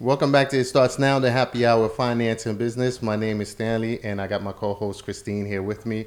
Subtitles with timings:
[0.00, 3.02] Welcome back to It Starts Now, the happy hour of finance and business.
[3.02, 6.06] My name is Stanley, and I got my co host Christine here with me.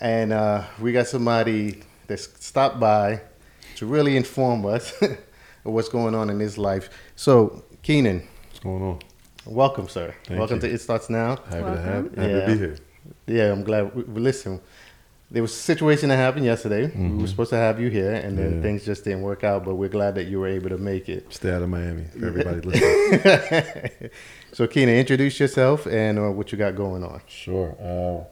[0.00, 3.22] And uh, we got somebody that stopped by
[3.76, 5.16] to really inform us of
[5.62, 6.90] what's going on in his life.
[7.16, 8.98] So, Keenan, What's going on?
[9.46, 10.14] welcome, sir.
[10.26, 10.68] Thank welcome you.
[10.68, 11.36] to It Starts Now.
[11.36, 12.40] Happy to have happy Yeah.
[12.40, 12.76] to be here.
[13.26, 13.94] Yeah, I'm glad.
[13.94, 14.60] We, we- listen,
[15.30, 16.86] there was a situation that happened yesterday.
[16.94, 18.56] We were supposed to have you here, and then Mm-hmm.
[18.56, 18.62] Yeah.
[18.62, 21.32] things just didn't work out, but we're glad that you were able to make it.
[21.32, 22.04] Stay out of Miami.
[22.14, 24.10] Everybody listening.
[24.52, 27.20] so, Keenan, introduce yourself and uh, what you got going on.
[27.26, 27.76] Sure.
[27.80, 28.24] Uh,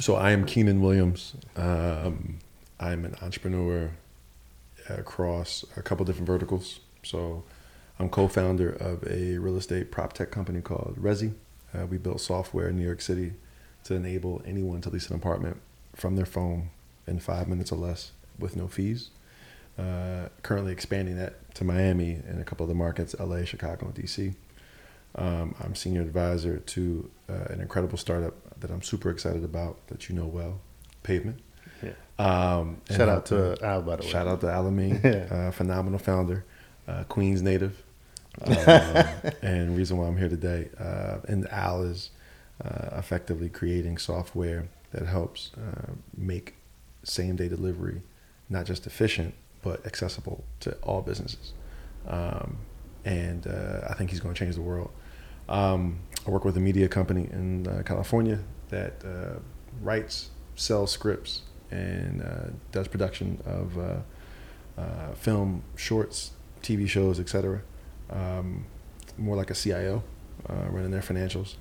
[0.00, 1.34] so I am Keenan Williams.
[1.54, 2.38] Um,
[2.80, 3.90] I'm an entrepreneur
[4.88, 6.80] across a couple different verticals.
[7.02, 7.44] So
[7.98, 11.34] I'm co-founder of a real estate prop tech company called Resi.
[11.74, 13.32] Uh, we built software in New York City
[13.84, 15.60] to enable anyone to lease an apartment
[15.94, 16.70] from their phone
[17.06, 19.10] in five minutes or less with no fees.
[19.78, 23.94] Uh, currently expanding that to Miami and a couple of the markets, LA, Chicago, and
[23.94, 24.34] DC.
[25.14, 30.08] Um, I'm senior advisor to uh, an incredible startup that I'm super excited about that
[30.08, 30.60] you know well,
[31.02, 31.40] Pavement.
[31.82, 31.92] Yeah.
[32.18, 34.08] Um, Shout out to Al, by the way.
[34.08, 35.34] Shout out to Alameen, Yeah.
[35.48, 36.44] uh, phenomenal founder,
[36.86, 37.82] uh, Queens native,
[38.42, 38.56] um,
[39.42, 40.68] and reason why I'm here today.
[40.78, 42.10] Uh, and Al is
[42.64, 46.54] uh, effectively creating software that helps uh, make
[47.04, 48.02] same day delivery
[48.48, 51.52] not just efficient but accessible to all businesses.
[52.06, 52.58] Um,
[53.04, 54.90] and uh, I think he's going to change the world.
[55.48, 59.38] Um, I work with a media company in uh, California that uh,
[59.80, 64.02] writes, sells scripts, and uh, does production of
[65.16, 67.62] film, shorts, TV shows, etc.
[68.10, 68.66] Um,
[69.16, 70.02] more like a CIO,
[70.48, 71.54] running their financials.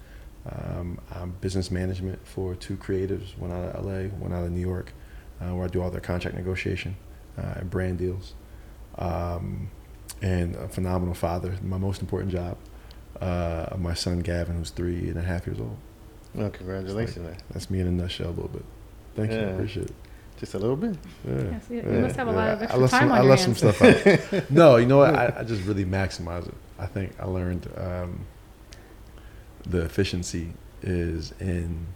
[0.49, 4.59] Um, I'm business management for two creatives, one out of LA, one out of New
[4.61, 4.91] York,
[5.39, 6.95] uh, where I do all their contract negotiation
[7.37, 8.33] uh, and brand deals.
[8.97, 9.69] Um,
[10.21, 12.57] and a phenomenal father, my most important job,
[13.21, 15.77] uh, of my son Gavin, who's three and a half years old.
[16.33, 17.37] Well, congratulations, man.
[17.51, 18.65] That's me in a nutshell, a little bit.
[19.15, 19.43] Thank you, Yeah.
[19.47, 19.95] appreciate it.
[20.39, 20.95] Just a little bit.
[21.27, 21.33] Yeah.
[21.51, 22.53] Yes, you, you Yeah, must have a lot yeah.
[22.53, 23.81] of I extra left time some, on I your left some stuff
[24.33, 24.49] out.
[24.51, 25.13] no, you know what?
[25.13, 26.53] I, I just really maximize it.
[26.79, 28.25] I think I learned um,
[29.65, 31.87] the efficiency is in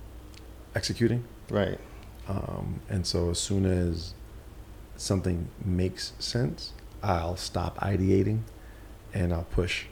[0.76, 1.24] executing.
[1.50, 1.80] Right.
[2.28, 4.14] Um, and so as soon as
[4.98, 8.42] something makes sense, I'll stop ideating
[9.14, 9.86] and I'll push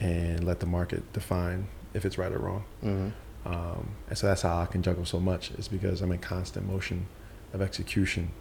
[0.00, 2.64] and let the market define if it's right or wrong.
[2.80, 3.08] hmm
[3.44, 6.66] Um, and so that's how I can juggle so much is because I'm in constant
[6.66, 7.06] motion
[7.52, 8.32] of execution.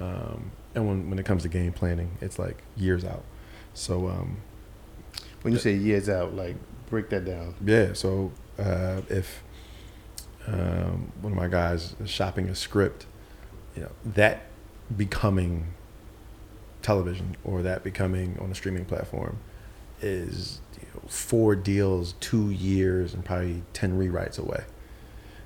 [0.00, 3.24] Um, and when, when it comes to game planning, it's like years out.
[3.74, 4.38] So, um,
[5.44, 6.56] When you say years out, like
[6.88, 7.54] break that down.
[7.64, 9.42] yeah, so uh, if
[10.46, 13.06] um, one of my guys is shopping a script,
[13.76, 14.46] you know, that
[14.96, 15.74] becoming
[16.82, 19.38] television or that becoming on a streaming platform
[20.00, 24.64] is you know, four deals, two years, and probably 10 rewrites away.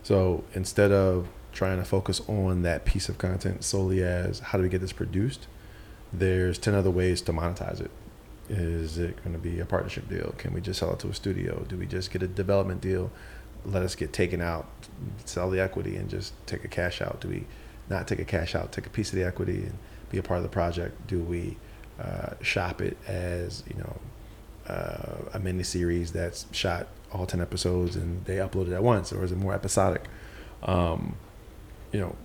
[0.02, 4.62] So instead of trying to focus on that piece of content solely as how do
[4.62, 5.48] we get this produced,
[6.12, 7.90] there's 10 other ways to monetize it.
[8.48, 10.34] Is it going to be a partnership deal?
[10.38, 11.64] Can we just sell it to a studio?
[11.68, 13.10] Do we just get a development deal?
[13.64, 14.66] Let us get taken out,
[15.24, 17.20] sell the equity, and just take a cash out?
[17.20, 17.44] Do we
[17.90, 19.78] not take a cash out, take a piece of the equity and
[20.10, 21.06] be a part of the project?
[21.06, 21.56] Do we
[22.00, 24.00] uh, shop it as you know
[24.72, 29.12] uh, a mini series that's shot all ten episodes and they upload it at once,
[29.12, 30.04] or is it more episodic?
[30.62, 31.16] Um,
[31.92, 32.16] you know,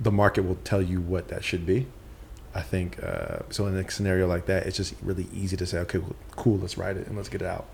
[0.00, 1.86] the market will tell you what that should be.
[2.54, 3.66] I think uh, so.
[3.66, 6.78] In a scenario like that, it's just really easy to say, okay, well, cool, let's
[6.78, 7.66] write it and let's get it out.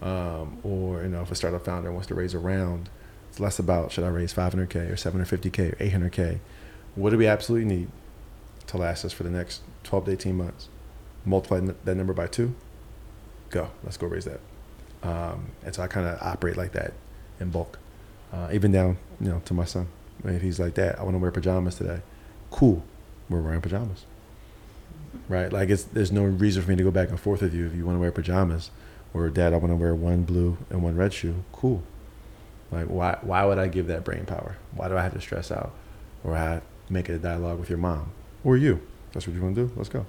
[0.00, 2.88] Um, or you know, if a startup founder wants to raise a round,
[3.28, 6.38] it's less about should I raise 500k or 750k or 800k.
[6.94, 7.88] What do we absolutely need
[8.68, 10.68] to last us for the next 12 to 18 months?
[11.24, 12.54] Multiply that number by two.
[13.50, 13.70] Go.
[13.82, 14.40] Let's go raise that.
[15.02, 16.92] Um, and so I kind of operate like that
[17.40, 17.78] in bulk,
[18.32, 19.88] uh, even down you know to my son.
[20.24, 22.02] If he's like that, I want to wear pajamas today.
[22.50, 22.84] Cool,
[23.28, 24.04] we're wearing pajamas.
[25.28, 25.52] Right?
[25.52, 27.74] Like it's there's no reason for me to go back and forth with you if
[27.74, 28.70] you want to wear pajamas,
[29.12, 31.44] or dad, I want to wear one blue and one red shoe.
[31.52, 31.82] Cool.
[32.70, 34.56] Like why why would I give that brain power?
[34.74, 35.72] Why do I have to stress out,
[36.24, 38.12] or I have make it a dialogue with your mom
[38.44, 38.80] or you?
[39.12, 39.72] That's what you want to do.
[39.76, 40.06] Let's go.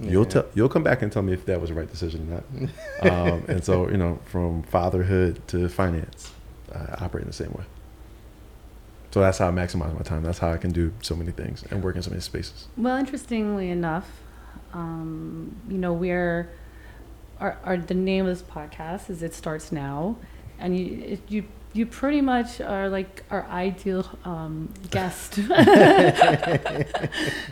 [0.00, 2.66] You'll tell you'll come back and tell me if that was the right decision or
[3.02, 3.12] not.
[3.12, 6.32] um, and so you know, from fatherhood to finance,
[6.72, 7.64] I operate in the same way.
[9.10, 10.22] So that's how I maximize my time.
[10.22, 12.68] That's how I can do so many things and work in so many spaces.
[12.76, 14.19] Well, interestingly enough,
[14.72, 16.50] um, you know, we're
[17.38, 20.16] our, our the name of this podcast is "It Starts Now,"
[20.58, 25.38] and you it, you you pretty much are like our ideal um, guest.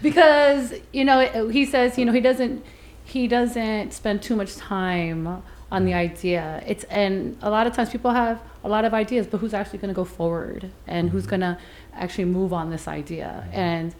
[0.02, 2.64] Because you know he says you know he doesn't
[3.04, 6.62] he doesn't spend too much time on the idea.
[6.66, 9.78] It's and a lot of times people have a lot of ideas, but who's actually
[9.78, 10.70] going to go forward?
[10.86, 11.58] And who's going to
[11.94, 13.48] actually move on this idea?
[13.52, 13.94] And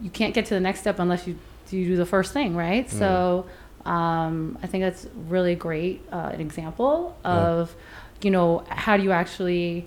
[0.00, 1.38] you can't get to the next step unless you
[1.72, 2.88] you do the first thing, right?
[2.90, 3.46] So
[3.84, 7.30] um, I think that's really great uh, an example Yeah.
[7.32, 7.76] of
[8.22, 9.86] you know how do you actually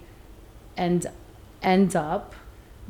[0.77, 1.05] end
[1.61, 2.33] end up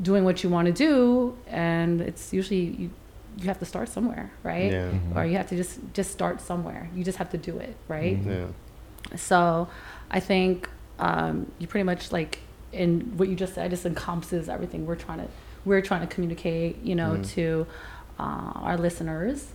[0.01, 2.89] doing what you want to do, and it's usually you
[3.37, 4.71] you have to start somewhere, right?
[4.71, 4.89] Yeah.
[4.91, 5.15] Mhm.
[5.15, 6.89] Or you have to just just start somewhere.
[6.95, 8.17] You just have to do it, right?
[8.23, 8.25] Mhm.
[9.11, 9.17] Yeah.
[9.17, 9.67] So
[10.11, 10.69] I think
[10.99, 12.39] um, you pretty much like
[12.73, 15.27] in what you just said just encompasses everything we're trying to
[15.65, 17.29] we're trying to communicate, you know, Mhm.
[17.35, 17.67] to
[18.19, 19.47] uh, our listeners.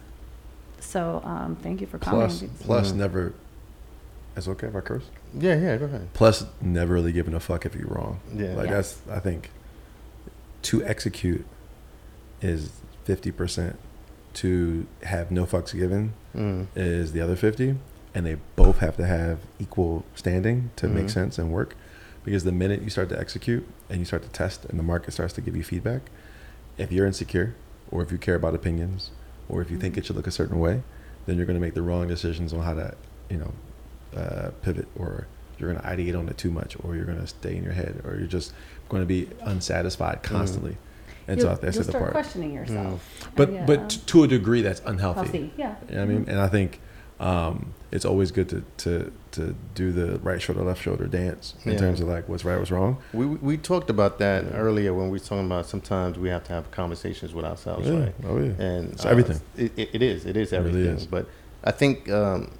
[0.81, 2.20] So um, thank you for coming.
[2.28, 2.96] Plus, plus Mhm.
[2.96, 3.32] never.
[4.37, 5.05] It's okay if I curse.
[5.38, 6.08] Yeah, yeah, go ahead.
[6.12, 8.20] Plus, never really giving a fuck if you're wrong.
[8.34, 8.55] Yeah.
[8.55, 8.75] Like Yeah.
[8.75, 9.50] that's, I think,
[10.62, 11.44] to execute
[12.43, 12.70] is
[13.05, 13.76] fifty percent.
[14.34, 16.67] To have no fucks given Mm.
[16.75, 17.76] is the other fifty,
[18.14, 21.10] and they both have to have equal standing to make Mhm.
[21.10, 21.76] sense and work.
[22.25, 25.12] Because the minute you start to execute and you start to test, and the market
[25.12, 26.02] starts to give you feedback,
[26.78, 27.55] if you're insecure,
[27.90, 29.10] or if you care about opinions,
[29.48, 29.98] or if you think Mhm.
[29.98, 30.82] it should look a certain way,
[31.26, 32.94] then you're going to make the wrong decisions on how to,
[33.31, 33.52] you know,
[34.19, 35.26] uh, pivot, or
[35.58, 37.72] you're going to ideate on it too much, or you're going to stay in your
[37.72, 38.52] head, or you're just
[38.88, 40.76] going to be unsatisfied constantly.
[41.26, 42.12] And you'll, so that's you'll the start part.
[42.12, 43.31] questioning yourself.
[43.34, 43.64] But Yeah.
[43.64, 45.20] but to a degree, that's unhealthy.
[45.20, 45.75] healthy, yeah.
[45.88, 46.25] You know what I mean?
[46.28, 46.81] And I think
[47.20, 51.72] um, it's always good to, to to do the right shoulder, left shoulder dance in
[51.72, 51.78] Yeah.
[51.78, 52.99] terms of like what's right, what's wrong.
[53.12, 54.50] We we talked about that Yeah.
[54.56, 58.00] earlier when we were talking about sometimes we have to have conversations with ourselves, yeah.
[58.00, 58.14] right?
[58.26, 58.52] Oh yeah.
[58.58, 59.40] And It's uh, everything.
[59.56, 60.26] It, it, is.
[60.26, 60.96] It is It really everything.
[60.96, 61.06] is.
[61.06, 61.26] But
[61.62, 62.50] I think um,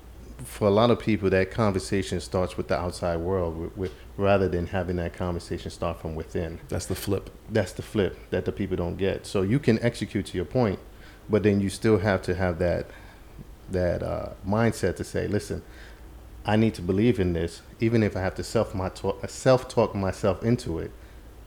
[0.45, 4.49] for a lot of people, that conversation starts with the outside world, with, with, rather
[4.49, 6.61] than having that conversation start from within.
[6.69, 7.31] That's the flip.
[7.51, 9.27] That's the flip that the people don't get.
[9.27, 10.79] So you can execute to your point,
[11.29, 12.87] but then you still have to have that
[13.71, 15.63] that uh, mindset to say, listen,
[16.47, 19.69] I need to believe in this, even if I have to self my talk, self
[19.69, 20.91] talk myself into it.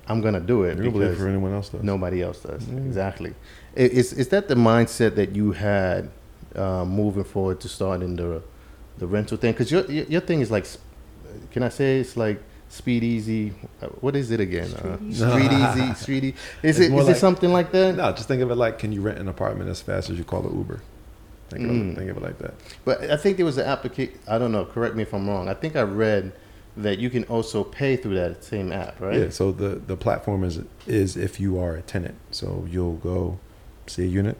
[0.09, 1.83] I'm gonna do it You believe for anyone else does.
[1.83, 2.65] nobody else does.
[2.67, 2.77] Yeah.
[2.79, 3.33] Exactly.
[3.75, 6.09] Is is that the mindset that you had
[6.55, 8.41] uh, moving forward to starting the
[8.97, 9.51] the rental thing?
[9.51, 10.65] Because your, your your thing is like,
[11.51, 13.53] can I say it's like speed easy?
[13.81, 14.71] Uh, What is it again?
[14.73, 16.35] Uh, Street street easy, street easy.
[16.63, 17.95] Is It's it like- it something like that?
[17.97, 20.23] No, just think of it like, can you rent an apartment as fast as you
[20.23, 20.79] call it Uber?
[21.49, 21.91] Think, of, Mm.
[21.93, 22.53] it, think of it like that.
[22.83, 24.13] But I think there was an application.
[24.27, 24.65] I don't know.
[24.65, 25.47] Correct me if I'm wrong.
[25.47, 26.33] I think I read
[26.75, 29.19] that you can also pay through that same app, right?
[29.21, 29.29] Yeah.
[29.29, 32.15] So the the platform is is if you are a tenant.
[32.31, 33.39] So you'll go
[33.87, 34.37] see a unit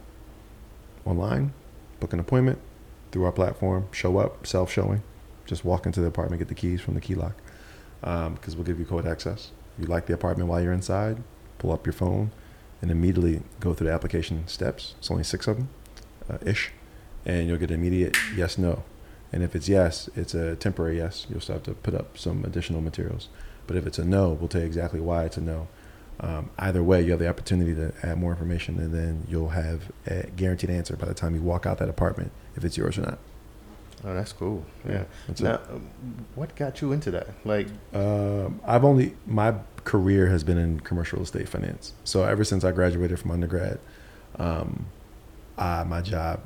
[1.05, 1.53] online,
[1.99, 2.59] book an appointment
[3.11, 5.01] through our platform, show up, self showing,
[5.45, 7.35] just walk into the apartment, get the keys from the key lock,
[8.01, 9.51] because we'll give you code access.
[9.79, 11.23] You like the apartment while you're inside,
[11.59, 12.31] pull up your phone,
[12.81, 14.95] and immediately go through the application steps.
[14.99, 15.69] It's only six of them,
[16.29, 16.71] uh, ish,
[17.27, 18.83] and you'll get immediate yes no.
[19.31, 21.27] And if it's yes, it's a temporary yes.
[21.29, 23.27] You'll still have to put up some additional materials.
[23.67, 25.67] But if it's a no, we'll tell you exactly why it's a no.
[26.21, 29.91] Um, either way, you have the opportunity to add more information, and then you'll have
[30.07, 33.01] a guaranteed answer by the time you walk out that apartment if it's yours or
[33.01, 33.19] not.
[34.05, 34.63] Oh, that's cool.
[34.87, 35.03] Yeah.
[35.27, 35.61] That's Now, it.
[35.71, 35.89] um,
[36.35, 37.27] what got you into that?
[37.43, 41.93] Like, Um, I've only my career has been in commercial estate finance.
[42.05, 43.79] So ever since I graduated from undergrad,
[44.39, 44.85] um,
[45.57, 46.39] I, my job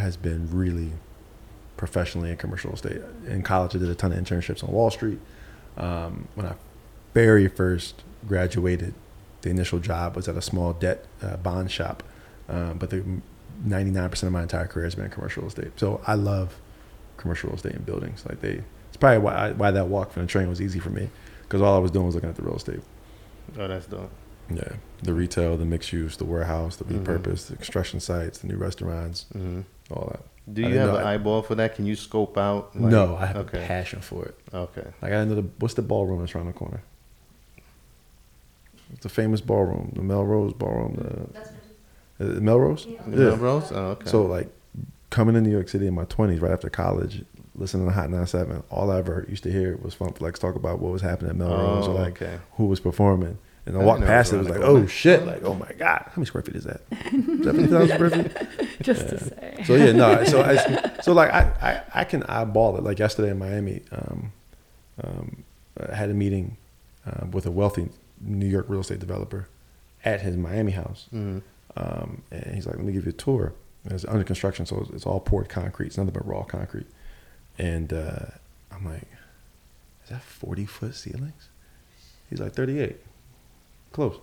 [0.00, 0.92] has been really
[1.76, 3.00] professionally in commercial estate.
[3.26, 5.18] In college, I did a ton of internships on Wall Street.
[5.76, 6.54] Um, when I
[7.14, 8.94] very first graduated,
[9.42, 12.02] the initial job was at a small debt uh, bond shop.
[12.48, 13.04] Um, but the
[13.66, 15.78] 99% of my entire career has been in commercial estate.
[15.78, 16.58] So I love
[17.16, 18.24] commercial estate and buildings.
[18.28, 20.90] Like they, it's probably why, I, why that walk from the train was easy for
[20.90, 21.10] me
[21.42, 22.80] because all I was doing was looking at the real estate.
[23.58, 24.10] oh, that's dope.
[24.50, 27.48] Yeah, the retail, the mixed use, the warehouse, the Mhm.
[27.48, 30.20] the construction sites, the new restaurants, hmm all that.
[30.54, 31.74] Do I you have know an I- eyeball for that?
[31.74, 32.74] Can you scope out?
[32.74, 33.62] like- no, I have okay.
[33.62, 34.34] a passion for it.
[34.52, 34.86] Okay.
[35.02, 36.82] Like I know the what's the ballroom that's around the corner.
[38.94, 41.28] It's a famous ballroom, the Melrose Ballroom.
[42.18, 42.86] The, uh, Melrose.
[42.86, 43.30] Is Yeah.
[43.30, 43.70] that Rose?
[43.70, 44.08] Oh, okay.
[44.08, 44.48] So like
[45.10, 48.62] coming to New York City in my twenties, right after college, listening to Hot 97,
[48.70, 51.36] all I ever used to hear was Funk Flex talk about what was happening at
[51.36, 52.38] Melrose oh, or like okay.
[52.56, 53.38] who was performing.
[53.68, 55.26] And I I walked didn't past it it, was it was around like, oh shit,
[55.26, 56.80] like, oh my God, how many square feet is that?
[57.10, 58.32] 70,000 square feet?
[58.82, 59.62] Just to say.
[59.66, 60.24] So yeah, no.
[60.24, 61.42] So I, so like I,
[61.94, 62.82] I, I can eyeball it.
[62.82, 64.32] Like yesterday in Miami, um,
[65.04, 65.44] um,
[65.90, 66.56] I had a meeting
[67.06, 67.88] um, with a wealthy
[68.20, 69.48] New York real estate developer
[70.04, 71.42] at his Miami house, Mhm.
[71.76, 73.52] um, and he's like, "Let me give you a tour."
[73.84, 75.88] And it's under construction, so it's, it's all poured concrete.
[75.88, 76.86] It's nothing but raw concrete.
[77.58, 78.26] And uh,
[78.72, 79.06] I'm like,
[80.04, 81.48] "Is that 40 foot ceilings?"
[82.30, 82.96] He's like, "38,
[83.98, 84.20] close."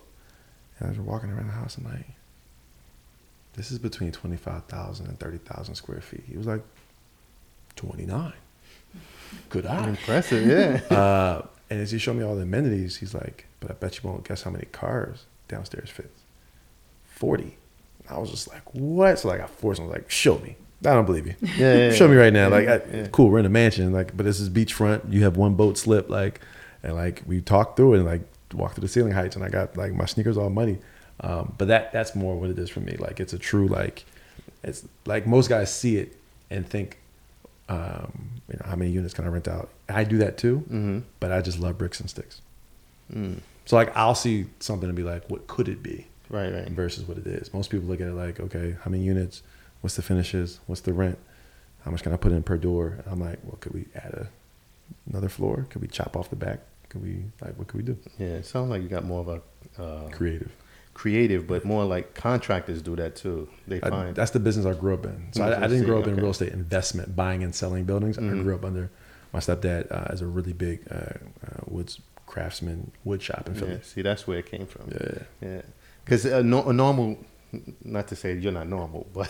[0.78, 2.06] And as we're walking around the house, I'm like,
[3.54, 6.24] this is between 25,000 and 30,000 square feet.
[6.28, 6.62] He was like,
[7.76, 8.32] 29.
[9.48, 9.88] Good eye.
[9.88, 10.80] Impressive, yeah.
[10.96, 14.08] Uh, and as he showed me all the amenities, he's like, but I bet you
[14.08, 16.20] won't guess how many cars downstairs fits.
[17.06, 17.56] 40.
[18.08, 19.18] I was just like, what?
[19.18, 20.56] So like I forced him, like, show me.
[20.84, 21.34] I don't believe you.
[21.56, 22.50] Yeah, yeah, show me right now.
[22.50, 23.06] Like, I, Yeah.
[23.10, 25.10] cool, we're in a mansion, like, but this is beachfront.
[25.12, 26.40] You have one boat slip, like,
[26.82, 28.20] and like we talked through it and like
[28.56, 30.78] walked through the ceiling heights, and I got like my sneakers all muddy.
[31.20, 32.96] Um, but that that's more what it is for me.
[32.98, 34.04] Like, it's a true like,
[34.62, 36.16] it's like most guys see it
[36.50, 36.98] and think,
[37.68, 39.68] um, you know, how many units can I rent out?
[39.88, 40.98] I do that too, Mm-hmm.
[41.20, 42.40] but I just love bricks and sticks.
[43.12, 43.38] Mm.
[43.64, 46.68] So like I'll see something and be like, what could it be Right, right.
[46.68, 47.52] versus what it is.
[47.54, 49.42] Most people look at it like, okay, how many units?
[49.80, 50.60] What's the finishes?
[50.66, 51.18] What's the rent?
[51.84, 52.98] How much can I put in per door?
[52.98, 54.28] And I'm like, well, could we add a,
[55.10, 55.66] another floor?
[55.70, 56.60] Could we chop off the back?
[56.88, 57.96] Could we like what could we do?
[58.18, 60.50] Yeah, it sounds like you got more of a uh, Creative.
[60.94, 63.48] creative, but more like contractors do that too.
[63.66, 65.28] They I, find that's the business I grew up in.
[65.32, 66.22] So I, I I didn't grow up in okay.
[66.22, 68.16] real estate investment, buying and selling buildings.
[68.18, 68.42] I Mhm.
[68.44, 68.90] grew up under
[69.32, 73.72] my stepdad uh, as a really big uh, uh, woods craftsman wood shop in Philly.
[73.72, 74.90] yeah, see, that's where it came from.
[74.90, 75.18] Yeah.
[75.40, 75.62] Yeah,
[76.04, 77.18] because a, no, a normal,
[77.84, 79.28] not to say you're not normal, but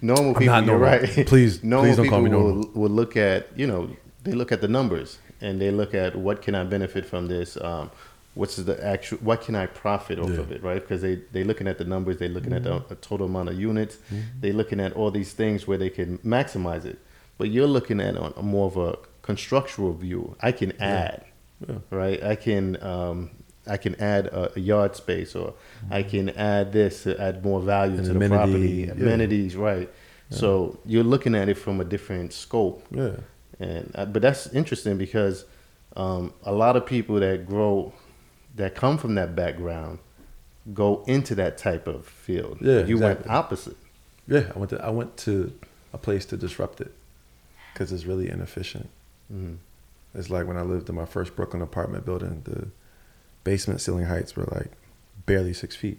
[0.00, 0.76] normal I'm people, normal.
[0.78, 1.26] right.
[1.26, 2.54] Please- normal please don't people call me normal.
[2.54, 3.90] Will, will look at, you know,
[4.24, 7.56] they look at the numbers and they look at what can I benefit from this.
[7.60, 7.90] Um,
[8.34, 9.18] what's the actual?
[9.18, 10.38] What can I profit off Yeah.
[10.40, 10.62] of it?
[10.62, 10.80] Right?
[10.80, 12.18] Because they they looking at the numbers.
[12.18, 12.88] they're looking at Mm-hmm.
[12.88, 13.98] the, the total amount of units.
[14.40, 16.98] they're looking at all these things where they can maximize it.
[17.38, 20.36] But you're looking at on a more of a constructural view.
[20.40, 21.24] I can add
[21.68, 21.76] Yeah.
[21.90, 22.22] right?
[22.22, 23.30] I can um,
[23.66, 25.52] I can add a, a yard space, or
[25.90, 28.92] I can add this to add more value An to amenity, the property, yeah.
[28.92, 29.90] amenities, right?
[30.30, 33.16] So you're looking at it from a different scope, Yeah.
[33.60, 35.44] And uh, but that's interesting because
[35.96, 37.92] um, a lot of people that grow
[38.56, 39.98] that come from that background
[40.74, 42.58] go into that type of field.
[42.60, 43.76] Yeah, you went opposite.
[44.26, 45.52] Yeah, I went to I went to
[45.92, 46.92] a place to disrupt it
[47.72, 48.90] because it's really inefficient.
[49.32, 49.56] Mhm.
[50.14, 52.68] It's like when I lived in my first Brooklyn apartment building, the
[53.44, 54.72] basement ceiling heights were like
[55.26, 55.98] barely six feet,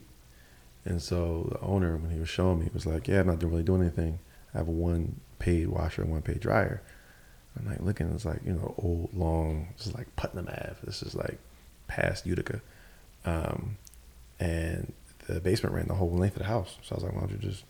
[0.86, 3.64] and so the owner, when he was showing me, was like, "Yeah, I'm not really
[3.64, 4.20] doing anything.
[4.54, 6.82] I have a one paid washer and one paid dryer."
[7.58, 10.76] I'm like looking, it's like you know old long, this is like Putnam Ave.
[10.84, 11.38] This is like
[11.88, 12.62] past Utica,
[13.26, 13.78] um,
[14.40, 14.94] and
[15.28, 16.78] the basement ran the whole length of the house.
[16.84, 17.64] So I was like, "Why don't you just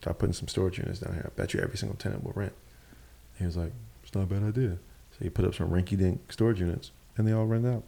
[0.00, 1.24] start putting some storage units down here?
[1.26, 2.52] I bet you every single tenant will rent."
[3.38, 4.78] He was like, "It's not a bad idea."
[5.12, 7.84] So he put up some rinky-dink storage units, and they all rent out.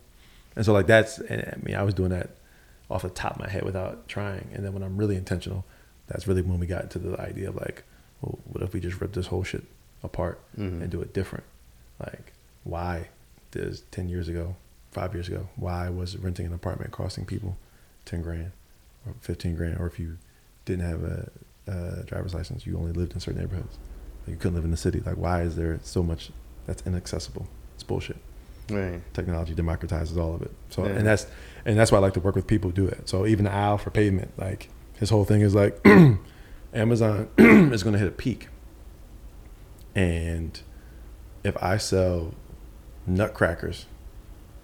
[0.57, 2.31] And so like that's, and I mean, I was doing that
[2.91, 4.49] off the top of my head without trying.
[4.53, 5.65] And then when I'm really intentional,
[6.09, 7.85] that's really when we got into the idea of like,
[8.21, 9.65] well, what if we just rip this whole shit
[10.03, 10.83] apart Mhm.
[10.83, 11.45] and do it different?
[11.99, 12.33] Like,
[12.65, 13.09] why
[13.51, 14.57] does ten years ago,
[14.93, 17.57] five years ago, why was renting an apartment costing people
[18.05, 18.53] ten grand
[19.07, 20.17] or fifteen grand, or if you
[20.65, 21.31] didn't have a,
[21.67, 23.77] a driver's license, you only lived in certain neighborhoods,
[24.27, 25.01] like you couldn't live in the city.
[25.05, 26.31] Like, why is there so much
[26.67, 27.47] that's inaccessible?
[27.75, 28.17] It's bullshit
[28.71, 29.01] Right.
[29.15, 30.53] technology democratizes all of it.
[30.71, 30.93] So Yeah.
[30.93, 31.27] and that's
[31.65, 33.09] and that's why I like to work with people who do it.
[33.09, 35.79] So even Al for pavement, like his whole thing is like
[36.75, 38.49] Amazon is going to hit a peak,
[40.01, 40.61] and
[41.45, 42.33] if I sell
[43.07, 43.87] nutcrackers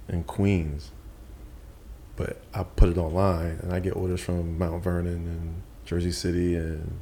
[0.08, 0.90] in Queens,
[2.16, 6.54] but I put it online and I get orders from Mount Vernon and Jersey City
[6.56, 6.98] and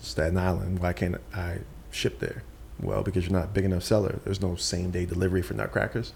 [0.00, 1.58] Staten Island, why can't I
[1.92, 2.42] ship there?
[2.82, 4.18] Well, because you're not a big enough seller.
[4.24, 6.12] There's no same day delivery for nutcrackers.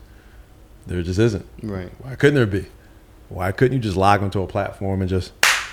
[0.87, 1.47] There just isn't.
[1.63, 1.91] Right.
[2.03, 2.67] Why couldn't there be?
[3.29, 5.33] Why couldn't you just log onto a platform and just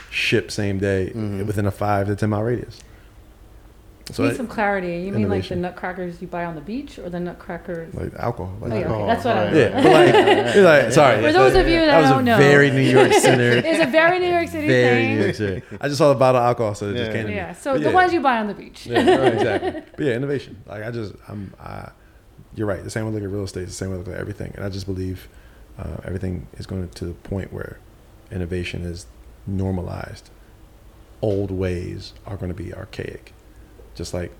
[0.10, 1.46] ship same day Mhm.
[1.46, 2.80] within a five to ten mile radius?
[4.14, 4.88] So need some clarity.
[4.88, 5.62] You mean like the innovation.
[5.62, 7.94] nutcrackers you buy on the beach, or the nutcrackers?
[7.94, 8.56] like alcohol.
[8.60, 9.14] Like Oh, yeah, alcohol, okay.
[9.14, 9.54] That's what I right.
[9.54, 9.74] meant.
[9.76, 9.92] Yeah, but
[10.46, 11.22] like, you're like, sorry.
[11.24, 12.38] For those of you that that was don't a know.
[12.38, 15.16] very New York centered, It's a very New York City very thing.
[15.18, 15.62] New York City.
[15.80, 17.14] I just saw the bottle of alcohol, so it just Yeah.
[17.14, 17.36] came to me.
[17.36, 17.54] Yeah.
[17.54, 17.94] So But the yeah.
[17.96, 18.86] ones you buy on the beach.
[18.86, 19.84] Yeah, right, exactly.
[19.96, 20.62] But yeah, innovation.
[20.68, 21.90] Like I just, I'm, I,
[22.56, 22.84] you're right.
[22.84, 24.52] The same way I look at real estate, the same way I look at everything,
[24.56, 25.30] and I just believe
[25.80, 27.80] uh, everything is going to the point where
[28.30, 29.06] innovation is
[29.48, 30.30] normalized.
[31.22, 33.32] Old ways are going to be archaic,
[33.96, 34.32] just like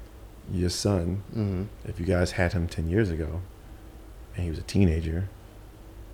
[0.52, 1.24] your son.
[1.32, 1.64] Mm-hmm.
[1.86, 3.42] If you guys had him ten years ago,
[4.36, 5.30] and he was a teenager,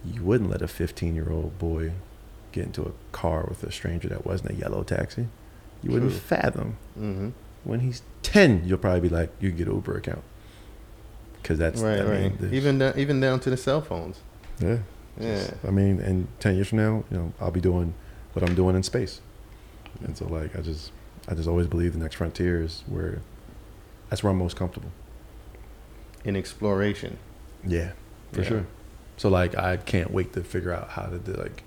[0.05, 1.91] you wouldn't let a 15 year old boy
[2.51, 5.27] get into a car with a stranger that wasn't a yellow taxi.
[5.83, 7.29] You wouldn't fathom Mm-hmm.
[7.63, 10.23] when he's 10 you'll probably be like you can get an uber account
[11.41, 12.37] because that's Right, I right.
[12.39, 14.19] there's- Even down, even down to the cell phones.
[14.59, 14.79] yeah
[15.19, 15.51] Yeah.
[15.65, 17.93] i mean and 10 years from now you know i'll be doing
[18.33, 19.21] what i'm doing in space
[20.03, 20.91] and so like i just
[21.27, 23.21] i just always believe the next frontier is where
[24.09, 24.91] that's where i'm most comfortable
[26.23, 27.17] In exploration.
[27.65, 27.91] yeah
[28.31, 28.47] for Yeah.
[28.47, 28.65] sure
[29.17, 31.63] so like i can't wait to figure out how to do like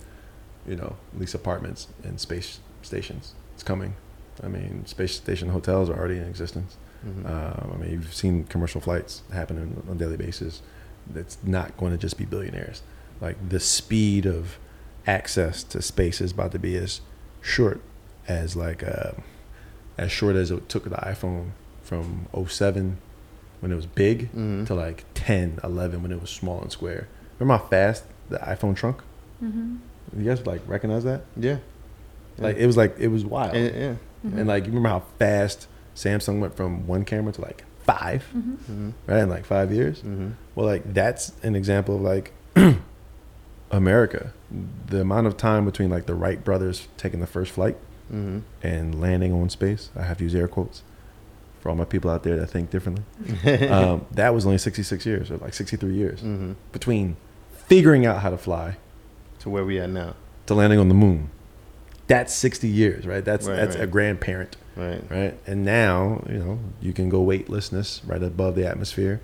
[0.66, 3.94] you know lease apartments and space stations it's coming
[4.42, 6.78] I mean, space station hotels are already in existence.
[7.06, 7.26] Mhm.
[7.26, 10.62] Um, I mean, you've seen commercial flights happen on a daily basis.
[11.14, 12.80] It's not going to just be billionaires.
[13.20, 14.56] Like the speed of
[15.06, 17.02] access to space is about to be as
[17.42, 17.82] short
[18.28, 19.10] as like uh,
[20.00, 21.50] as short as it took the iPhone
[21.82, 22.96] from 07
[23.60, 24.66] when it was big Mhm.
[24.66, 27.06] to like 10, 11 when it was small and square.
[27.38, 28.98] Remember how fast the iPhone trunk?
[29.44, 29.76] Mm-hmm.
[30.18, 31.22] You guys like recognize that?
[31.36, 31.58] Yeah.
[32.38, 33.54] Like it was like it was wild.
[33.54, 33.94] And- yeah.
[34.38, 38.54] And like you remember how fast Samsung went from one camera to like 5 Mm-hmm.
[38.88, 38.92] Mhm.
[39.06, 39.22] right?
[39.22, 40.02] In like five years.
[40.02, 40.32] Mhm.
[40.54, 42.32] Well, like that's an example of like
[43.70, 44.32] America.
[44.86, 47.76] The amount of time between like the Wright brothers taking the first flight
[48.12, 48.42] Mhm.
[48.62, 49.90] and landing on space.
[49.96, 50.82] I have to use air quotes
[51.60, 53.04] for all my people out there that think differently.
[53.68, 56.54] um, that was only 66 years or like 63 years Mhm.
[56.72, 57.16] between
[57.52, 58.76] figuring out how to fly
[59.40, 60.14] To where we are now.
[60.46, 61.28] to landing on the moon.
[62.08, 63.24] That's 60 years, right?
[63.24, 63.84] That's Right, that's right.
[63.84, 65.04] a grandparent, Right.
[65.08, 65.38] right?
[65.46, 69.20] And now, you know, you can go weightlessness right above the atmosphere.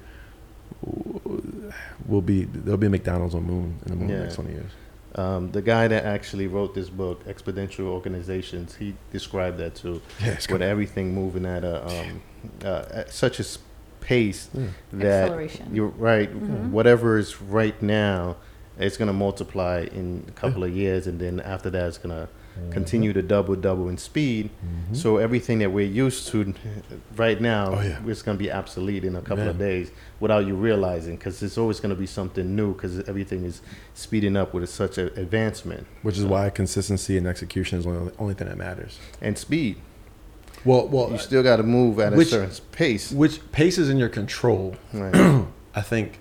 [2.07, 4.21] We'll be there'll be a McDonald's on the moon in the moon Yeah.
[4.21, 4.71] next 20 years.
[5.17, 10.03] Um, the guy that actually wrote this book, Exponential Organizations, he described that too.
[10.23, 10.63] Yeah, with good.
[10.63, 12.23] everything moving at a um,
[12.63, 13.45] uh, at such a
[14.01, 14.67] pace Yeah.
[14.93, 16.31] that you're right.
[16.33, 16.71] Mhm.
[16.71, 18.37] Whatever is right now,
[18.79, 21.99] it's gonna multiply in a couple of years, and then after that, it's
[22.61, 24.51] gonna continue to double, double in speed.
[24.91, 24.97] Mhm.
[24.97, 26.55] So everything that we're used to
[27.17, 27.99] right now, Oh, yeah.
[28.07, 31.81] it's gonna be obsolete in a couple of days without you realizing, because it's always
[31.81, 33.61] gonna be something new, because everything is
[33.95, 38.35] speeding up with such an advancement Which is why consistency and execution is the only,
[38.35, 38.99] thing that matters.
[39.21, 39.77] and speed.
[40.65, 43.13] Well, well, You still got to move at a certain pace.
[43.13, 44.75] which pace is in your control.
[44.93, 45.15] Right.
[45.75, 46.19] I think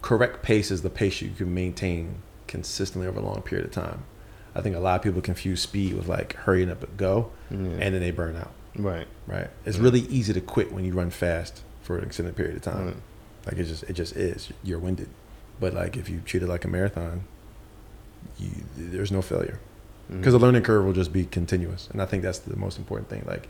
[0.00, 2.16] correct pace is the pace you can maintain
[2.48, 4.02] consistently over a long period of time.
[4.54, 7.56] I think a lot of people confuse speed with like hurrying up and go, Yeah.
[7.56, 8.52] and then they burn out.
[8.76, 9.06] right.
[9.26, 9.48] Right?
[9.64, 12.86] It's really easy to quit when you run fast for an extended period of time.
[12.86, 12.96] Right.
[13.46, 14.50] Like it just it just is.
[14.62, 15.08] You're winded.
[15.60, 17.24] But like if you treat it like a marathon,
[18.38, 19.58] you, there's no failure
[20.10, 20.18] mm.
[20.18, 23.08] because the learning curve will just be continuous, and I think that's the most important
[23.08, 23.24] thing.
[23.26, 23.48] Like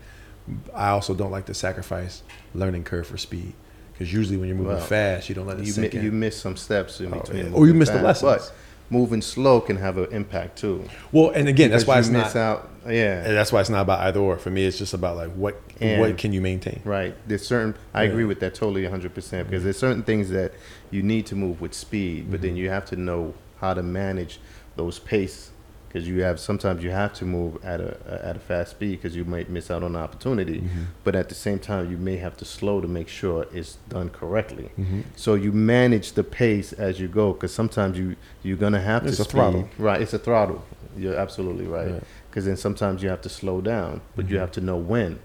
[0.73, 2.21] I also don't like to sacrifice
[2.53, 3.53] learning curve for speed
[3.93, 6.05] because usually when you're moving Well, fast, you don't let it you, sink mi- in.
[6.05, 7.45] you miss some steps in Oh, between.
[7.45, 7.51] yeah.
[7.53, 8.49] Or you miss the fast, lessons.
[8.49, 8.55] But
[8.89, 10.83] moving slow can have an impact too.
[11.11, 12.35] well, and again, that's why it's not.
[12.35, 12.69] out.
[12.85, 13.23] Yeah.
[13.23, 14.37] and that's why it's not about either or.
[14.37, 16.81] For me, it's just about like what And- what can you maintain.
[16.83, 17.15] Right.
[17.27, 17.75] There's certain.
[17.93, 18.09] I Yeah.
[18.09, 20.51] agree with that totally 100 percent because there's certain things that
[20.91, 22.45] you need to move with speed, but Mm-hmm.
[22.47, 24.39] then you have to know how to manage
[24.75, 25.51] those pace
[25.93, 27.95] because you have sometimes you have to move at a
[28.27, 30.83] at a fast speed because you might miss out on an opportunity, Mm-hmm.
[31.03, 34.09] but at the same time you may have to slow to make sure it's done
[34.09, 34.69] correctly.
[34.79, 35.01] Mm-hmm.
[35.15, 39.17] So you manage the pace as you go because sometimes you you're gonna have It's
[39.17, 39.31] to a speed.
[39.31, 39.69] throttle.
[39.77, 40.01] Right.
[40.01, 40.63] It's a throttle.
[40.97, 41.99] You're absolutely right Yeah.
[42.29, 44.39] because then sometimes you have to slow down, but you Mhm.
[44.39, 45.19] have to know when.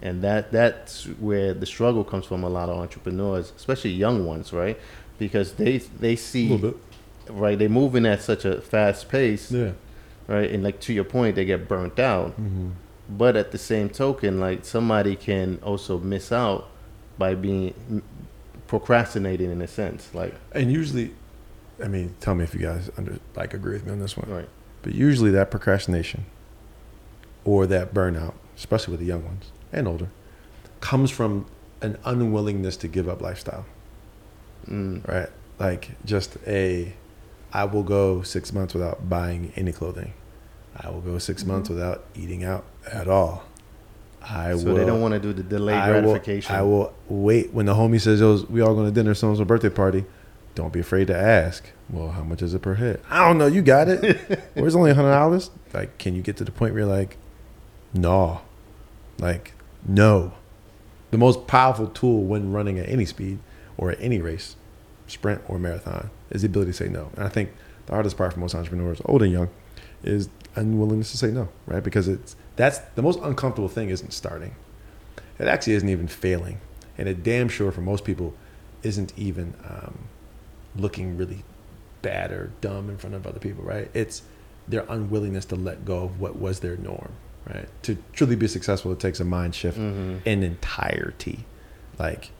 [0.00, 4.52] And that that's where the struggle comes from a lot of entrepreneurs, especially young ones,
[4.52, 4.78] right?
[5.18, 6.46] Because they they see
[7.28, 9.72] right they're moving at such a fast pace, Yeah.
[10.26, 10.50] Right?
[10.50, 12.32] And like to your point, they get burnt out.
[12.32, 12.70] Mm-hmm.
[13.08, 16.68] But at the same token, like somebody can also miss out
[17.18, 18.02] by being
[18.66, 21.12] procrastinating in a sense, like And usually,
[21.82, 24.30] I mean, tell me if you guys under like agree with me on this one.
[24.30, 24.48] right,
[24.82, 26.24] But usually that procrastination
[27.44, 30.08] or that burnout, especially with the young ones and older,
[30.80, 31.46] comes from
[31.82, 33.66] an unwillingness to give up lifestyle,
[34.66, 35.28] mm, right?
[35.58, 36.94] Like just a,
[37.54, 40.12] I will go six months without buying any clothing.
[40.76, 41.52] I will go 6 mm-hmm.
[41.52, 43.44] months without eating out at all.
[44.20, 44.74] I so will.
[44.74, 46.20] they don't want to do the delayed I will.
[46.48, 49.44] I will wait when the homie says, "Yo, we all going to dinner, someone's a
[49.44, 50.04] birthday party."
[50.54, 51.64] Don't be afraid to ask.
[51.90, 53.00] Well, how much is it per head?
[53.10, 53.46] I don't know.
[53.46, 54.40] You got it.
[54.54, 55.50] Where's only hundred dollars?
[55.72, 57.18] Like, can you get to the point where you're like,
[57.92, 58.40] no,
[59.18, 59.52] like,
[59.86, 60.32] no.
[61.10, 63.40] The most powerful tool when running at any speed
[63.76, 64.56] or at any race,
[65.06, 67.10] sprint or marathon, is the ability to say no.
[67.16, 67.50] And I think
[67.86, 69.50] the hardest part for most entrepreneurs, old and young,
[70.02, 71.82] is unwillingness to say no, right?
[71.82, 74.54] Because it's that's the most uncomfortable thing isn't starting.
[75.38, 76.60] It actually isn't even failing,
[76.96, 78.34] and it damn sure for most people
[78.82, 79.98] isn't even um,
[80.76, 81.42] looking really
[82.02, 83.90] bad or dumb in front of other people, right?
[83.94, 84.22] It's
[84.68, 87.12] their unwillingness to let go of what was their norm,
[87.48, 87.66] right?
[87.82, 90.20] To truly be successful, it takes a mind shift Mhm.
[90.24, 91.44] in entirety,
[91.98, 92.30] like,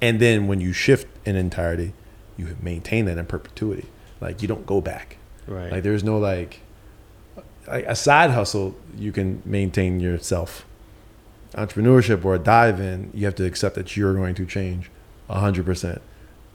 [0.00, 1.92] and then when you shift in entirety,
[2.38, 3.86] you maintain that in perpetuity.
[4.20, 5.18] Like you don't go back.
[5.46, 5.70] right.
[5.70, 6.60] Like there's no like
[7.66, 10.64] like a side hustle you can maintain yourself.
[11.54, 14.90] Entrepreneurship or a dive in, you have to accept that you're going to change
[15.28, 16.00] hundred percent.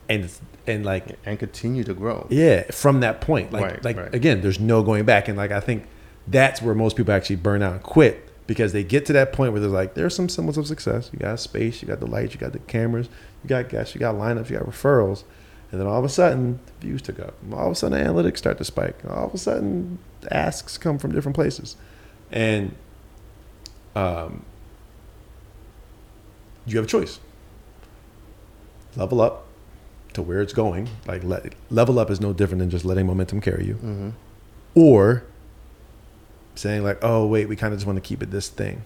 [0.10, 2.28] And it's and like and continue to grow.
[2.30, 3.52] yeah, from that point.
[3.52, 4.16] Like Right, like right.
[4.16, 5.28] again, there's no going back.
[5.28, 5.86] And like I think
[6.28, 9.52] that's where most people actually burn out and quit because they get to that point
[9.52, 11.10] where they're like, there's some symbols of success.
[11.14, 13.08] You got space, you got the lights, you got the cameras,
[13.44, 15.24] you got guests, you got lineups, you got referrals.
[15.74, 17.34] And then all of a sudden, views took up.
[17.52, 18.96] All of a sudden, analytics start to spike.
[19.10, 19.98] All of a sudden,
[20.30, 21.76] asks come from different places.
[22.32, 22.76] And
[23.96, 24.46] um,
[26.68, 27.20] you have a choice.
[28.96, 29.48] Level up
[30.14, 30.90] to where it's going.
[31.08, 34.10] Like let, level up is no different than just letting momentum carry you, Mm-hmm.
[34.76, 35.24] or
[36.54, 38.84] saying like, "Oh wait, we kind of just want to keep it this thing,"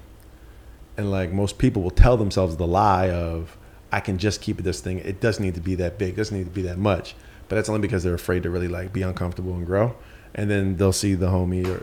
[0.96, 3.58] and like most people will tell themselves the lie of,
[3.92, 5.00] "I can just keep this thing.
[5.00, 6.14] It doesn't need to be that big.
[6.14, 7.16] It doesn't need to be that much."
[7.50, 9.96] But that's only because they're afraid to really like be uncomfortable and grow.
[10.36, 11.78] And then they'll see the homie or,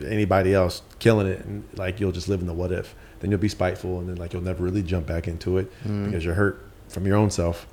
[0.00, 2.94] or anybody else killing it, and like you'll just live in the what if.
[3.20, 6.06] Then you'll be spiteful, and then like you'll never really jump back into it Mm-hmm.
[6.06, 7.66] because you're hurt from your own self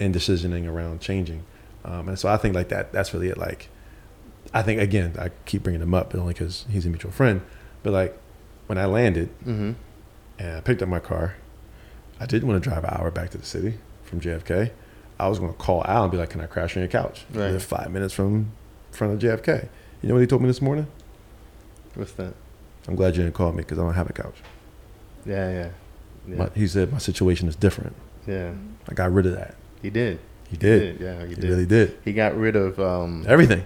[0.00, 1.44] and decisioning around changing.
[1.84, 2.92] Um, and so I think like that.
[2.92, 3.38] That's really it.
[3.38, 3.68] Like
[4.52, 7.40] I think again, I keep bringing him up, but only because he's a mutual friend.
[7.84, 8.18] But like
[8.66, 9.72] when I landed Mm-hmm.
[10.40, 11.36] and I picked up my car,
[12.24, 14.70] I didn't want to drive an hour back to the city from JFK.
[15.20, 17.26] I was going to call Al and be like, "Can I crash on your couch?"
[17.34, 17.50] Right.
[17.52, 18.50] live five minutes from
[18.92, 19.68] front of JFK.
[20.00, 20.86] You know what he told me this morning?
[21.94, 22.32] What's that?
[22.88, 24.36] I'm glad you didn't call me because I don't have a couch.
[25.26, 25.68] Yeah, yeah,
[26.26, 26.36] yeah.
[26.36, 27.94] My, he said my situation is different.
[28.26, 28.52] yeah.
[28.88, 29.54] I got rid of that.
[29.82, 30.18] He did.
[30.50, 31.00] He did.
[31.00, 31.44] Yeah, he He, did.
[31.44, 31.98] really did.
[32.06, 33.64] He got rid of um, Everything.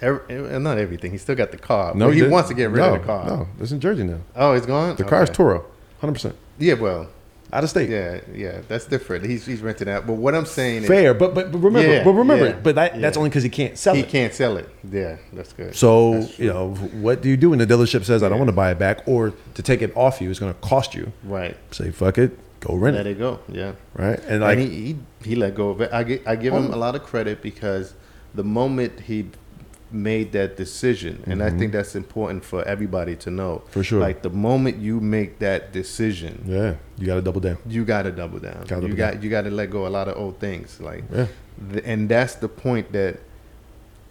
[0.00, 1.12] every, not everything.
[1.12, 1.94] He still got the car.
[1.94, 2.32] No, he, didn't.
[2.32, 3.26] wants to get rid no, of the car.
[3.26, 4.20] No, it's in Jersey now.
[4.34, 4.96] Oh, it's gone.
[4.96, 5.36] The car's Okay.
[5.36, 5.58] Toro,
[6.00, 7.08] 100 percent Yeah, well,
[7.52, 7.88] out of state.
[7.90, 8.60] yeah, yeah.
[8.68, 9.24] That's different.
[9.26, 10.06] He's he's renting out.
[10.06, 12.74] But what I'm saying is Fair, but but, but remember, Yeah, but remember, yeah, but
[12.76, 14.08] that, that's only because he can't sell he it.
[14.08, 14.68] can't sell it.
[14.90, 15.74] Yeah, that's good.
[15.74, 18.48] So That's you know, what do you do when the dealership says I don't want
[18.50, 21.12] to buy it back, or to take it off you is going to cost you?
[21.24, 21.56] right.
[21.72, 23.40] Say fuck it, go rent Let it, Let it go.
[23.48, 23.72] Yeah.
[23.94, 24.18] right?
[24.26, 25.90] And like, he, he he let go of it.
[25.92, 26.74] I gi- I give him Oh.
[26.74, 27.94] a lot of credit because
[28.34, 29.28] the moment he
[29.92, 33.56] made that decision, and I think that's important for everybody to know.
[33.58, 33.70] Mm-hmm.
[33.70, 34.00] For sure.
[34.00, 37.58] Like the moment you make that decision, yeah, you got to double down.
[37.66, 38.64] you got to double down.
[38.66, 40.80] Gotta you got you got to let go a lot of old things.
[40.80, 41.26] Like, Yeah,
[41.72, 43.18] th- and that's the point that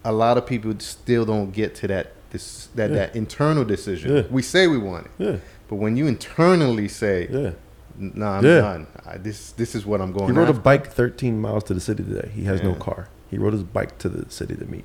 [0.04, 2.96] a lot of people still don't get to that this that Yeah.
[2.96, 4.14] that internal decision.
[4.16, 4.22] Yeah.
[4.30, 5.36] We say we want it, yeah,
[5.68, 7.50] but when you internally say, yeah.
[7.98, 8.86] "Nah, I'm done.
[9.06, 11.80] I, this this is what I'm going." He rode a bike 13 miles to the
[11.80, 12.30] city today.
[12.34, 13.08] He has no car.
[13.30, 14.84] He rode his bike to the city to meet.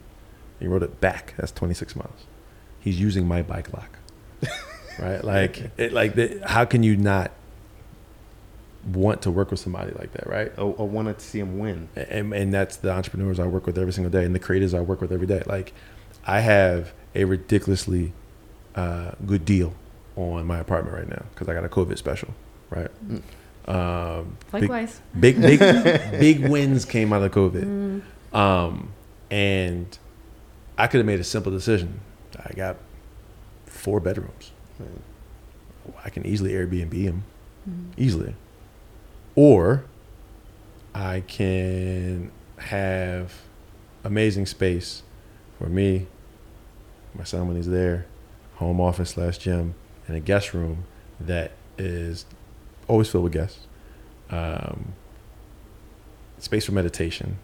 [0.60, 1.34] He rode it back.
[1.38, 2.26] That's 26 miles.
[2.80, 3.98] He's using my bike lock.
[5.00, 5.24] right?
[5.24, 7.32] Like it like the, how can you not
[8.94, 10.52] want to work with somebody like that, right?
[10.58, 11.90] or, or wanted to see him win.
[11.96, 14.82] and, and that's the entrepreneurs I work with every single day, and the creators I
[14.82, 15.42] work with every day.
[15.46, 15.74] Like,
[16.26, 18.14] I have a ridiculously
[18.76, 19.74] uh, good deal
[20.16, 22.34] on my apartment right now because I got a COVID special,
[22.70, 22.90] right?
[23.68, 25.02] Um, big, Likewise.
[25.20, 25.60] big, big,
[26.20, 28.02] big wins came out of COVID,
[28.34, 28.92] um,
[29.32, 29.98] and
[30.78, 32.02] I could have made a simple decision.
[32.38, 32.78] I got
[33.66, 34.52] four bedrooms.
[36.04, 37.24] I can easily Airbnb them,
[37.98, 38.36] easily,
[39.36, 39.86] or
[40.94, 43.34] I can have
[44.04, 45.04] amazing space
[45.58, 46.08] for me,
[47.14, 48.08] my son when he's there,
[48.56, 49.76] home office slash gym,
[50.08, 50.86] and a guest room
[51.20, 52.26] that is
[52.88, 53.68] always filled with guests.
[54.30, 54.94] Um,
[56.40, 57.38] space for meditation,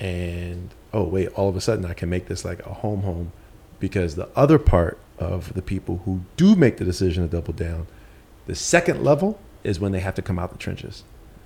[0.00, 3.32] and oh wait, all of a sudden I can make this like a home home
[3.80, 7.86] because the other part of the people who do make the decision to double down,
[8.46, 11.04] the second level is when they have to come out the trenches.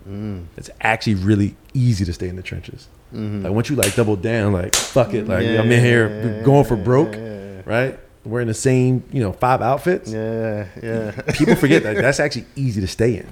[0.09, 0.47] Mm.
[0.57, 2.89] It's actually really easy to stay in the trenches.
[3.15, 3.45] Mhm.
[3.45, 6.43] Like once you like double down, like fuck it, like Yeah, I'm in here yeah,
[6.45, 7.99] going for broke, Yeah, right?
[8.25, 10.11] Wearing the same, you know, five outfits.
[10.11, 11.11] yeah, yeah.
[11.35, 13.27] People forget that that's actually easy to stay in,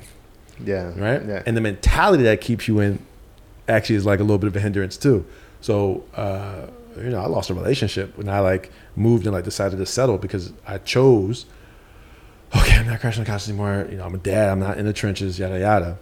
[0.65, 1.25] yeah, right?
[1.27, 1.43] Yeah.
[1.47, 2.99] And the mentality that keeps you in
[3.69, 5.25] actually is like a little bit of a hindrance too.
[5.61, 9.79] So, uh, you know, I lost a relationship when I like moved and like decided
[9.79, 11.47] to settle because I chose.
[12.57, 13.87] Okay, I'm not crashing the couch anymore.
[13.91, 14.51] You know, I'm a dad.
[14.51, 15.39] I'm not in the trenches.
[15.39, 15.99] Yada yada.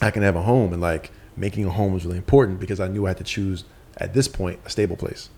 [0.00, 2.88] I can have a home, and like making a home was really important because I
[2.88, 3.64] knew I had to choose
[3.96, 5.28] at this point a stable place,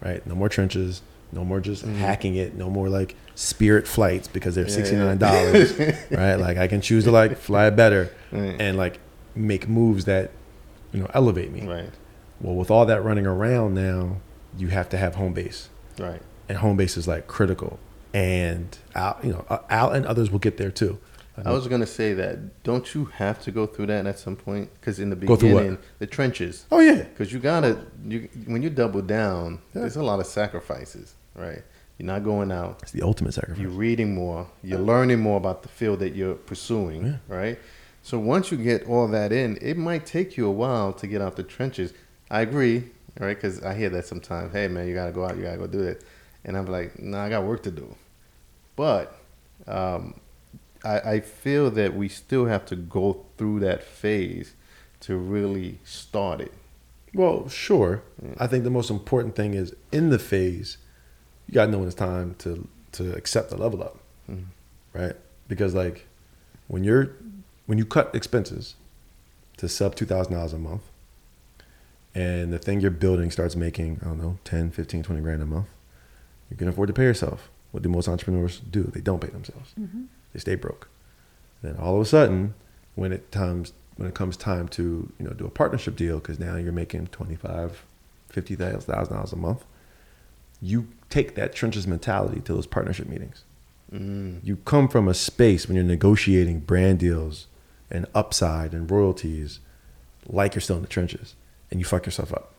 [0.00, 0.24] right?
[0.26, 1.02] No more trenches.
[1.32, 2.54] No more just hacking it.
[2.54, 5.04] No more like Spirit flights because they're Yeah, sixty yeah.
[5.04, 5.76] nine dollars,
[6.12, 6.36] right?
[6.36, 9.00] Like I can choose to like fly better and like
[9.34, 10.30] make moves that
[10.92, 11.66] you know elevate me.
[11.66, 11.90] right,
[12.40, 14.18] Well, with all that running around now,
[14.56, 15.68] you have to have home base,
[15.98, 16.20] right.
[16.48, 17.78] and home base is like critical.
[18.12, 20.98] And Al, you know, uh, Al and others will get there too.
[21.44, 22.62] I was gonna say that.
[22.62, 24.70] Don't you have to go through that at some point?
[24.80, 25.60] Because in the Go through what?
[25.62, 26.64] beginning, the trenches.
[26.70, 29.80] Oh yeah, Because you gotta, you when you double down, Yeah.
[29.80, 31.62] there's a lot of sacrifices, right?
[31.98, 32.78] You're not going out.
[32.82, 33.60] it's the ultimate sacrifice.
[33.60, 34.46] You're reading more.
[34.62, 37.16] You're learning more about the field that you're pursuing, Yeah.
[37.26, 37.58] right?
[38.02, 41.20] So once you get all that in, it might take you a while to get
[41.20, 41.92] out the trenches.
[42.30, 42.84] I agree,
[43.18, 43.34] right?
[43.34, 44.52] Because I hear that sometimes.
[44.52, 45.36] Hey, man, you gotta go out.
[45.36, 46.02] You gotta go do that.
[46.44, 47.94] and I'm like, no, nah, I got work to do.
[48.76, 49.16] But
[49.66, 50.20] um,
[50.84, 54.54] I, I feel that we still have to go through that phase
[55.00, 56.52] to really start it.
[57.14, 58.02] Well, sure.
[58.38, 60.78] I think the most important thing is in the phase,
[61.46, 63.98] you gotta know when it's time to to accept the level up,
[64.30, 64.44] Mhm.
[64.92, 65.14] right?
[65.48, 66.06] Because like
[66.68, 67.10] when you're
[67.66, 68.74] when you cut expenses
[69.58, 70.82] to sub two thousand dollars a month,
[72.14, 75.46] and the thing you're building starts making I don't know 10, 15, 20 grand a
[75.46, 75.66] month,
[76.50, 77.50] you can afford to pay yourself.
[77.72, 78.84] What do most entrepreneurs do?
[78.84, 79.74] They don't pay themselves.
[80.32, 80.88] They stay broke.
[81.62, 82.54] Then all of a sudden,
[82.94, 86.38] when it comes when it comes time to you know do a partnership deal, because
[86.38, 87.84] now you're making twenty five,
[88.28, 89.64] fifty thousand dollars a month,
[90.60, 93.44] you take that trenches mentality to those partnership meetings.
[93.92, 94.40] Mm.
[94.42, 97.46] You come from a space when you're negotiating brand deals
[97.90, 99.60] and upside and royalties,
[100.26, 101.34] like you're still in the trenches,
[101.74, 102.54] and you fuck yourself up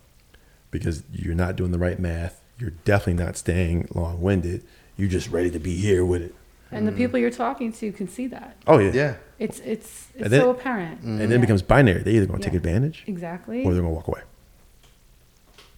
[0.71, 2.41] because you're not doing the right math.
[2.59, 4.63] You're definitely not staying long winded.
[4.97, 6.35] You're just ready to be here with it.
[6.71, 8.57] And the people you're talking to can see that.
[8.67, 9.15] Oh yeah, Yeah.
[9.39, 11.01] It's it's it's And then- so apparent.
[11.01, 11.05] Mm.
[11.05, 11.37] and then Yeah.
[11.37, 12.03] it becomes binary.
[12.03, 12.57] They're either going to take Yeah.
[12.57, 13.59] advantage exactly.
[13.63, 14.21] or they're going to walk away.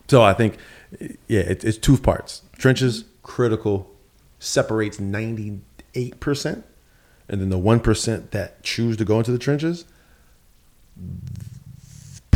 [0.08, 0.58] So I think,
[1.28, 2.42] yeah, it, it's two parts.
[2.58, 3.92] Trenches, critical,
[4.40, 6.64] separates 98%.
[7.30, 9.84] And then the 1% that choose to go into the trenches,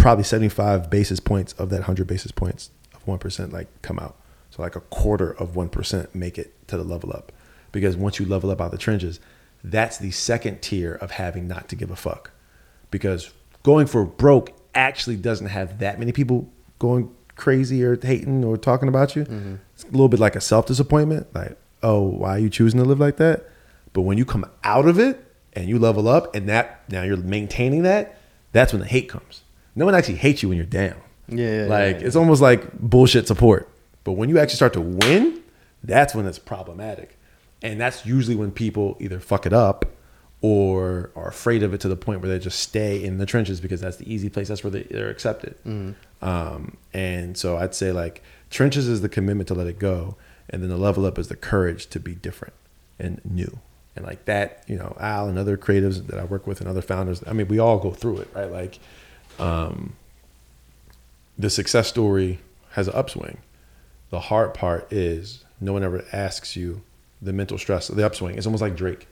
[0.01, 4.15] probably 75 basis points of that 100 basis points of 1% like come out.
[4.49, 7.31] So like a quarter of 1% make it to the level up.
[7.71, 9.19] Because once you level up out the trenches,
[9.63, 12.31] that's the second tier of having not to give a fuck.
[12.89, 13.31] Because
[13.63, 18.89] going for broke actually doesn't have that many people going crazy or hating or talking
[18.89, 19.23] about you.
[19.23, 19.55] Mm-hmm.
[19.75, 21.27] It's a little bit like a self disappointment.
[21.33, 23.47] Like, oh, why are you choosing to live like that?
[23.93, 27.17] But when you come out of it and you level up and that now you're
[27.17, 28.17] maintaining that,
[28.51, 29.40] that's when the hate comes.
[29.75, 30.95] No one actually hates you when you're down.
[31.27, 32.07] Yeah, yeah, like yeah.
[32.07, 33.69] it's almost like bullshit support.
[34.03, 35.41] But when you actually start to win,
[35.83, 37.17] that's when it's problematic.
[37.61, 39.85] And that's usually when people either fuck it up
[40.41, 43.61] or are afraid of it to the point where they just stay in the trenches
[43.61, 44.47] because that's the easy place.
[44.47, 45.55] That's where they, they're accepted.
[46.21, 50.17] Um, and so I'd say like trenches is the commitment to let it go,
[50.49, 52.55] and then the level up is the courage to be different
[52.99, 53.59] and new.
[53.95, 56.81] And like that, you know, Al and other creatives that I work with and other
[56.81, 57.23] founders.
[57.27, 58.49] I mean, we all go through it, right?
[58.49, 58.79] Like,
[59.39, 59.93] um,
[61.37, 62.39] the success story
[62.71, 63.39] has an upswing.
[64.09, 66.81] The hard part is no one ever asks you
[67.21, 68.37] the mental stress of the upswing.
[68.37, 69.07] It's almost like Drake.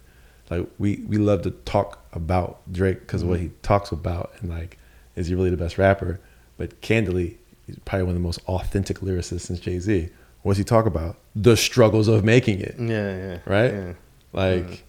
[0.50, 4.50] Like we we love to talk about Drake because of what he talks about and
[4.50, 4.78] like
[5.16, 6.20] is he really the best rapper?
[6.58, 10.10] But candidly, he's probably one of the most authentic lyricists since Jay Z.
[10.42, 11.18] What's he talk about?
[11.36, 12.86] The struggles of making it, Yeah,
[13.18, 13.40] yeah.
[13.46, 13.74] right?
[13.74, 13.94] Yeah.
[14.34, 14.84] Like,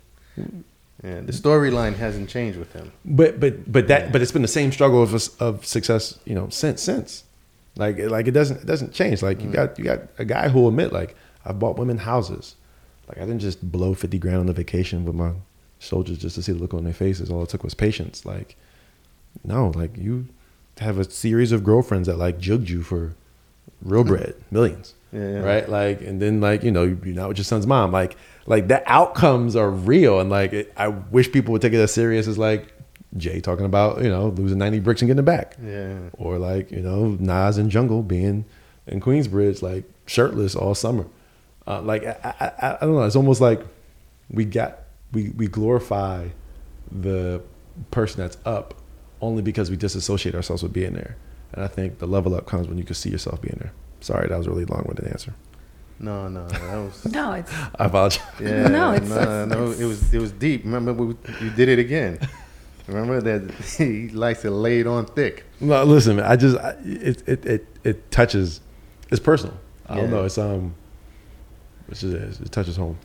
[1.03, 1.21] Yeah.
[1.21, 2.93] The storyline hasn't changed with him.
[3.05, 4.11] but but but that Yeah.
[4.13, 7.25] but it's been the same struggle of of success, you know, since since.
[7.77, 9.23] Like like it doesn't it doesn't change.
[9.23, 9.53] Like you mm.
[9.53, 12.57] got you got a guy who will admit like I bought women houses.
[13.09, 15.33] Like I didn't just blow fifty grand on a vacation with my
[15.79, 17.31] soldiers just to see the look on their faces.
[17.31, 18.27] All it took was patience.
[18.27, 18.57] Like
[19.45, 20.27] no, like you
[20.79, 23.15] have a series of girlfriends that like jugged you for
[23.83, 24.95] real bread, millions.
[25.13, 25.41] Yeah.
[25.41, 25.69] Right?
[25.69, 27.93] Like and then like, you know, you're not with your son's mom.
[27.93, 31.79] Like like the outcomes are real and like it, I wish people would take it
[31.81, 32.73] as serious as like
[33.17, 35.57] Jay talking about, you know, losing 90 bricks and getting it back.
[35.63, 35.99] Yeah.
[36.15, 38.45] Or like, you know, Nas and Jungle being
[38.87, 41.07] in Queensbridge, like shirtless all summer.
[41.67, 43.03] Uh, like, I, I, I I don't know.
[43.03, 43.63] It's almost like
[44.31, 44.81] we got,
[45.13, 46.29] we, we glorify
[46.91, 47.43] the
[47.91, 48.75] person that's up
[49.21, 51.17] only because we disassociate ourselves with being there.
[51.53, 53.73] And I think the level up comes when you can see yourself being there.
[54.01, 55.35] Sorry, that was a really long winded answer.
[55.99, 57.05] No, no, that was.
[57.13, 58.23] No, it's I apologize.
[58.41, 60.65] Yeah, No, it's- no, it's- no, it's- it was it was deep.
[60.65, 62.19] Remember, we, you did it again.
[62.87, 65.45] Remember that he likes to lay it on thick.
[65.61, 68.61] No, listen, man, I just I, it, it it it touches.
[69.11, 69.57] It's personal.
[69.89, 70.25] I don't know.
[70.25, 70.75] It's um,
[71.87, 72.41] which it is.
[72.41, 72.97] It touches home.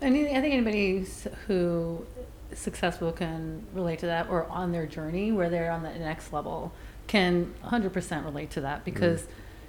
[0.00, 2.04] I mean, I think anybody s- who
[2.50, 6.32] is successful can relate to that, or on their journey where they're on the next
[6.32, 6.72] level
[7.06, 8.84] can 100% relate to that.
[8.84, 9.26] Because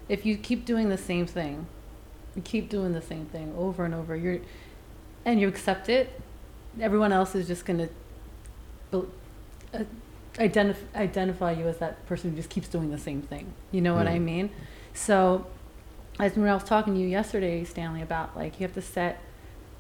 [0.10, 1.66] if you keep doing the same thing,
[2.36, 4.40] you keep doing the same thing over and over, you're,
[5.26, 6.20] and you accept it,
[6.80, 7.88] everyone else is just going
[8.92, 9.08] to
[9.74, 9.84] uh,
[10.36, 13.54] identif- identify you as that person who just keeps doing the same thing.
[13.72, 14.24] You know what I Mm.
[14.24, 14.50] mean?
[14.94, 15.46] So,
[16.20, 19.20] as when I was talking to you yesterday, Stanley, about like you have to set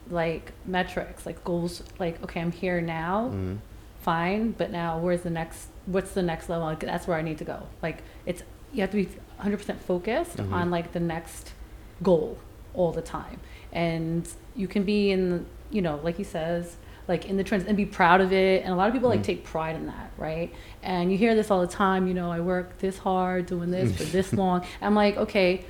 [0.09, 1.83] like metrics, like goals.
[1.99, 3.57] Like, okay, I'm here now, Mm.
[4.01, 5.67] fine, but now where's the next?
[5.85, 6.65] What's the next level?
[6.65, 7.63] Like, that's where I need to go.
[7.81, 9.09] Like, it's you have to be
[9.41, 10.51] 100% focused Mhm.
[10.53, 11.53] on like the next
[12.01, 12.37] goal
[12.73, 13.39] all the time,
[13.71, 17.75] and you can be in, you know, like he says, like in the trends and
[17.75, 18.63] be proud of it.
[18.63, 20.53] And a lot of people like take pride in that, right?
[20.81, 22.07] And you hear this all the time.
[22.07, 24.63] You know, I work this hard doing this for this long.
[24.81, 25.65] I'm like, okay,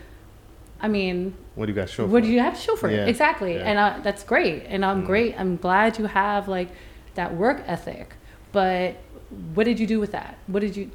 [0.80, 2.90] I mean, What do you got to show what do you have to show for
[2.92, 3.10] Yeah, it?
[3.10, 3.56] Exactly.
[3.56, 3.62] yeah.
[3.70, 4.66] And uh, that's great.
[4.68, 5.06] And I'm Mm.
[5.08, 5.40] great.
[5.40, 6.70] I'm glad you have like
[7.16, 8.14] that work ethic.
[8.52, 8.98] But
[9.54, 10.38] what did you do with that?
[10.48, 10.86] What did you,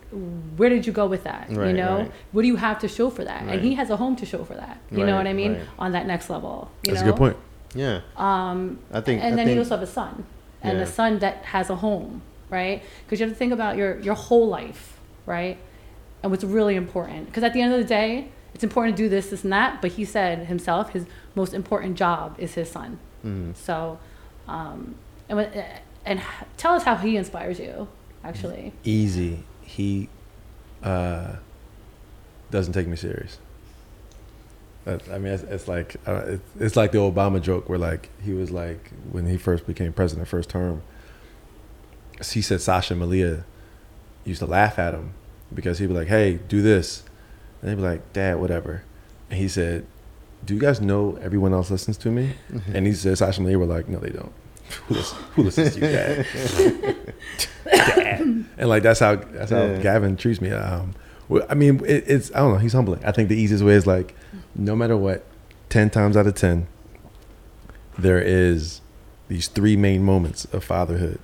[0.57, 1.51] where did you go with that?
[1.51, 2.12] you know, right.
[2.33, 3.44] what do you have to show for that?
[3.44, 3.55] Right.
[3.55, 4.79] And he has a home to show for that.
[4.90, 5.55] You know what I mean?
[5.55, 5.62] right.
[5.79, 6.70] On that next level.
[6.85, 7.09] You That's know?
[7.09, 7.37] a good point.
[7.74, 8.01] Yeah.
[8.16, 9.22] Um, I think.
[9.22, 10.24] and I then think, you also have a son,
[10.62, 10.85] and Yeah.
[10.85, 12.83] a son that has a home, right?
[13.05, 15.59] Because you have to think about your your whole life, right?
[16.22, 17.27] And what's really important.
[17.27, 19.83] Because at the end of the day, it's important to do this, this, and that.
[19.83, 22.98] But he said himself, his most important job is his son.
[23.24, 23.55] Mhm.
[23.55, 23.98] So,
[24.48, 24.94] um,
[25.29, 25.38] and
[26.07, 26.22] and
[26.57, 27.88] tell us how he inspires you,
[28.24, 28.72] actually.
[28.85, 29.44] Easy.
[29.62, 30.09] He
[30.83, 31.37] uh,
[32.50, 33.38] doesn't take me serious.
[34.87, 38.33] I mean, it's, it's like uh, it's, it's like the Obama joke where like he
[38.33, 40.83] was like when he first became president, first term.
[42.33, 43.44] He said Sasha and Malia
[44.24, 45.12] used to laugh at him
[45.54, 47.02] because he'd be like, "Hey, do this,"
[47.61, 48.83] and they'd be like, "Dad, whatever,"
[49.28, 49.87] and he said,
[50.44, 52.33] "Do you guys know everyone else listens to me?"
[52.72, 54.33] and he said, "Sasha and Malia were like, no, they don't.
[54.87, 56.26] Who listens, who listens to you, Dad?"
[56.87, 56.96] Dad.
[58.59, 59.78] And like that's how that's how Yeah.
[59.81, 60.50] Gavin treats me.
[60.50, 60.94] Um,
[61.48, 62.59] I mean, it, it's I don't know.
[62.59, 63.04] He's humbling.
[63.04, 64.14] I think the easiest way is like,
[64.54, 65.24] no matter what,
[65.68, 66.66] ten times out of ten,
[67.98, 68.81] there is
[69.28, 71.20] these three main moments of fatherhood.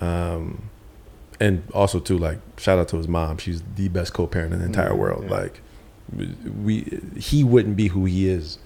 [0.00, 0.70] Um,
[1.40, 3.38] and also too, like shout out to his mom.
[3.38, 5.24] She's the best co-parent in the entire Mhm, world.
[5.24, 5.30] yeah.
[5.30, 5.60] Like,
[6.62, 8.58] we he wouldn't be who he is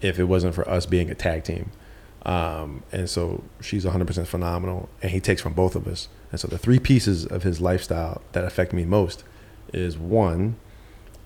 [0.00, 1.70] if it wasn't for us being a tag team.
[2.28, 6.08] Um, and so she's 100% phenomenal, and he takes from both of us.
[6.30, 9.24] And so the three pieces of his lifestyle that affect me most
[9.72, 10.56] is one,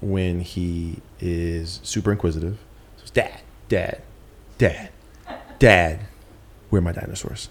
[0.00, 2.58] when he is super inquisitive.
[2.98, 4.02] So it's dad, dad,
[4.58, 4.90] dad,
[5.58, 6.00] dad,
[6.70, 7.48] where are my dinosaurs?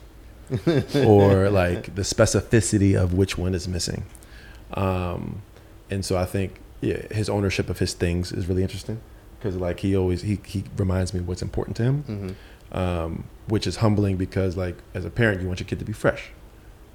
[1.06, 4.06] or like the specificity of which one is missing.
[4.74, 5.42] Um,
[5.90, 9.00] and so I think yeah, his ownership of his things is really interesting
[9.40, 12.36] because like he always he he reminds me what's important to him
[12.74, 12.78] Mhm.
[12.78, 15.94] um, which is humbling because like as a parent you want your kid to be
[15.94, 16.30] fresh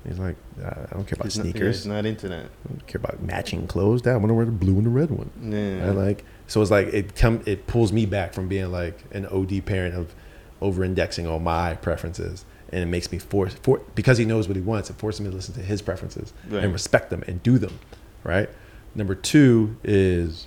[0.07, 2.45] he's like i don't care about He's not- sneakers he's not into that.
[2.65, 4.91] I don't care about matching clothes dad i want to wear the blue and the
[4.91, 5.87] red one Yeah.
[5.87, 9.27] I like so it's like it come it pulls me back from being like an
[9.27, 10.15] od parent of
[10.63, 14.57] over indexing on my preferences and it makes me force for because he knows what
[14.57, 16.65] he wants it forces me to listen to his preferences Right.
[16.65, 17.79] and respect them and do them
[18.25, 18.49] right
[18.95, 20.47] number two is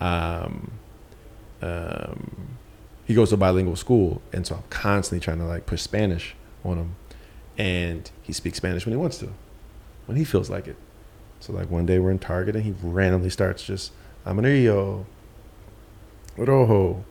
[0.00, 0.70] um,
[1.60, 2.56] um,
[3.10, 6.76] he goes to bilingual school and so i'm constantly trying to like push spanish on
[6.76, 6.94] him
[7.58, 9.28] and he speaks spanish when he wants to
[10.10, 10.74] when he feels like it.
[11.38, 13.92] So like one day we're in target and he randomly starts just
[14.26, 15.06] amarillo
[16.36, 17.04] rojo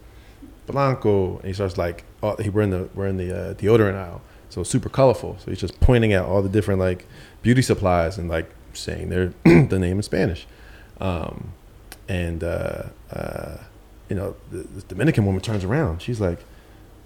[0.67, 3.95] blanco and he starts like oh, he, we're in the we're in the uh, deodorant
[3.95, 4.21] aisle.
[4.49, 5.37] So super colorful.
[5.39, 7.05] So he's just pointing at all the different like
[7.41, 10.45] beauty supplies and like saying their the name in spanish.
[10.99, 11.53] Um,
[12.09, 12.83] and uh,
[13.13, 13.59] uh,
[14.09, 16.39] you know the, this dominican woman turns around she's like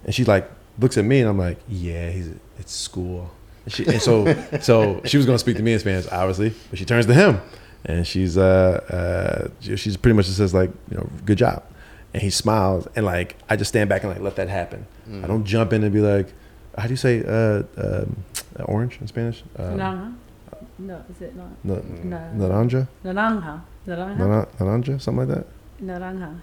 [0.04, 3.30] and she like looks at me and i'm like yeah he's it's school
[3.64, 4.24] and, she, and so
[4.60, 7.14] so she was going to speak to me in spanish obviously but she turns to
[7.14, 7.40] him
[7.84, 8.80] and she's uh,
[9.60, 11.62] uh she's pretty much just says like you know good job
[12.14, 15.22] and he smiles and like i just stand back and like let that happen Mm.
[15.22, 16.32] i don't jump in and be like
[16.78, 18.16] how do you say uh, um,
[18.64, 20.14] orange in spanish um, Naranja?
[20.78, 21.48] No, is it not?
[21.62, 22.48] na- No.
[22.48, 23.60] naranja Naranja.
[23.86, 24.48] Naranja.
[24.58, 25.46] Naranja something like that
[25.82, 26.40] Naranja.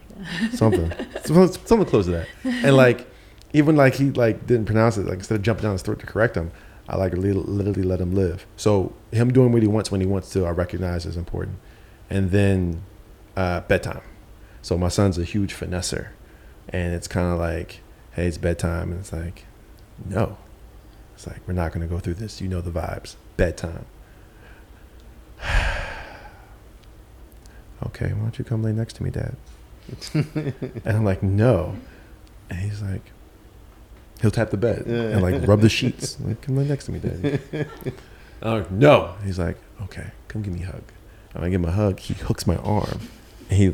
[0.54, 0.92] Something
[1.24, 3.08] something something close to that and like
[3.54, 6.06] even like he like didn't pronounce it like instead of jumping down his throat to
[6.06, 6.52] correct him
[6.88, 10.30] i like literally let him live so him doing what he wants when he wants
[10.32, 11.58] to i recognize is important
[12.10, 12.82] and then
[13.38, 14.02] uh, bedtime
[14.62, 16.10] so my son's a huge finesser
[16.70, 17.80] and it's kind of like
[18.14, 19.46] hey it's bedtime and it's like
[20.06, 20.38] no
[21.16, 23.86] it's like we're not going to go through this you know the vibes bedtime
[27.88, 29.36] okay why don't you come lay next to me dad
[30.14, 30.54] and
[30.86, 31.76] I'm like, no.
[32.50, 33.02] And he's like,
[34.22, 36.18] he'll tap the bed and like rub the sheets.
[36.20, 37.40] I'm like, come lay next to me, daddy.
[37.52, 37.68] And
[38.42, 39.16] I'm like, no.
[39.26, 40.84] He's like, okay, come give me a hug.
[41.34, 42.00] And I give him a hug.
[42.00, 43.00] He hooks my arm.
[43.50, 43.68] And he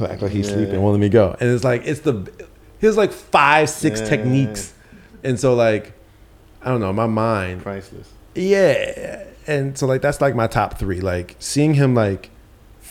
[0.00, 0.54] act like he's Yeah.
[0.54, 1.36] sleeping, won't let me go.
[1.40, 2.32] And it's like, it's the,
[2.78, 4.06] here's like five, six Yeah.
[4.08, 4.72] techniques.
[5.24, 5.92] And so like,
[6.62, 8.08] I don't know, my mind, Priceless.
[8.34, 9.24] yeah.
[9.46, 11.00] And so like that's like my top three.
[11.00, 12.30] Like seeing him like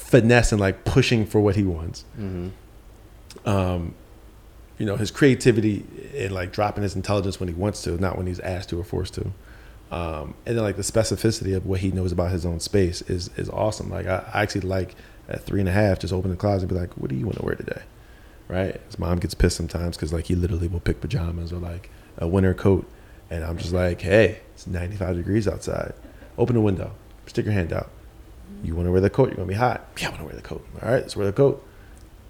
[0.09, 2.03] finesse and like pushing for what he wants.
[2.19, 2.49] Mm-hmm.
[3.47, 3.93] Um,
[4.79, 5.85] you know, his creativity
[6.15, 8.83] and like dropping his intelligence when he wants to, not when he's asked to or
[8.83, 9.31] forced to.
[9.91, 13.29] Um, and then like the specificity of what he knows about his own space is
[13.37, 13.89] is awesome.
[13.89, 14.95] Like I, I actually like
[15.27, 17.25] at three and a half, just open the closet and be like, "What do you
[17.25, 17.81] want to wear today?"
[18.47, 18.81] Right?
[18.87, 22.27] His mom gets pissed sometimes because like he literally will pick pajamas or like a
[22.27, 22.87] winter coat,
[23.29, 25.93] and I'm just like, "Hey, it's 95 degrees outside.
[26.37, 26.91] Open the window.
[27.25, 27.89] Stick your hand out.
[28.63, 29.29] You want to wear the coat?
[29.29, 29.87] You're gonna be hot.
[29.99, 30.65] Yeah, I want to wear the coat.
[30.81, 31.65] All right, let's wear the coat.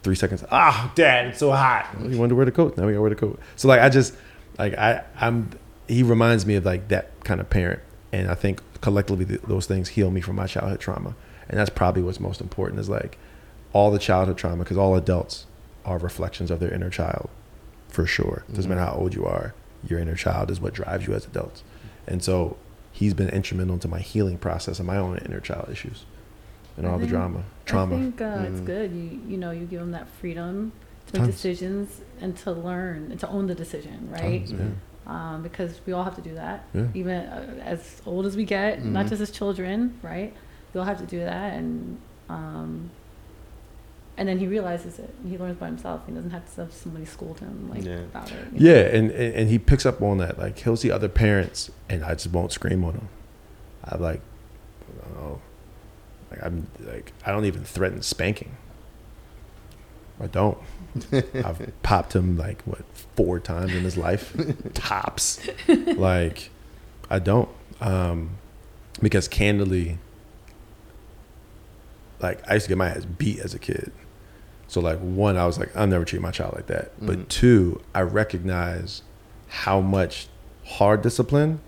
[0.04, 0.44] three seconds.
[0.52, 1.88] Ah, dad, it's so hot.
[2.00, 2.78] Well, you wanted to wear the coat.
[2.78, 3.40] Now we gotta wear the coat.
[3.56, 4.16] So like I just
[4.58, 5.50] like I I'm
[5.88, 7.82] he reminds me of like that kind of parent,
[8.14, 11.16] and I think collectively th- those things heal me from my childhood trauma,
[11.50, 13.18] and that's probably what's most important is like
[13.74, 15.46] all the childhood trauma because all adults
[15.86, 17.30] are reflections of their inner child,
[17.90, 18.44] for sure.
[18.54, 19.54] Doesn't matter how old you are,
[19.88, 21.64] your inner child is what drives you as adults,
[22.08, 22.56] and so
[23.00, 26.06] he's been instrumental to my healing process and my own inner child issues,
[26.76, 27.96] and I all the think- drama, trauma.
[27.96, 28.66] I think uh, it's Mm.
[28.74, 28.92] good.
[28.92, 30.72] You you know you give them that freedom
[31.08, 31.36] to make Tons.
[31.36, 34.46] decisions and to learn and to own the decision, right?
[34.46, 34.68] Tons, yeah.
[35.08, 36.88] Um, because we all have to do that, Yeah.
[37.02, 39.10] even uh, as old as we get, not Mhm.
[39.10, 40.32] just as children, right?
[40.74, 41.98] We all have to do that, and
[42.30, 42.92] um,
[44.20, 45.12] and then he realizes it.
[45.28, 46.02] He learns by himself.
[46.06, 48.00] He doesn't have to have somebody scold him like Yeah.
[48.02, 48.38] about it.
[48.54, 48.72] you know?
[48.76, 50.38] Yeah, and, and and he picks up on that.
[50.38, 53.10] Like he'll see other parents, and I just won't scream on them.
[53.86, 54.22] I'm like,
[55.18, 55.40] oh,
[56.30, 58.56] like I'm like I don't even threaten spanking.
[60.22, 60.58] I don't.
[61.14, 62.82] I've popped him like what
[63.16, 64.36] four times in his life,
[64.74, 65.40] tops.
[65.68, 66.50] Like
[67.10, 67.48] I don't,
[67.80, 68.32] um,
[69.02, 69.98] because candidly,
[72.22, 73.92] like I used to get my ass beat as a kid.
[74.70, 76.98] So like one, I was like, I'll never treat my child like that.
[77.02, 77.08] Mhm.
[77.08, 79.02] But two, I recognize
[79.48, 80.28] how much
[80.64, 81.60] hard discipline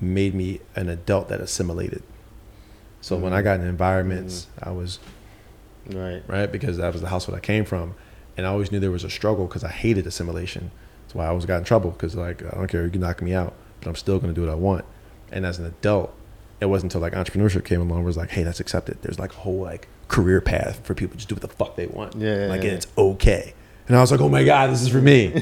[0.00, 2.02] made me an adult that assimilated.
[3.00, 4.98] So when I got in environments, I was
[5.90, 6.22] Right.
[6.28, 7.94] right because that was the household I came from,
[8.36, 10.70] and I always knew there was a struggle because I hated assimilation.
[11.04, 13.20] That's why I always got in trouble because like I don't care, you can knock
[13.20, 14.84] me out, but I'm still gonna do what I want.
[15.32, 16.14] And as an adult,
[16.62, 18.98] it wasn't until like entrepreneurship came along where it was like, hey, that's accepted.
[19.02, 21.74] There's like a whole like career path for people to just do what the fuck
[21.74, 22.14] they want.
[22.14, 23.54] Yeah, like yeah, and it's okay.
[23.88, 25.34] And I was like, oh my god, this is for me.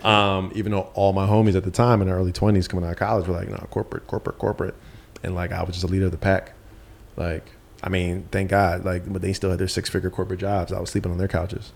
[0.02, 2.92] um, even though all my homies at the time in their early 20s coming out
[2.92, 4.74] of college were like, no, corporate, corporate, corporate,
[5.22, 6.52] and like I was just a leader of the pack.
[7.16, 7.50] Like,
[7.82, 10.70] I mean, thank God, like, but they still had their six figure corporate jobs.
[10.70, 11.72] I was sleeping on their couches.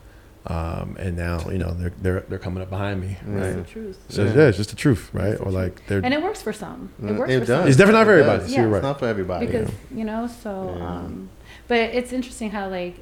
[0.46, 3.16] Um, and now, you know, they're, they're, they're coming up behind me.
[3.24, 3.44] Right.
[3.46, 3.98] It's the truth.
[4.08, 4.34] So, Yeah.
[4.34, 4.48] yeah.
[4.48, 5.28] it's just the truth, right?
[5.34, 6.90] It's the Or like, they're, And it works for some.
[7.00, 7.58] It works it for does.
[7.60, 7.68] some.
[7.68, 8.38] It's definitely not for It everybody.
[8.40, 8.48] does.
[8.50, 8.70] So you're Yeah.
[8.72, 8.76] right.
[8.78, 9.46] It's not for everybody.
[9.46, 10.86] because you know so Yeah.
[10.88, 11.28] um
[11.68, 12.96] but it's interesting how like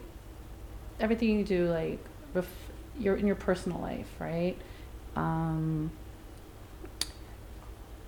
[1.01, 1.99] everything you do like
[2.35, 2.47] ref-
[2.99, 4.57] you're in your personal life right
[5.17, 5.91] um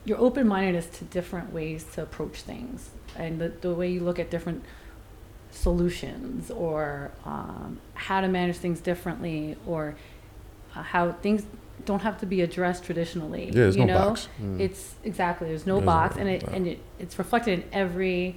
[0.04, 4.30] you're open-mindedness to different ways to approach things and the, the way you look at
[4.30, 4.62] different
[5.52, 9.94] solutions or um, how to manage things differently or
[10.74, 11.44] uh, how things
[11.84, 14.28] don't have to be addressed traditionally Yeah, there's you no know box.
[14.40, 14.60] Mm.
[14.60, 18.36] it's exactly there's no There's box no- and it and it, it's reflected in every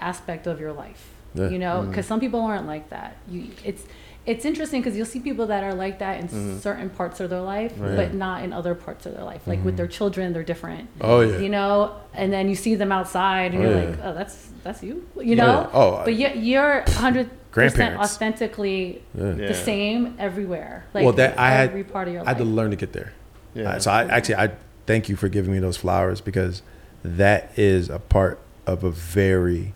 [0.00, 1.48] aspect of your life Yeah.
[1.50, 1.88] you know Mm.
[1.90, 3.84] because some people aren't like that you it's
[4.28, 6.60] it's interesting because you'll see people that are like that in Mhm.
[6.60, 7.96] certain parts of their life Right.
[7.96, 9.78] but not in other parts of their life like with Mhm.
[9.78, 11.38] their children they're different oh, yeah.
[11.38, 13.88] you know and then you see them outside and Oh, you're yeah.
[13.90, 15.42] like oh that's that's you you Yeah.
[15.44, 19.34] know Oh, but you, you're 100% authentically yeah.
[19.34, 19.48] Yeah.
[19.48, 22.70] the same everywhere like Well, that- I had- part of your I had to learn
[22.70, 23.12] to get there.
[23.54, 23.70] Yeah.
[23.70, 24.50] Uh, so I actually I
[24.86, 26.62] thank you for giving me those flowers because
[27.04, 29.72] that is a part of a very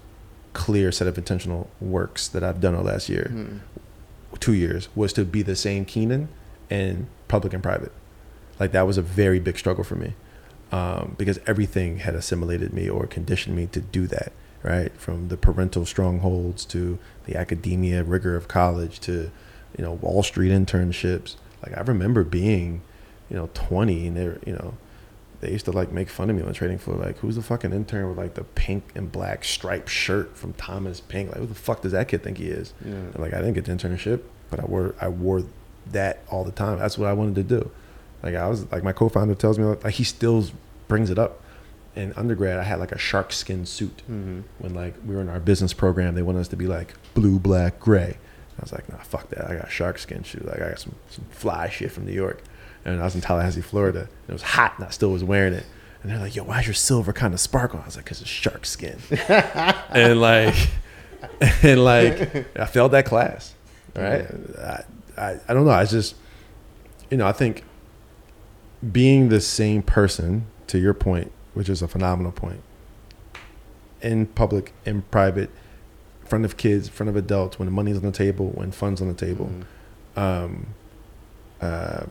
[0.52, 3.60] clear set of intentional works that I've done the last year, Mm.
[4.42, 6.28] Two years, was to be the same Keenan
[6.68, 7.92] in public and private.
[8.60, 10.12] Like that was a very big struggle for me
[10.70, 14.32] um, because everything had assimilated me or conditioned me to do that.
[14.62, 19.32] Right, from the parental strongholds to the academia rigor of college to,
[19.76, 21.34] you know, Wall Street internships.
[21.64, 22.82] Like I remember being
[23.32, 24.74] you know, 20 and they're, you know,
[25.42, 26.96] they used to like make fun of me on trading floor.
[26.96, 31.00] Like, who's the fucking intern with like the pink and black striped shirt from Thomas
[31.00, 31.28] Pink?
[31.30, 32.72] Like, who the fuck does that kid think he is?
[32.84, 32.92] Yeah.
[32.92, 35.42] And, like, I didn't get the internship, but I wore, I wore
[35.90, 36.78] that all the time.
[36.78, 37.70] That's what I wanted to do.
[38.22, 40.44] Like, I was like, my co-founder tells me, like, he still
[40.88, 41.40] brings it up.
[41.96, 44.44] In undergrad, I had like a shark skin suit Mhm.
[44.60, 46.14] when like we were in our business program.
[46.14, 48.16] They wanted us to be like blue, black, gray.
[48.58, 49.50] I was like, nah, fuck that.
[49.50, 50.44] I got shark skin shoes.
[50.44, 52.42] Like, I got some, some fly shit from New York.
[52.84, 54.00] And I was in Tallahassee, Florida.
[54.00, 55.64] And it was hot, and I still was wearing it.
[56.02, 57.80] And they're like, yo, why's your silver kind of sparkle?
[57.80, 58.98] I was like, because it's shark skin.
[59.28, 60.54] and like,
[61.62, 63.54] and like, I failed that class.
[63.94, 64.26] Right?
[64.58, 64.84] I,
[65.16, 65.70] I, I don't know.
[65.70, 66.16] I just,
[67.10, 67.62] you know, I think
[68.90, 72.62] being the same person, to your point, which is a phenomenal point,
[74.00, 75.50] in public, in private,
[76.22, 78.72] in front of kids, in front of adults, when the money's on the table, when
[78.72, 79.50] funds on the table.
[80.16, 80.20] Mhm.
[80.20, 80.66] Um,
[81.60, 82.04] uh,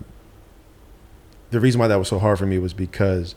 [1.52, 3.36] the reason why that was so hard for me was because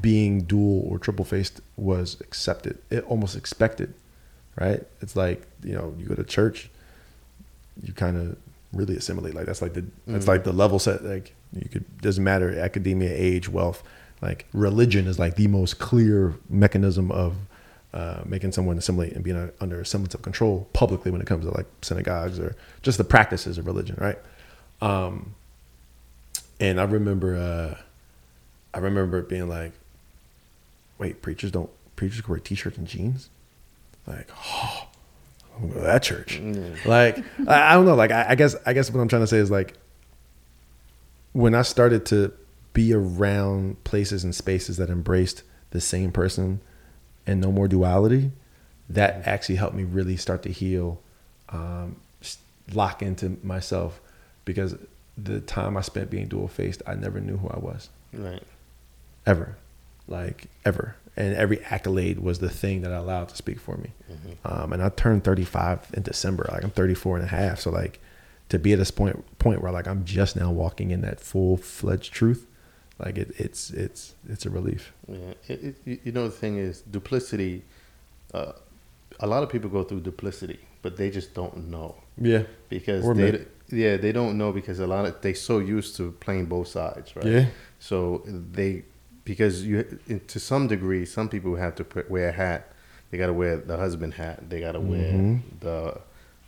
[0.00, 3.92] being dual or triple faced was accepted, it almost expected,
[4.58, 4.82] right?
[5.00, 6.70] It's like you know, you go to church,
[7.82, 8.36] you kind of
[8.72, 9.34] really assimilate.
[9.34, 10.28] Like that's like the that's Mhm.
[10.28, 11.04] like the level set.
[11.04, 13.82] Like you could doesn't matter academia, age, wealth.
[14.22, 17.34] Like religion is like the most clear mechanism of
[17.94, 21.44] uh, making someone assimilate and being under a semblance of control publicly when it comes
[21.44, 24.18] to like synagogues or just the practices of religion, right?
[24.82, 25.34] Um,
[26.60, 27.82] and I remember, uh,
[28.74, 29.72] I remember being like,
[30.98, 33.30] wait, preachers don't preachers can wear t-shirts and jeans?
[34.06, 34.86] Like, oh,
[35.54, 36.40] I'm gonna go to that church.
[36.84, 37.94] Like, I, I don't know.
[37.94, 39.74] Like, I, I guess, I guess what I'm trying to say is like,
[41.32, 42.32] when I started to
[42.72, 46.60] be around places and spaces that embraced the same person
[47.26, 48.30] and no more duality,
[48.88, 51.00] that actually helped me really start to heal,
[51.48, 51.96] um,
[52.72, 54.00] lock into myself,
[54.44, 54.76] because
[55.16, 58.42] the time I spent being dual faced, I never knew who I was Right.
[59.26, 59.56] ever,
[60.08, 60.96] like ever.
[61.16, 63.92] And every accolade was the thing that I allowed to speak for me.
[64.44, 66.46] Um, and I turned 35 in December.
[66.52, 67.60] Like I'm 34 and a half.
[67.60, 68.00] So like
[68.50, 71.56] to be at this point point where like I'm just now walking in that full
[71.56, 72.46] fledged truth,
[72.98, 74.92] like it, it's it's it's a relief.
[75.08, 75.16] Yeah,
[75.48, 77.62] it, it, you- know the thing is duplicity.
[78.34, 78.52] Uh,
[79.18, 82.42] a lot of people go through duplicity, but they just don't know Yeah.
[82.68, 83.46] because Or they.
[83.70, 87.14] Yeah, they don't know because a lot of they're so used to playing both sides,
[87.16, 87.26] right?
[87.26, 87.46] Yeah.
[87.78, 88.84] So they
[89.24, 89.82] because you
[90.28, 92.72] to some degree, some people have to put, wear a hat.
[93.10, 94.48] They got to wear the husband hat.
[94.50, 95.40] They got to wear Mhm.
[95.60, 95.98] the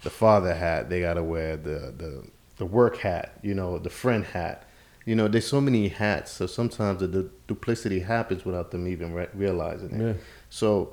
[0.02, 0.88] the father hat.
[0.90, 2.24] They got to wear the the
[2.58, 3.38] the work hat.
[3.42, 4.64] You know, the friend hat.
[5.04, 6.32] You know, there's so many hats.
[6.32, 10.04] So sometimes the, du- duplicity happens without them even re- realizing it.
[10.06, 10.12] Yeah.
[10.50, 10.92] So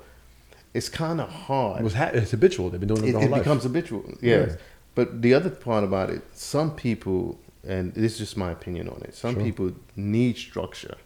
[0.72, 2.70] it's kind of hard It was ha- it's habitual.
[2.70, 4.04] They've been doing it it, it becomes habitual.
[4.22, 4.50] Yes.
[4.52, 4.56] Yeah.
[4.96, 9.02] But the other part about it, some people, and this is just my opinion on
[9.02, 9.42] it, some Sure.
[9.44, 10.96] people need structure.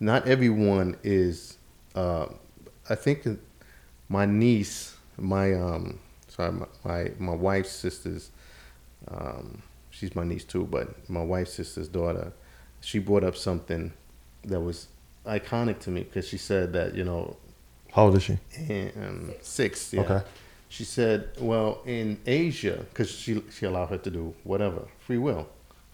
[0.00, 1.56] Not everyone is.
[1.94, 2.26] Uh,
[2.90, 3.26] I think
[4.08, 8.30] my niece, my um, sorry, my my, my wife's sister's,
[9.08, 12.32] um, she's my niece too, but my wife's sister's daughter,
[12.80, 13.92] she brought up something
[14.44, 14.88] that was
[15.24, 17.36] iconic to me because she said that you know
[17.92, 18.38] How old is she?
[18.68, 19.92] and, um, six.
[19.92, 20.00] Yeah.
[20.02, 20.22] Okay.
[20.76, 25.44] She said, "Well, in Asia, because she she allowed her to do whatever, free will,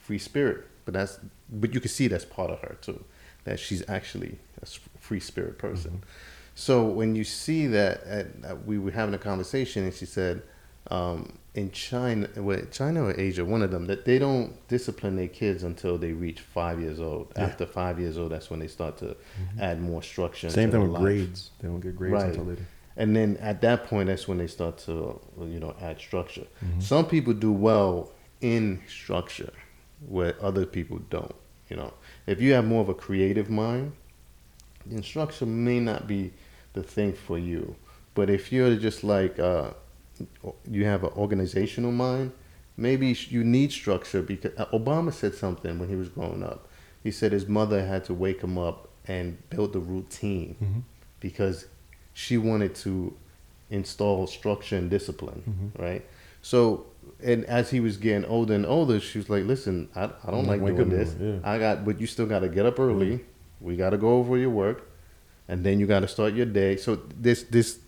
[0.07, 0.61] free spirit.
[0.87, 1.19] But that's
[1.61, 3.05] but you can see that's part of her too,
[3.45, 4.67] that she's actually a
[4.99, 6.03] free spirit person.
[6.55, 10.43] So when you see that, at, uh, we were having a conversation, and she said,
[10.91, 15.29] um, in China, well, China or Asia, one of them, that they don't discipline their
[15.29, 17.33] kids until they reach five years old.
[17.37, 17.45] Yeah.
[17.45, 19.17] After five years old, that's when they start to
[19.61, 20.49] add more structure.
[20.51, 21.03] Same thing with life.
[21.03, 21.51] grades.
[21.61, 22.29] They don't get grades Right.
[22.31, 22.67] until later.
[22.97, 26.47] And then at that point, that's when they start to, you know, add structure.
[26.65, 26.81] Mm-hmm.
[26.81, 28.11] Some people do well
[28.41, 29.53] in structure,
[30.07, 31.35] where other people don't.
[31.69, 31.95] You know,
[32.27, 33.93] if you have more of a creative mind,
[34.87, 36.33] then structure may not be
[36.73, 37.77] the thing for you.
[38.15, 39.71] But if you're just like uh,
[40.69, 42.33] you have an organizational mind,
[42.77, 46.67] maybe you need structure because uh, Obama said something when he was growing up.
[47.05, 50.83] He said his mother had to wake him up and build a routine Mhm.
[51.21, 51.67] because
[52.25, 52.93] she wanted to
[53.71, 55.83] install structure and discipline, Mhm.
[55.87, 56.05] right?
[56.43, 56.85] So,
[57.23, 60.45] and as he was getting older and older, she was like, "Listen, I, I don't
[60.45, 61.15] Mm, like doing this.
[61.19, 61.53] more, yeah.
[61.53, 63.21] I got, but you still got to get up early.
[63.61, 64.79] We got to go over your work,
[65.49, 66.77] and then you got to start your day.
[66.77, 67.79] So this, this,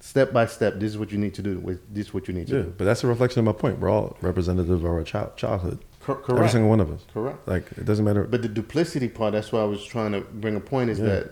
[0.00, 1.58] step by step, this is what you need to do.
[1.60, 2.74] With this, is what you need to Yeah, do.
[2.78, 3.78] but that's a reflection of my point.
[3.80, 5.78] We're all representatives of our child, childhood.
[6.04, 7.02] Cor- Every single one of us.
[7.14, 7.46] Correct.
[7.48, 8.24] Like it doesn't matter.
[8.24, 11.06] But the duplicity part, that's why I was trying to bring a point is Yeah.
[11.06, 11.30] that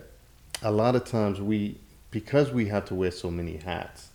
[0.63, 1.77] a lot of times we,
[2.13, 4.09] because we have to wear so many hats,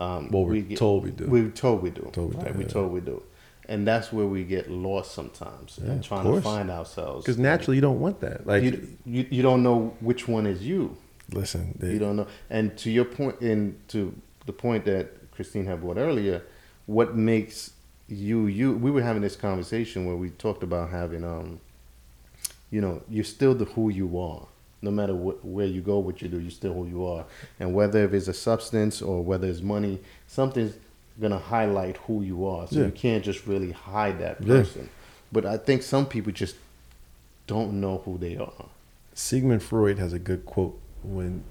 [0.00, 1.26] um, well, we're we get, told we do.
[1.26, 2.08] We're told we do.
[2.12, 2.52] Told we right?
[2.52, 3.22] do, We're told we do.
[3.68, 7.24] And that's where we get lost sometimes Yeah, and trying to find ourselves.
[7.24, 8.46] Because naturally, you don't want that.
[8.46, 10.96] Like, you, you, you don't know which one is you.
[11.30, 12.26] listen, they, You don't know.
[12.50, 14.14] And to your point, and to
[14.46, 16.42] the point that Christine had brought earlier,
[16.86, 17.72] what makes
[18.08, 18.72] you you?
[18.72, 21.60] We were having this conversation where we talked about having, um,
[22.70, 24.46] you know, you're still the who you are.
[24.84, 27.24] No matter wh- where you go, what you do, you're still who you are.
[27.58, 30.74] And whether if it's a substance or whether it's money, something's
[31.18, 32.66] gonna highlight who you are.
[32.68, 32.86] So Yeah.
[32.86, 34.46] you can't just really hide that Yeah.
[34.58, 34.90] person.
[35.32, 36.56] But I think some people just
[37.46, 38.66] don't know who they are.
[39.14, 41.44] Sigmund Freud has a good quote when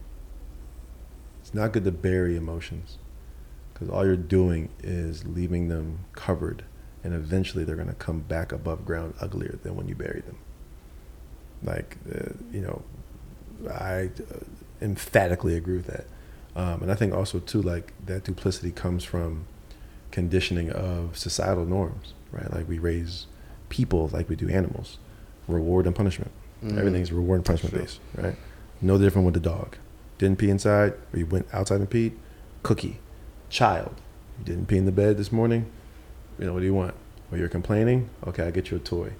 [1.41, 2.97] it's not good to bury emotions
[3.73, 6.63] because all you're doing is leaving them covered
[7.03, 10.38] and eventually they're going to come back above ground uglier than when you bury them
[11.63, 12.81] like uh, you know
[13.70, 14.39] i uh,
[14.82, 16.05] emphatically agree with that
[16.55, 19.45] um, and i think also too like that duplicity comes from
[20.11, 23.28] conditioning of societal norms right like we raise
[23.70, 24.97] people like we do animals
[25.47, 26.32] reward and punishment
[26.64, 26.78] Mhm.
[26.78, 28.38] Everything's reward and punishment based, right?
[28.82, 29.76] No different with the dog.
[30.18, 32.14] Didn't pee inside, or you went outside and peed.
[32.61, 32.99] Cookie,
[33.49, 33.93] child.
[34.39, 35.66] You didn't pee in the bed this morning.
[36.39, 36.93] You know what do you want?
[37.34, 38.09] Or you're complaining.
[38.26, 39.11] Okay, I'll get you a toy.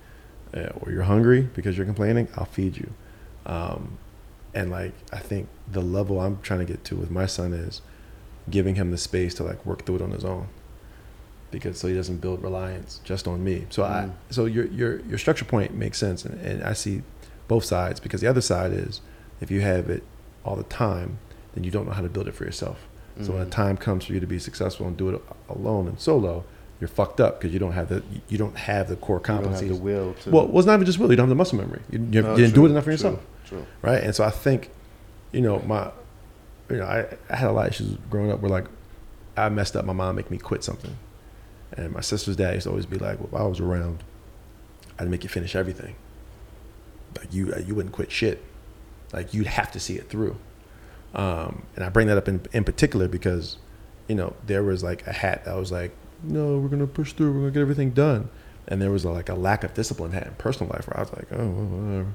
[0.56, 2.30] Uh, or you're hungry because you're complaining.
[2.38, 2.94] I'll feed you.
[3.46, 3.98] Um,
[4.54, 7.82] and like I think the level I'm trying to get to with my son is
[8.50, 10.48] giving him the space to like work through it on his own
[11.52, 13.66] because so he doesn't build reliance just on me.
[13.70, 14.12] So I Mm.
[14.30, 17.02] so your your your structure point makes sense and, and I see
[17.48, 19.02] both sides because the other side is
[19.42, 20.04] if you have it
[20.46, 21.20] all the time,
[21.54, 22.88] then you don't know how to build it for yourself.
[23.22, 23.52] So when the Mhm.
[23.52, 26.44] time comes for you to be successful and do it alone and solo,
[26.80, 29.44] you're fucked up because you don't have the you don't have the core You don't
[29.44, 29.68] have competencies.
[29.68, 30.32] the will to.
[30.32, 31.12] well, well, it's not even just will.
[31.12, 31.82] You don't have the muscle memory.
[31.92, 33.24] You, you, No, you didn't do it enough for yourself True.
[33.82, 34.04] Right?
[34.04, 34.70] And so I think,
[35.32, 35.92] you know, my,
[36.70, 38.66] you know, I, I had a lot of issues growing up where like
[39.36, 39.86] I messed up.
[39.86, 40.96] My mom make me quit something,
[41.74, 44.04] and my sister's dad used to always be like, "Well, if I was around,
[45.00, 45.96] I'd make you finish everything.
[47.18, 48.44] Like you, you wouldn't quit shit.
[49.12, 50.38] Like you'd have to see it through."
[51.14, 53.58] Um, and I bring that up in in particular because,
[54.08, 55.92] you know, there was like a hat that was like,
[56.22, 57.34] "No, we're gonna push through.
[57.34, 58.30] We're gonna get everything done."
[58.68, 61.14] And there was like a lack of discipline hat in personal life where I was
[61.14, 62.14] like, "Oh, whatever."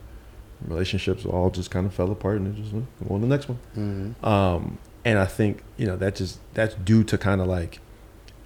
[0.66, 3.48] Relationships all just kind of fell apart and it just went on to the next
[3.48, 3.59] one.
[3.76, 4.26] Mhm.
[4.26, 7.80] Um, and I think you know that just that's due to kind of like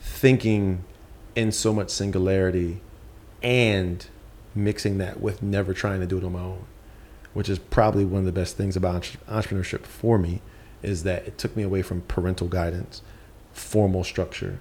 [0.00, 0.84] thinking
[1.34, 2.80] in so much singularity
[3.42, 4.06] and
[4.54, 6.64] mixing that with never trying to do it on my own,
[7.32, 10.42] which is probably one of the best things about entrepreneurship for me
[10.82, 13.00] is that it took me away from parental guidance,
[13.52, 14.58] formal structure,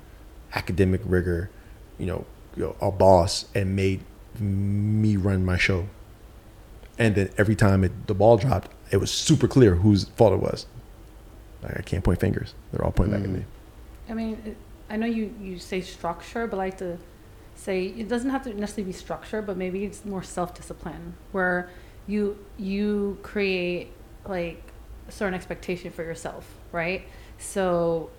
[0.53, 1.49] academic rigor,
[1.97, 2.25] you know,
[2.55, 4.01] you know a boss, and made
[4.39, 5.87] me run my show.
[6.97, 10.39] And then every time it, the ball dropped, it was super clear whose fault it
[10.39, 10.65] was.
[11.63, 13.39] Like, I can't point fingers; they're all pointing back at me.
[13.39, 14.11] Mm.
[14.11, 14.57] I mean, it,
[14.89, 16.97] I know you, you say structure, but I like to
[17.55, 21.69] say it doesn't have to necessarily be structure, but maybe it's more self discipline where
[22.07, 23.91] you you create
[24.25, 24.61] like
[25.07, 27.03] a certain expectation for yourself, right?
[27.37, 28.09] So,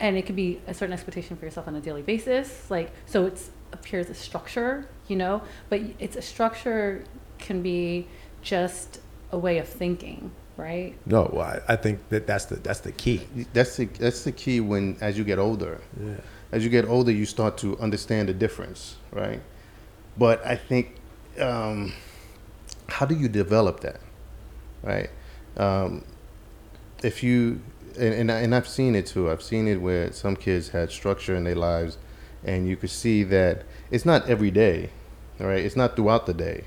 [0.00, 3.26] and it could be a certain expectation for yourself on a daily basis, like so
[3.26, 7.04] it's appears as structure, you know, but it's a structure
[7.38, 8.06] can be
[8.42, 9.00] just
[9.32, 10.94] a way of thinking, right?
[11.06, 13.22] No, well, I, I think that that's the that's the key.
[13.52, 15.80] That's the that's the key when as you get older.
[16.02, 16.14] Yeah.
[16.50, 19.42] As you get older, you start to understand the difference, right?
[20.16, 20.94] But I think,
[21.38, 21.92] um,
[22.88, 24.00] how do you develop that,
[24.82, 25.10] right?
[25.58, 26.04] Um,
[27.02, 27.60] if you
[27.98, 29.30] and, and I- and I've seen it too.
[29.30, 31.98] I've seen it where some kids had structure in their lives,
[32.44, 34.90] and you could see that it's not every day,
[35.40, 35.64] all right?
[35.64, 36.64] It's not throughout the day,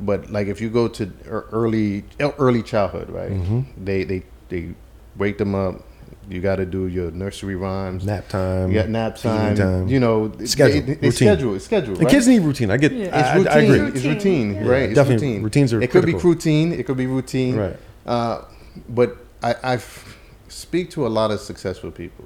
[0.00, 2.04] but like if you go to early
[2.38, 3.30] early childhood, right?
[3.32, 3.64] Mhm.
[3.84, 4.74] They they they
[5.16, 5.82] wake them up.
[6.28, 8.06] You got to do your nursery rhymes.
[8.06, 8.70] Nap time.
[8.70, 11.54] You got nap feeding time, You know, Schedule, They, they schedule.
[11.54, 11.94] It's schedule.
[11.96, 12.10] And Right?
[12.10, 12.70] kids need routine.
[12.70, 12.92] I get.
[12.92, 13.10] Yeah.
[13.14, 13.52] I, it's routine.
[13.52, 13.88] I agree.
[13.96, 14.66] It's routine, Yeah.
[14.66, 14.82] right?
[14.84, 15.42] It's Definitely, routine.
[15.42, 16.72] routines are It could be routine.
[16.72, 17.56] It could be routine.
[17.56, 17.76] Right.
[18.06, 18.40] Uh,
[18.88, 20.16] but I, I f-
[20.48, 22.24] speak to a lot of successful people,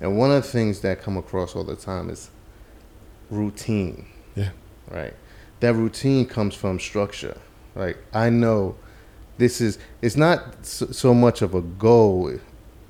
[0.00, 2.30] and one of the things that come across all the time is
[3.30, 4.06] routine.
[4.34, 4.50] Yeah.
[4.90, 5.14] Right.
[5.62, 7.36] That routine comes from structure.
[7.76, 8.74] Like I know,
[9.38, 9.78] this is.
[10.02, 12.36] It's not so, so much of a goal.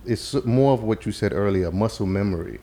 [0.07, 2.61] It's more of what you said earlier, muscle memory.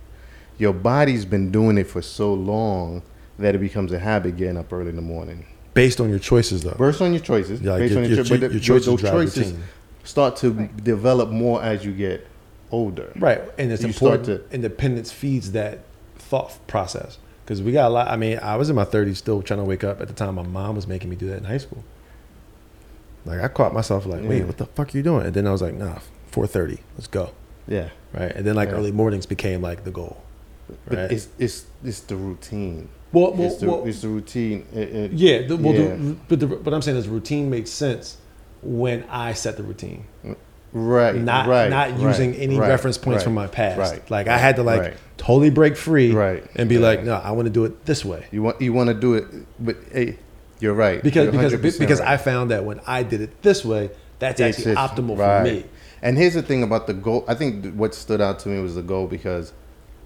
[0.57, 3.03] Your body's been doing it for so long
[3.37, 5.45] that it becomes a habit getting up early in the morning.
[5.75, 6.71] Based on your choices, though.
[6.71, 8.85] Based on your choices, Yeah, based your, on your, cho- cho- but the- your choices
[8.87, 9.63] those drive choices routine.
[10.03, 10.83] start to Right.
[10.83, 12.25] develop more as you get
[12.71, 13.13] older.
[13.15, 14.51] Right, and it's You start important.
[14.51, 15.81] Independence feeds that
[16.17, 17.19] thought process
[17.49, 18.07] because we got a lot.
[18.09, 20.35] I mean, I was in my 30s still trying to wake up at the time.
[20.35, 21.83] My mom was making me do that in high school.
[23.25, 24.43] Like I caught myself like, wait, Yeah.
[24.43, 25.25] what the fuck are you doing?
[25.25, 25.97] And then I was like, nah,
[26.31, 27.31] 4:30, let's go.
[27.67, 28.75] Yeah, Right, and then like Yeah.
[28.75, 30.17] early mornings became like the goal.
[30.87, 31.11] but Right.
[31.11, 32.89] it's it's it's the routine.
[33.11, 34.65] Well, well, it's, the, well it's the routine.
[34.71, 35.47] It- it- yeah.
[35.47, 35.95] The, well, yeah.
[35.95, 38.17] The, but the, what I'm saying is routine makes sense
[38.61, 40.05] when I set the routine.
[40.71, 43.79] right, not right, not right, using any reference points from my past.
[43.79, 44.95] right, like I had to like.
[45.19, 46.43] Totally break free Right.
[46.55, 46.81] and be Yeah.
[46.81, 48.25] like, no, I want to do it this way.
[48.31, 49.25] You want you want to do it,
[49.59, 50.15] but hey,
[50.59, 51.03] you're right.
[51.03, 54.39] Because You're because 100% because I found that when I did it this way, that's
[54.41, 55.37] It's actually just- optimal right.
[55.47, 55.63] for me.
[56.01, 57.23] And here's the thing about the goal.
[57.27, 59.51] I think what stood out to me was the goal because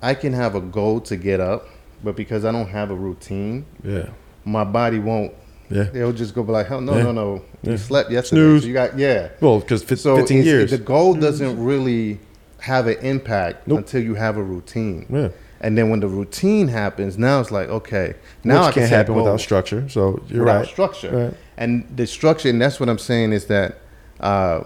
[0.01, 1.68] I can have a goal to get up,
[2.03, 4.07] but because I don't have a routine, Yeah.
[4.43, 5.32] my body won't.
[5.70, 5.84] Yeah.
[5.93, 7.03] They'll just go be like, hell no, Yeah.
[7.03, 7.41] no, no.
[7.61, 7.72] Yeah.
[7.72, 8.41] You slept yesterday.
[8.41, 8.61] Snooze.
[8.64, 9.30] So you got yeah.
[9.39, 10.72] Well, because So 15 years.
[10.72, 12.20] the goal doesn't really
[12.64, 13.80] have an impact Nope.
[13.80, 15.05] until you have a routine.
[15.09, 15.30] yeah.
[15.59, 18.89] And then when the routine happens, now it's like okay, now I Which can can't
[18.89, 19.88] set happen without structure.
[19.89, 20.68] So you're without right.
[20.68, 21.11] structure.
[21.26, 21.34] Right.
[21.57, 23.78] And the structure, and that's what I'm saying is that
[24.20, 24.64] uh,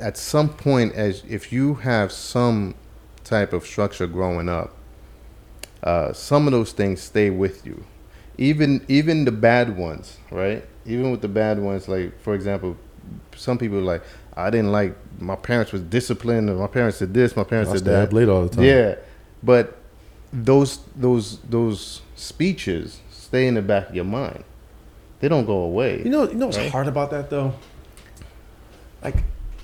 [0.00, 2.74] at some point, as if you have some
[3.24, 4.74] type of structure growing up,
[5.82, 7.84] uh, some of those things stay with you,
[8.38, 10.64] even even the bad ones, right?
[10.86, 12.76] Even with the bad ones, like for example,
[13.36, 14.02] some people are like
[14.36, 17.74] I didn't like my parents was disciplined, or my parents did this, my parents I
[17.74, 18.08] did that.
[18.08, 18.64] up late all the time.
[18.64, 18.94] Yeah,
[19.42, 19.76] but
[20.32, 24.44] those those those speeches stay in the back of your mind.
[25.20, 26.02] They don't go away.
[26.02, 26.70] You know, you know what's Right.
[26.70, 27.54] hard about that though?
[29.04, 29.16] like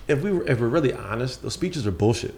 [0.09, 2.35] if we were if we're really honest, those speeches are bullshit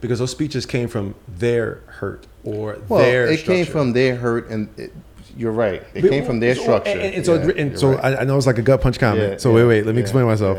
[0.00, 4.48] because those speeches came from their hurt or Well, their it came from their hurt,
[4.50, 4.92] and it,
[5.36, 5.82] you're right.
[5.94, 6.90] It came from their So- structure.
[6.90, 8.04] And, and so, Yeah, and so right.
[8.04, 9.32] I, I know it's like a gut punch comment.
[9.32, 10.58] Yeah, so yeah, wait, wait, let me yeah, explain myself.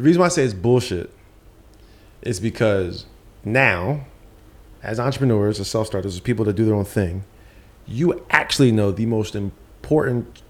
[0.00, 1.10] The reason why I say it's bullshit
[2.22, 3.04] is because
[3.44, 4.06] now,
[4.82, 7.24] as entrepreneurs, as self starters, as people that do their own thing,
[7.86, 10.40] you actually know the most important,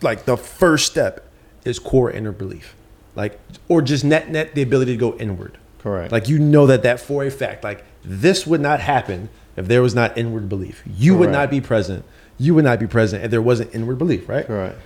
[0.00, 1.30] like the first step
[1.66, 2.74] is core inner belief,
[3.14, 5.58] like or just net net the ability to go inward.
[5.80, 6.10] Correct.
[6.10, 9.28] Like you know that that for a fact, like this would not happen
[9.58, 10.82] if there was not inward belief.
[10.86, 12.06] You would not be present.
[12.38, 14.46] You would not be present if there wasn't inward belief, right?
[14.46, 14.78] Correct.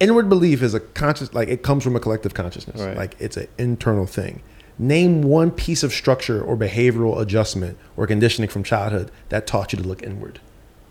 [0.00, 2.80] Inward belief is a conscious, like it comes from a collective consciousness.
[2.80, 2.96] Right.
[2.96, 4.42] Like it's an internal thing.
[4.78, 9.78] Name one piece of structure or behavioral adjustment or conditioning from childhood that taught you
[9.82, 10.40] to look inward.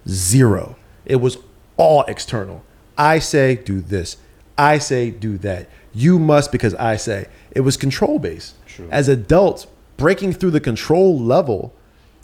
[0.07, 0.75] Zero.
[1.05, 1.37] It was
[1.77, 2.63] all external.
[2.97, 4.17] I say do this.
[4.57, 5.69] I say do that.
[5.93, 7.27] You must because I say.
[7.51, 8.55] It was control based.
[8.65, 8.89] True.
[8.91, 11.73] As adults, breaking through the control level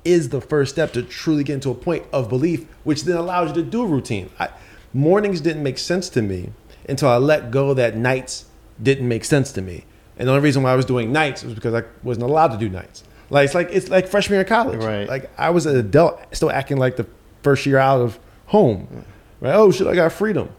[0.04, 3.50] is the first step to truly get into a point of belief, which then allows
[3.50, 4.30] you to do routine.
[4.38, 4.50] I,
[4.94, 6.52] mornings didn't make sense to me
[6.88, 8.46] until I let go that nights
[8.82, 9.86] didn't make sense to me.
[10.18, 12.58] And the only reason why I was doing nights was because I wasn't allowed to
[12.58, 13.04] do nights.
[13.30, 14.84] Like it's like it's like freshman year of college.
[14.84, 15.08] Right.
[15.08, 17.08] Like I was an adult, still acting like the
[17.42, 19.06] first year out of home.
[19.40, 19.56] Right?
[19.56, 20.50] Oh shit, I got freedom.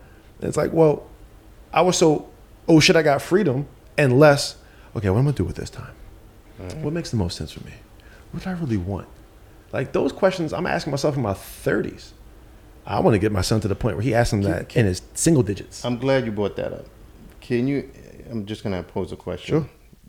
[0.41, 1.07] And it's like, well,
[1.73, 2.29] I was so
[2.69, 3.67] oh shit, I got freedom,
[3.97, 4.57] and less.
[4.97, 5.95] Okay, what am I gonna do with this time?
[6.83, 7.73] What makes the most sense for me?
[8.31, 9.09] What do I really want?
[9.73, 12.11] Like those questions, I'm asking myself in my 30s.
[12.87, 14.87] I want to get my son to the point where he asks him that in
[14.87, 15.85] his single digits.
[15.85, 16.87] I'm glad you brought that up.
[17.41, 17.91] Can you?
[18.31, 19.63] I'm just gonna pose a question.
[19.63, 19.69] Sure.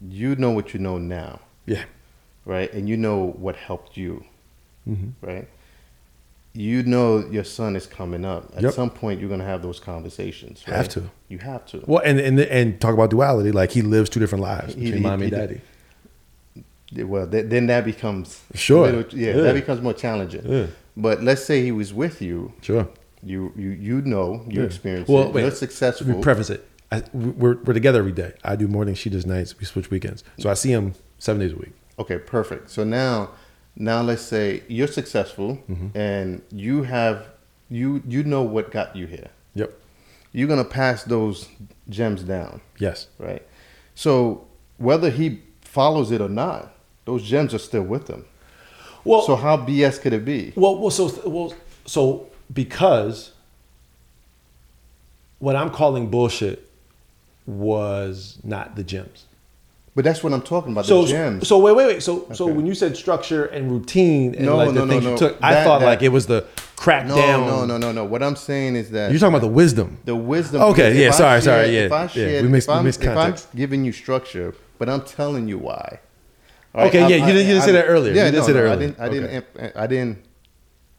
[0.09, 1.85] You know what you know now, yeah.
[2.45, 2.71] right?
[2.73, 4.23] And you know what helped you,
[4.87, 5.25] Mm-hmm.
[5.25, 5.47] right?
[6.53, 8.49] You know your son is coming up.
[8.55, 8.73] At Yep.
[8.73, 10.63] some point, you're gonna have those conversations.
[10.67, 10.75] Right?
[10.77, 11.09] Have to.
[11.27, 11.83] You have to.
[11.85, 13.51] Well, and, and and talk about duality.
[13.51, 15.61] Like he lives two different lives He- between he- mommy and daddy.
[17.03, 18.89] Well, th- then that becomes Sure.
[18.89, 19.41] little- yeah, Yeah.
[19.41, 20.43] that becomes more challenging.
[20.45, 20.67] Yeah.
[20.97, 22.53] But let's say he was with you.
[22.61, 22.87] Sure.
[23.23, 24.65] You you you know you Yeah.
[24.67, 25.33] experience Well, it.
[25.33, 25.41] wait.
[25.41, 26.07] You're Let successful.
[26.07, 26.67] me preface it.
[26.91, 28.33] I, we're we're together every day.
[28.43, 29.57] I do mornings, she does nights.
[29.59, 31.73] We switch weekends, so I see him seven days a week.
[31.97, 32.69] Okay, perfect.
[32.69, 33.31] So now,
[33.75, 35.97] now let's say you're successful Mm-hmm.
[35.97, 37.27] and you have
[37.69, 39.29] you you know what got you here.
[39.55, 39.73] Yep.
[40.31, 41.49] You're gonna pass those
[41.89, 43.07] gems down, Yes.
[43.17, 43.41] right?
[43.95, 44.45] So
[44.77, 46.73] whether he follows it or not,
[47.05, 48.25] those gems are still with him.
[49.05, 50.51] Well, So how BS could it be?
[50.55, 51.53] Well, well, so well,
[51.85, 53.31] so because
[55.39, 56.67] what I'm calling bullshit
[57.45, 59.25] was not the gems.
[59.93, 60.85] But that's what I'm talking about.
[60.85, 61.47] So, the gems.
[61.47, 62.03] so wait, wait, wait.
[62.03, 65.03] So, so when you said structure and routine and No, like the no, no, things
[65.05, 65.11] no.
[65.11, 66.45] you took, I thought that- like it was the
[66.75, 67.47] crack no, down.
[67.47, 68.03] no, no, no, no.
[68.03, 69.99] What I'm saying is that You're talking about the wisdom.
[70.03, 70.61] the wisdom.
[70.63, 73.17] Okay, yeah, I sorry, sorry, yeah, If I yeah, we missed- if, we missed if
[73.17, 75.99] I'm giving you structure, but I'm telling you why.
[76.75, 78.13] Okay, yeah, you didn't- you didn't say that earlier.
[78.13, 78.87] Yeah, You didn't no, say that no, I earlier.
[78.87, 78.99] didn't.
[78.99, 79.29] I didn't.
[79.29, 80.17] Em- I didn't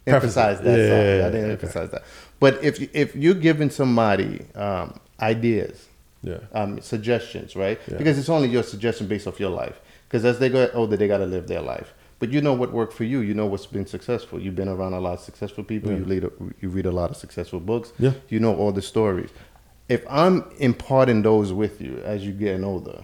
[0.07, 0.79] emphasize that.
[0.79, 1.53] Yeah, yeah, yeah, I didn't okay.
[1.53, 2.03] emphasize that.
[2.41, 5.87] But if if you're giving somebody um, ideas,
[6.23, 6.39] Yeah.
[6.53, 7.79] um, suggestions, right?
[7.99, 9.81] Because it's only your suggestion based off your life.
[10.09, 11.93] Because as they go older, they got to live their life.
[12.19, 13.21] But you know what worked for you.
[13.21, 14.41] You know what's been successful.
[14.41, 15.91] You've been around a lot of successful people.
[15.93, 17.93] You read a, you read a lot of successful books.
[17.99, 18.13] Yeah.
[18.29, 19.31] You know all the stories.
[19.89, 23.01] If I'm imparting those with you as you're getting older,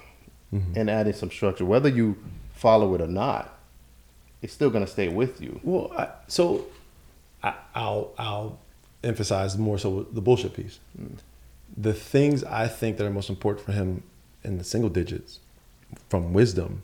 [0.55, 0.79] Mm-hmm.
[0.79, 2.15] and adding some structure, whether you
[2.63, 3.59] follow it or not,
[4.41, 5.59] it's still gonna stay with you.
[5.65, 6.67] Well, I, so
[7.43, 8.59] I, I'll I'll
[9.03, 10.79] emphasize more so the bullshit piece.
[10.99, 11.19] Mm.
[11.77, 14.05] The things I think that are most important for him
[14.45, 15.41] in the single digits
[16.09, 16.83] from wisdom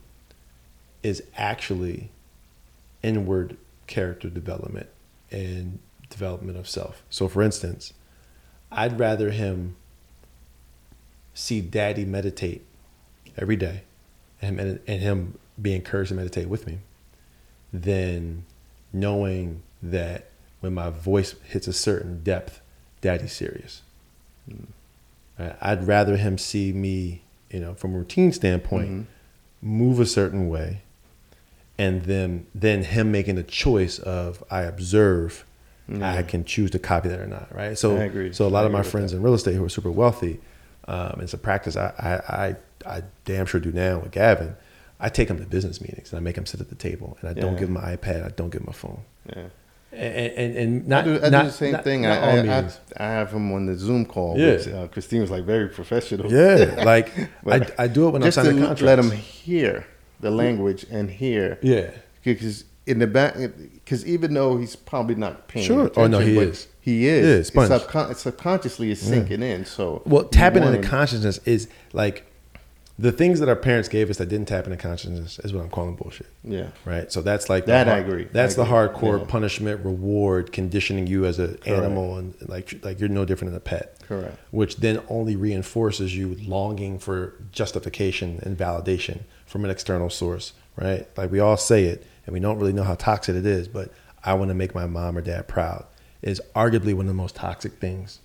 [1.05, 2.11] is actually
[3.03, 3.57] inward
[3.87, 4.89] character development
[5.31, 5.79] and
[6.11, 7.03] development of self.
[7.09, 7.93] So, for instance,
[8.72, 9.76] I'd rather him
[11.35, 12.64] see daddy meditate
[13.37, 13.83] every day
[14.43, 16.79] and, him- and him be encouraged to meditate with me
[17.73, 18.45] than
[18.93, 20.31] knowing that
[20.61, 22.61] when my voice hits a certain depth,
[23.01, 23.83] daddy's serious.
[24.51, 24.67] Mm.
[25.39, 25.57] Right?
[25.61, 29.07] I'd rather him see me, you know, from a routine standpoint,
[29.63, 30.83] move a certain way,
[31.77, 35.45] and then then him making a choice of I observe,
[36.03, 37.55] I can choose to copy that or not.
[37.55, 37.79] Right.
[37.79, 40.41] So so a lot of my friends in real estate who are super wealthy,
[40.87, 44.57] um, it's a practice I, I I I damn sure do now with Gavin.
[45.01, 47.30] I take them to business meetings and I make them sit at the table and
[47.30, 48.24] I don't give him my iPad.
[48.24, 49.03] I don't give him a phone.
[49.28, 49.44] Yeah.
[49.92, 52.03] And and, and not I do, I not, do the same not- thing.
[52.03, 52.70] not I, I, I.
[52.99, 54.38] I have them on the Zoom call.
[54.38, 54.53] Yeah.
[54.53, 56.30] Which, uh, Christine was like very professional.
[56.30, 57.11] Yeah, like
[57.46, 58.82] I, I do it when I'm just to signing contracts.
[58.82, 59.86] let them hear
[60.20, 61.59] the language and hear.
[61.62, 61.90] Yeah,
[62.22, 63.36] Because in the back,
[63.84, 65.86] because even though he's probably not paying Sure.
[65.86, 66.66] attention, Oh, no, he is.
[66.80, 67.26] He is.
[67.26, 67.70] Yeah, It's sponge.
[67.70, 69.64] subcon- subconsciously, it's sinking in.
[69.64, 72.28] So Well, tapping into consciousness is like
[73.01, 75.70] the things that our parents gave us that didn't tap into consciousness is what I'm
[75.70, 76.26] calling bullshit.
[76.42, 76.68] Yeah.
[76.84, 77.12] Right.
[77.12, 78.24] So that's like That I agree.
[78.32, 79.24] That's I the hardcore Yeah.
[79.26, 83.61] punishment reward conditioning you as an animal and like like you're no different than a
[83.61, 84.01] pet.
[84.09, 84.36] Correct.
[84.51, 90.53] Which then only reinforces you longing for justification and validation from an external source.
[90.76, 91.07] Right.
[91.16, 93.92] Like we all say it and we don't really know how toxic it is, but
[94.24, 95.84] I want to make my mom or dad proud
[96.20, 98.18] is arguably one of the most toxic things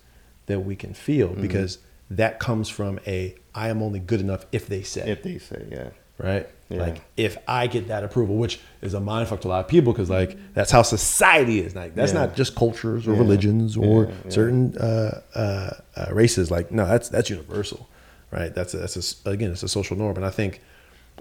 [0.46, 1.42] that we can feel Mm-hmm.
[1.42, 1.78] because
[2.10, 5.66] that comes from a I am only good enough if they say If they say,
[5.70, 5.88] yeah.
[6.18, 6.48] right?
[6.68, 6.78] Yeah.
[6.80, 9.92] Like if I get that approval, which is a mindfuck to a lot of people,
[9.92, 11.74] because like that's how society is.
[11.74, 12.20] Like that's Yeah.
[12.26, 13.18] not just cultures or Yeah.
[13.18, 16.50] religions or certain uh, uh, uh, races.
[16.50, 17.88] Like no, that's that's universal,
[18.30, 18.52] right?
[18.54, 20.60] That's a, that's a again, it's a social norm, and I think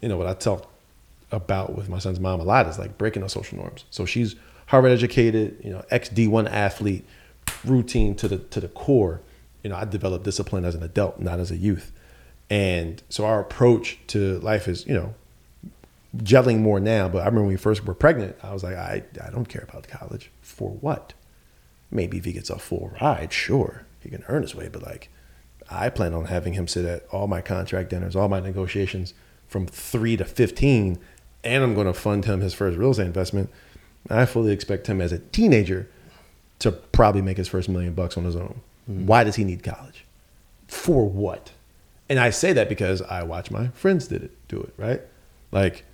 [0.01, 0.69] you know what I talk
[1.31, 3.85] about with my son's mom a lot is like breaking those social norms.
[3.89, 4.35] So she's
[4.67, 7.05] Harvard educated, you know, ex D one athlete,
[7.65, 9.21] routine to the to the core.
[9.63, 11.91] You know, I developed discipline as an adult, not as a youth.
[12.49, 15.15] And so our approach to life is, you know,
[16.17, 17.07] gelling more now.
[17.07, 19.65] But I remember when we first were pregnant, I was like, I, I don't care
[19.67, 20.29] about college.
[20.41, 21.13] For what?
[21.89, 24.67] Maybe if he gets a full ride, sure, he can earn his way.
[24.67, 25.09] But like,
[25.69, 29.13] I plan on having him sit at all my contract dinners, all my negotiations
[29.47, 30.99] from three to 15,
[31.43, 33.49] and I'm going to fund him his first real estate investment.
[34.09, 35.89] I fully expect him as a teenager
[36.59, 38.61] to probably make his first million bucks on his own.
[38.89, 39.05] Mm-hmm.
[39.05, 40.05] Why does he need college?
[40.67, 41.51] For what?
[42.09, 45.01] And I say that because I watch my friends did it, do it, right?
[45.51, 45.85] Like,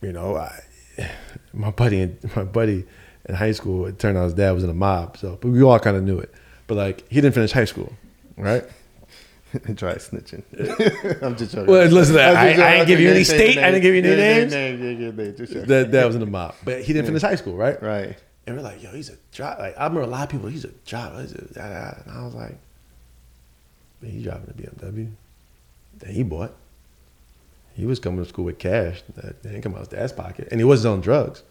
[0.00, 0.62] you know, I,
[1.52, 2.84] my buddy, my buddy
[3.26, 5.62] in high school, it turned out his dad was in a mob, so but we
[5.62, 6.32] all kind of knew it.
[6.66, 7.92] But like, he didn't finish high school,
[8.36, 8.64] right?
[9.64, 10.42] And Try snitching.
[11.22, 11.66] I'm just joking.
[11.72, 12.62] Well, listen, I- I joking.
[12.64, 14.52] ain't give you any state, I didn't give you any names.
[14.52, 15.68] name, yeah, yeah, name, just joking.
[15.68, 17.80] That that was in the mob, but he didn't finish high school, right?
[17.82, 18.16] Right.
[18.46, 19.58] And we're like, yo, he's a job.
[19.58, 21.20] Like I remember a lot of people, he's a job.
[21.20, 22.02] He's a, da, da, da.
[22.04, 22.56] And I was like,
[24.00, 25.10] man, he's driving a BMW
[25.98, 26.54] that he bought.
[27.74, 30.48] He was coming to school with cash that didn't come out of his dad's pocket,
[30.50, 31.42] and he wasn't on drugs.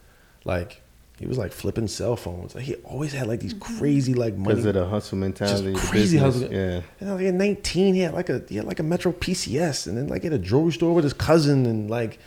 [0.45, 0.81] Like
[1.19, 2.55] he was like flipping cell phones.
[2.55, 3.77] Like, he always had like these mm-hmm.
[3.77, 4.55] crazy like money.
[4.55, 5.73] Because of the hustle mentality.
[5.73, 6.51] Just crazy hustle.
[6.51, 6.81] Yeah.
[6.99, 9.87] And I like, at 19, he had like a he had like a Metro PCS,
[9.87, 12.19] and then like at a jewelry store with his cousin, and like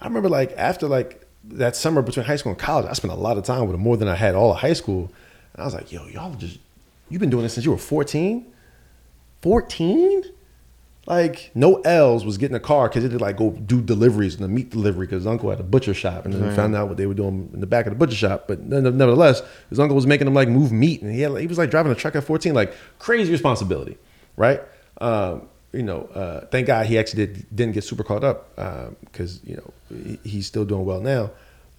[0.00, 3.16] I remember like after like that summer between high school and college, I spent a
[3.16, 5.10] lot of time with him more than I had all of high school.
[5.54, 6.58] And I was like, yo, y'all just
[7.08, 8.46] you've been doing this since you were 14?
[9.42, 10.24] 14?
[11.06, 14.44] Like no L's was getting a car because he did like go do deliveries and
[14.44, 16.88] the meat delivery because his uncle had a butcher shop and then we found out
[16.88, 18.44] what they were doing in the back of the butcher shop.
[18.46, 19.40] But nevertheless,
[19.70, 21.90] his uncle was making him like move meat and he had he was like driving
[21.90, 23.96] a truck at 14, like crazy responsibility,
[24.36, 24.60] right?
[25.00, 28.54] Um, you know, uh, thank God he actually did, didn't get super caught up
[29.04, 31.30] because you know he, he's still doing well now.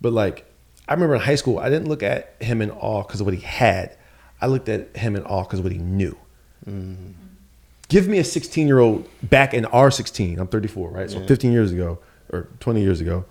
[0.02, 0.46] But like
[0.88, 3.34] I remember in high school, I didn't look at him in awe because of what
[3.34, 3.96] he had.
[4.42, 6.18] I looked at him in awe because of what he knew.
[7.90, 10.40] Give me a 16 year old back in our 16.
[10.40, 11.10] I'm 34, right?
[11.10, 12.00] So 15 years ago
[12.32, 13.26] or 20 years ago,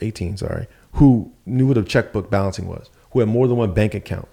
[0.00, 3.94] 18, sorry, who knew what a checkbook balancing was, who had more than one bank
[3.94, 4.28] account,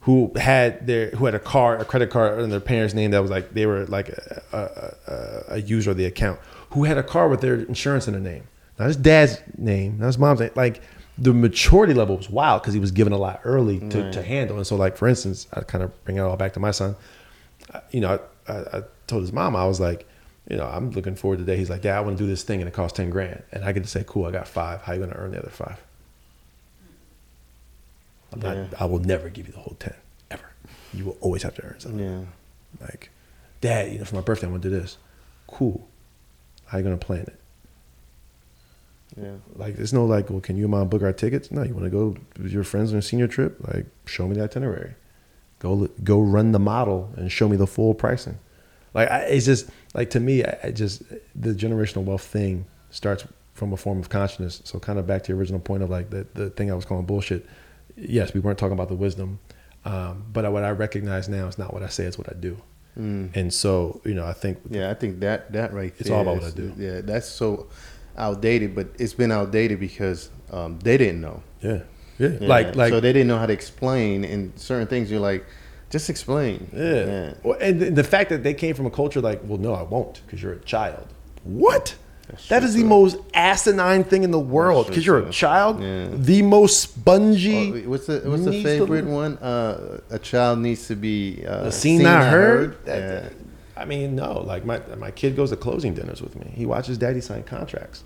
[0.00, 3.20] who had their who had a card, a credit card in their parents' name that
[3.20, 6.40] was like they were like a, a, a, a user of the account,
[6.70, 8.44] who had a car with their insurance in their name,
[8.78, 10.82] not his dad's name, not his mom's name, like.
[11.20, 14.56] The maturity level was wild because he was given a lot early to, to handle.
[14.56, 16.94] And so, like for instance, I kind of bring it all back to my son
[17.90, 20.06] you know, I, I, I told his mom, I was like,
[20.48, 21.58] you know, I'm looking forward to the day.
[21.58, 23.42] He's like, Dad, I want to do this thing and it costs 10 grand.
[23.52, 24.82] And I get to say, cool, I got five.
[24.82, 25.78] How you going to earn the other five?
[28.32, 28.66] I'm not, Yeah.
[28.78, 29.94] I will never give you the whole 10,
[30.30, 30.44] ever.
[30.92, 32.00] You will always have to earn something.
[32.00, 32.20] Yeah.
[32.80, 33.10] Like,
[33.60, 34.98] Dad, you know, for my birthday, I want to do this.
[35.46, 35.86] Cool.
[36.66, 37.40] How you going to plan it?
[39.16, 39.32] Yeah.
[39.56, 41.50] Like, there's no like, well, can you and mom book our tickets?
[41.50, 43.56] No, you want to go with your friends on a senior trip?
[43.66, 44.94] Like, show me the itinerary.
[45.60, 48.38] Go go run the model and show me the full pricing.
[48.94, 51.02] Like, I, it's just like to me, I, I just
[51.34, 53.24] the generational wealth thing starts
[53.54, 54.60] from a form of consciousness.
[54.64, 56.84] So, kind of back to your original point of like the the thing I was
[56.84, 57.44] calling bullshit.
[58.00, 59.38] Yes, we weren't talking about the wisdom,
[59.84, 62.56] um, but what I recognize now is not what I say; it's what I do.
[62.98, 63.30] Mm.
[63.34, 66.22] And so, you know, I think Yeah, I think that that right It's there all
[66.22, 66.72] about what I do.
[66.76, 67.68] Yeah, that's so
[68.16, 71.42] outdated, but it's been outdated because um, they didn't know.
[71.62, 71.82] yeah,
[72.18, 72.48] yeah, Yeah.
[72.48, 75.10] like like so they didn't know how to explain and certain things.
[75.10, 75.44] You're like,
[75.90, 76.68] just explain.
[76.74, 77.34] Yeah.
[77.44, 80.20] Well, and the fact that they came from a culture like, well, no, I won't
[80.26, 81.06] because you're a child.
[81.44, 81.94] What?
[82.28, 85.82] That's That true, is the most asinine thing in the world because you're a child.
[85.82, 86.08] Yeah.
[86.12, 87.84] The most spongy.
[87.84, 89.38] Oh, what's the what's the needs to favorite one?
[89.38, 92.84] Uh, a child needs to be uh, seen, not heard.
[92.84, 93.30] That- Yeah.
[93.76, 94.40] I mean, no.
[94.40, 96.52] Like my my kid goes to closing dinners with me.
[96.54, 98.02] He watches daddy sign contracts.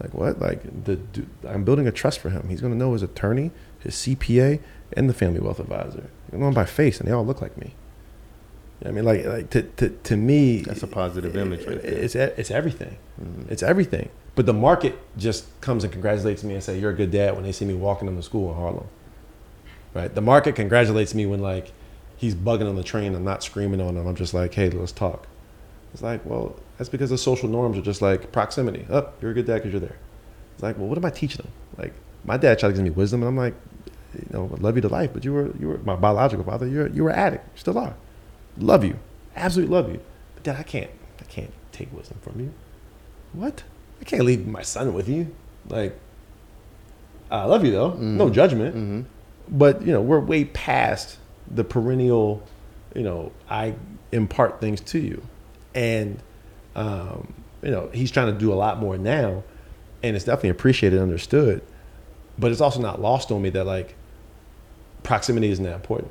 [0.00, 0.38] Like what?
[0.38, 2.48] Like the dude, I'm building a trust for him.
[2.50, 4.60] He's gonna know his attorney, his CPA,
[4.92, 6.10] and the family wealth advisor.
[6.30, 7.74] You know by face, and they all look like me.
[8.84, 11.76] I mean, like like to to, to me, That's a positive image right.
[11.84, 12.96] It's it's everything.
[13.20, 13.50] Mhm.
[13.50, 14.08] It's everything.
[14.34, 17.44] But the market just comes and congratulates me and say you're a good dad when
[17.44, 18.86] they see me walking them to school in Harlem.
[19.94, 20.12] Right?
[20.14, 21.72] The market congratulates me when like
[22.16, 24.06] he's bugging on the train and not screaming on him.
[24.06, 25.26] I'm just like, hey, let's talk.
[25.92, 28.86] It's like, well, that's because the social norms are just like proximity.
[28.90, 29.96] Up, oh, you're a good dad because you're there.
[30.54, 31.52] It's like, well, what am I teaching them?
[31.76, 31.92] Like,
[32.24, 33.54] my dad tried to give me wisdom, and I'm like,
[34.14, 36.66] you know, I love you to life, but you were you were my biological father.
[36.66, 37.44] You're you were an addict.
[37.54, 37.94] You still are.
[38.58, 38.98] Love you,
[39.36, 40.00] absolutely love you.
[40.34, 40.90] But dad, I can't
[41.20, 42.52] I can't take wisdom from you.
[43.32, 43.62] What?
[44.00, 45.34] I can't leave my son with you.
[45.68, 45.98] Like,
[47.30, 47.94] I love you though.
[47.94, 48.32] No Mhm.
[48.32, 48.76] judgment.
[48.76, 49.04] Mhm.
[49.48, 51.18] But you know, we're way past
[51.52, 52.42] the perennial.
[52.94, 53.74] You know, I
[54.12, 55.22] impart things to you,
[55.74, 56.18] and
[56.76, 57.32] um,
[57.62, 59.42] you know, he's trying to do a lot more now,
[60.02, 61.62] and it's definitely appreciated, and understood.
[62.38, 63.94] But it's also not lost on me that like
[65.02, 66.10] proximity isn't that important.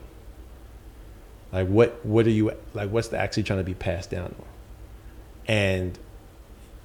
[1.52, 2.90] Like, what what are you like?
[2.90, 4.36] What's the actually trying to be passed down?
[5.48, 5.98] And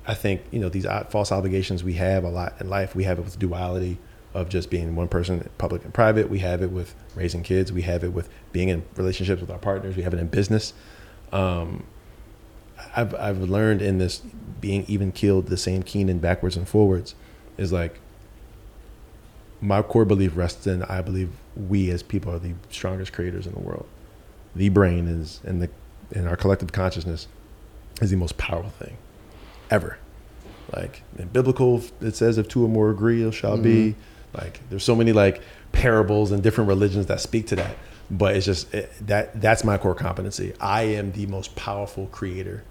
[0.06, 2.94] I think you know these false obligations we have a lot in life.
[2.94, 3.98] We have it with duality
[4.34, 6.28] of just being one person, public and private.
[6.28, 7.72] We have it with raising kids.
[7.72, 9.96] We have it with being in relationships with our partners.
[9.96, 10.74] We have it in business.
[11.32, 11.84] Um,
[12.94, 14.22] I've I've learned in this
[14.60, 17.14] being even killed the same keen and backwards and forwards,
[17.56, 18.00] is like
[19.60, 23.52] my core belief rests in I believe we as people are the strongest creators in
[23.52, 23.86] the world.
[24.56, 25.70] The brain is and the
[26.10, 27.28] in our collective consciousness
[28.00, 28.96] is the most powerful thing
[29.70, 29.98] ever.
[30.74, 33.90] Like in biblical, it says if two or more agree, it shall be.
[33.90, 34.38] Mm-hmm.
[34.38, 35.42] Like there's so many like
[35.72, 37.76] parables and different religions that speak to that.
[38.10, 40.54] But it's just it, that that's my core competency.
[40.60, 42.64] I am the most powerful creator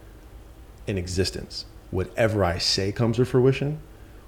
[0.88, 1.66] in existence.
[1.92, 3.80] Whatever I say comes to fruition.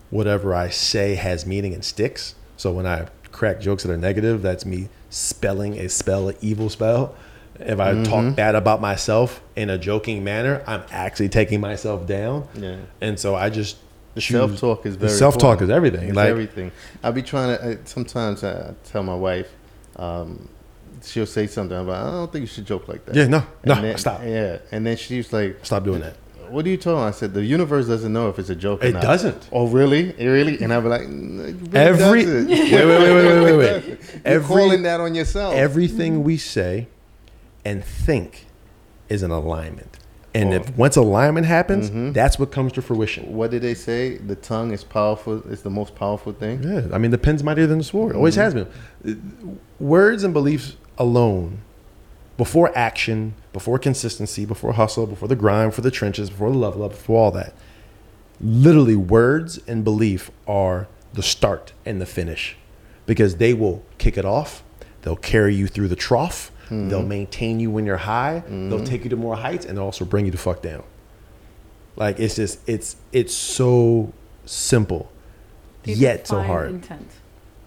[0.09, 2.35] Whatever I say has meaning and sticks.
[2.55, 6.69] So when I crack jokes that are negative, that's me spelling a spell, an evil
[6.69, 7.15] spell.
[7.59, 12.47] If I talk bad about myself in a joking manner, I'm actually taking myself down.
[12.55, 12.75] Yeah.
[13.01, 13.77] And so I just
[14.15, 15.11] The self talk is very.
[15.11, 16.07] self-talk is everything.
[16.09, 16.71] It's Like- everything.
[17.03, 17.63] I'll be trying to.
[17.71, 19.47] Uh, sometimes I tell my wife,
[19.97, 20.49] um,
[21.03, 23.15] she'll say something about, I don't think you should joke like that.
[23.15, 26.15] Yeah, no, no, then- stop, Yeah, and then she's like, stop doing that.
[26.49, 27.07] "What are you talking?" about?
[27.07, 29.49] I said, "The universe doesn't know if it's a joke." Or It doesn't.
[29.51, 30.15] Oh, really?
[30.17, 30.57] It really?
[30.61, 33.83] And I'll be like, "Mm, really Every- doesn't." wait, wait, wait, wait, wait, wait.
[33.87, 35.53] You're Every- calling that on yourself.
[35.55, 36.87] Everything we say
[37.68, 38.45] and think
[39.09, 39.97] is an alignment.
[40.34, 42.13] And if once alignment happens, Mhm.
[42.13, 43.34] that's what comes to fruition.
[43.36, 44.18] what did they say?
[44.18, 45.41] The tongue is powerful.
[45.49, 46.61] It's the most powerful thing.
[46.63, 48.15] Yeah, I mean, the pen's mightier than the sword.
[48.15, 48.68] Always has been.
[49.80, 51.59] Words and beliefs alone,
[52.38, 56.84] before action, before consistency, before hustle, before the grind, for the trenches, before the level
[56.84, 57.53] up, before all that.
[58.39, 62.55] Literally, words and belief are the start and the finish
[63.07, 64.63] because they will kick it off.
[65.01, 66.51] They'll carry you through the trough.
[66.70, 68.43] They'll maintain you when you're high.
[68.49, 70.84] They'll take you to more heights and they'll also bring you the fuck down.
[71.95, 74.13] Like it's just it's it's so
[74.45, 75.11] simple,
[75.84, 76.70] They yet so hard.
[76.72, 77.09] Intent.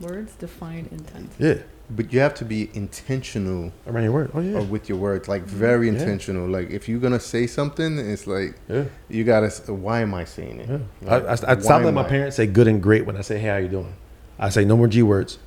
[0.01, 1.31] Words define intent.
[1.39, 1.59] Yeah,
[1.91, 4.31] But you have to be intentional around your word.
[4.33, 5.95] Oh yeah, with your words, like very Yeah.
[5.95, 6.49] intentional.
[6.49, 8.85] Like if you're gonna say something, it's like yeah.
[9.09, 9.49] you gotta.
[9.73, 10.69] Why am I saying it?
[10.71, 10.79] yeah.
[11.09, 13.17] I, Like, I, I why stopped letting my I- parents say good and great when
[13.17, 13.95] I say hey how you doing.
[14.39, 15.39] I say no more G words.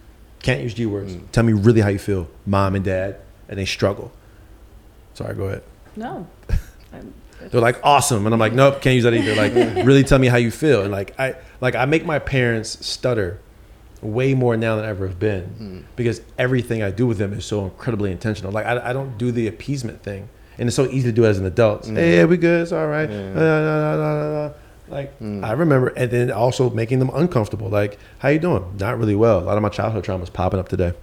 [0.44, 1.14] Can't use G words.
[1.16, 1.32] Mm.
[1.32, 3.16] Tell me really how you feel, mom and dad,
[3.50, 4.12] and they struggle.
[5.14, 5.64] Sorry, go ahead.
[5.96, 6.28] No.
[7.52, 9.36] They're like awesome, and I'm like, nope, can't use that either.
[9.36, 9.54] Like,
[9.86, 10.82] really tell me how you feel.
[10.82, 13.40] And like, I like I make my parents stutter
[14.02, 15.84] way more now than I ever have been Mm.
[15.96, 18.52] because everything I do with them is so incredibly intentional.
[18.52, 21.38] Like, I, I don't do the appeasement thing, and it's so easy to do as
[21.38, 21.84] an adult.
[21.84, 21.96] Mm.
[21.96, 22.62] Hey, we good?
[22.64, 23.10] It's all right.
[23.10, 23.34] Yeah.
[23.34, 24.54] Nah, nah, nah, nah, nah.
[24.90, 25.44] Like, Mm.
[25.44, 27.68] I remember, and then also making them uncomfortable.
[27.70, 28.64] Like, how you doing?
[28.80, 29.40] Not really well.
[29.40, 30.94] A lot of my childhood trauma is popping up today.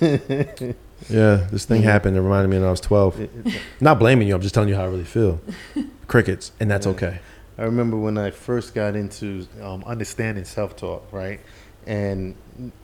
[1.12, 2.16] yeah, this thing happened.
[2.16, 3.20] It reminded me when I was 12.
[3.20, 4.34] It- it- Not blaming you.
[4.34, 5.40] I'm just telling you how I really feel.
[6.08, 6.92] Crickets, and that's Yeah.
[6.92, 7.18] okay.
[7.58, 11.40] I remember when I first got into um, understanding self-talk, right?
[11.86, 12.34] And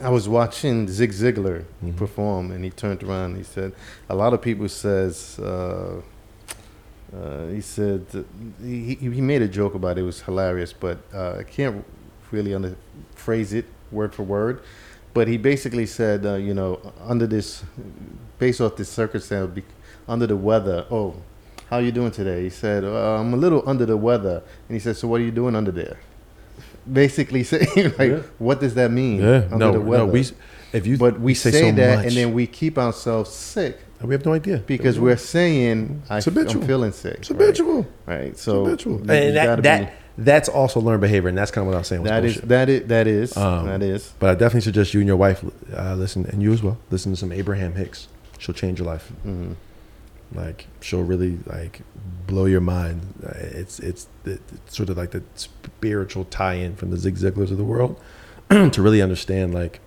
[0.03, 1.97] I was watching Zig Ziglar Mhm.
[1.97, 3.31] perform, and he turned around.
[3.31, 3.73] and He said,
[4.09, 6.01] "A lot of people says." Uh,
[7.17, 8.05] uh, he said
[8.63, 10.03] he, he he made a joke about it.
[10.03, 11.85] It was hilarious, but uh, I can't
[12.31, 12.77] really under,
[13.15, 14.61] phrase it word for word.
[15.19, 17.65] But he basically said, uh, you know, under this,
[18.39, 19.65] based off this circumstance, be,
[20.07, 20.87] under the weather.
[20.93, 21.17] Oh,
[21.69, 22.45] how you doing today?
[22.45, 24.45] He said, uh, I'm a little under the weather.
[24.69, 25.99] And he said, so what are you doing under there?
[26.93, 28.23] Basically saying, like, Yeah.
[28.39, 29.21] what does that mean?
[29.21, 30.07] Yeah, under no, the weather?
[30.07, 30.13] no.
[30.13, 30.25] We,
[30.73, 34.15] if you, but we, say, so that, much, and then we keep ourselves sick we
[34.15, 36.63] have no idea because we're saying, I, habitual.
[36.63, 37.17] I'm feeling sick.
[37.19, 37.83] it's habitual.
[38.07, 38.19] Right.
[38.19, 38.39] right?
[38.39, 38.93] So habitual.
[39.05, 41.79] you- and that that be- that's also learned behavior, and that's kind of what I
[41.79, 42.03] was saying.
[42.03, 44.13] Was that is that is that is Um, that is.
[44.19, 45.45] But I definitely suggest you and your wife
[45.75, 46.77] uh, listen, and you as well.
[46.91, 48.09] Listen to some Abraham Hicks.
[48.39, 49.11] She'll change your life.
[49.27, 49.55] Mhm.
[50.35, 51.81] Like she'll really like
[52.27, 53.15] blow your mind.
[53.25, 57.51] Uh, It's it's, the, it's sort of like the spiritual tie-in from the Zig Ziglars
[57.51, 57.99] of the world
[58.51, 59.81] to really understand like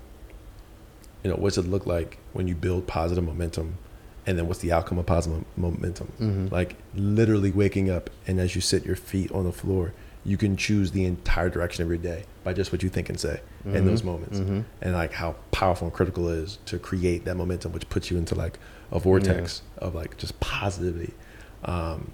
[1.24, 3.78] you know what's it look like when you build positive momentum
[4.26, 6.52] and then what's the outcome of positive momentum Mhm.
[6.52, 9.94] like literally waking up and as you sit your feet on the floor
[10.24, 13.20] you can choose the entire direction of your day by just what you think and
[13.20, 14.40] say in those moments.
[14.40, 14.66] Mhm.
[14.82, 18.18] and like how powerful and critical it is to create that momentum which puts you
[18.18, 18.60] into like
[18.92, 21.14] a vortex of like just positivity.
[21.66, 22.12] Um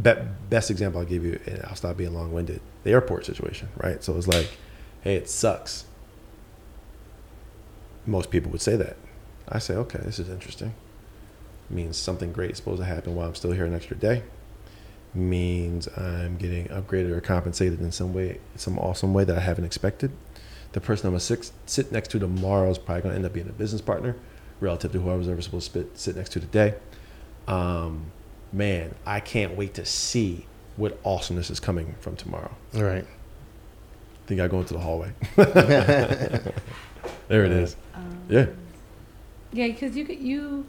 [0.00, 0.14] be-
[0.48, 4.02] best example i'll give you and i'll stop being long-winded the airport situation right?
[4.02, 4.48] So it's like
[5.02, 5.84] hey it sucks.
[8.06, 8.96] Most people would say that.
[9.48, 10.74] I say okay this is interesting.
[11.70, 14.22] Means something great is supposed to happen while i'm still here an extra day
[15.14, 19.64] means i'm getting upgraded or compensated in some way some awesome way that i haven't
[19.64, 20.10] expected.
[20.72, 23.32] The person i'm going to sit next to tomorrow is probably going to end up
[23.34, 24.16] being a business partner
[24.60, 26.74] relative to who i was ever supposed to sit- sit next to today.
[27.46, 28.06] Um,
[28.54, 30.46] man i can't wait to see
[30.76, 32.50] what awesomeness is coming from tomorrow.
[32.74, 33.04] All right.
[33.04, 35.12] I think i go into the hallway.
[37.28, 37.76] There it is.
[37.94, 38.46] Um, yeah.
[39.52, 40.66] Yeah, because you could- you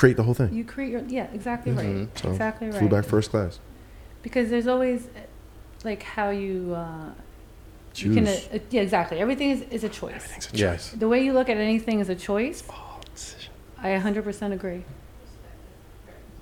[0.00, 2.08] create the whole thing you create your yeah exactly right Mhm.
[2.20, 3.52] So, exactly right flew back first class
[4.26, 5.20] because there's always uh,
[5.90, 7.10] like how you uh,
[7.92, 10.24] choose you can uh, yeah exactly everything is, is a choice.
[10.24, 10.70] everything's a Yeah.
[10.72, 12.58] choice The way you look at anything is a choice.
[12.70, 14.82] oh decision I 100% agree.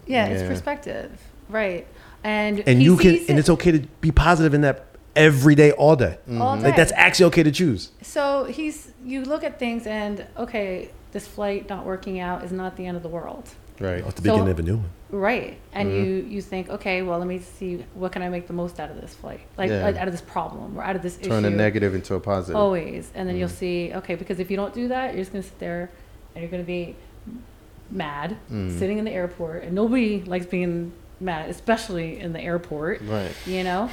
[0.06, 1.10] Yeah, it's perspective,
[1.48, 1.84] right?
[2.24, 4.76] And and you can sees and it's okay to be positive in that
[5.14, 6.64] every day all day all day.
[6.66, 11.26] like that's actually okay to choose So he's you look at things and okay, this
[11.26, 13.48] flight not working out is not the end of the world.
[13.80, 14.04] Right.
[14.04, 15.56] at the So- beginning of a new one Right.
[15.72, 16.04] And Mhm.
[16.04, 18.90] you you think, okay, well, let me see what can I make the most out
[18.90, 19.40] of this flight?
[19.56, 19.86] Like Yeah.
[19.86, 21.54] out of this problem or out of this Turn issue.
[21.54, 22.56] a negative into a positive.
[22.56, 23.10] Always.
[23.14, 23.52] And then you'll Mhm.
[23.52, 25.90] see, okay, because if you don't do that, you're just going to sit there
[26.34, 26.96] and you're going to be
[27.90, 28.78] mad Mm.
[28.78, 29.62] sitting in the airport.
[29.64, 33.30] And nobody likes being mad, especially in the airport, Right.
[33.46, 33.88] you know?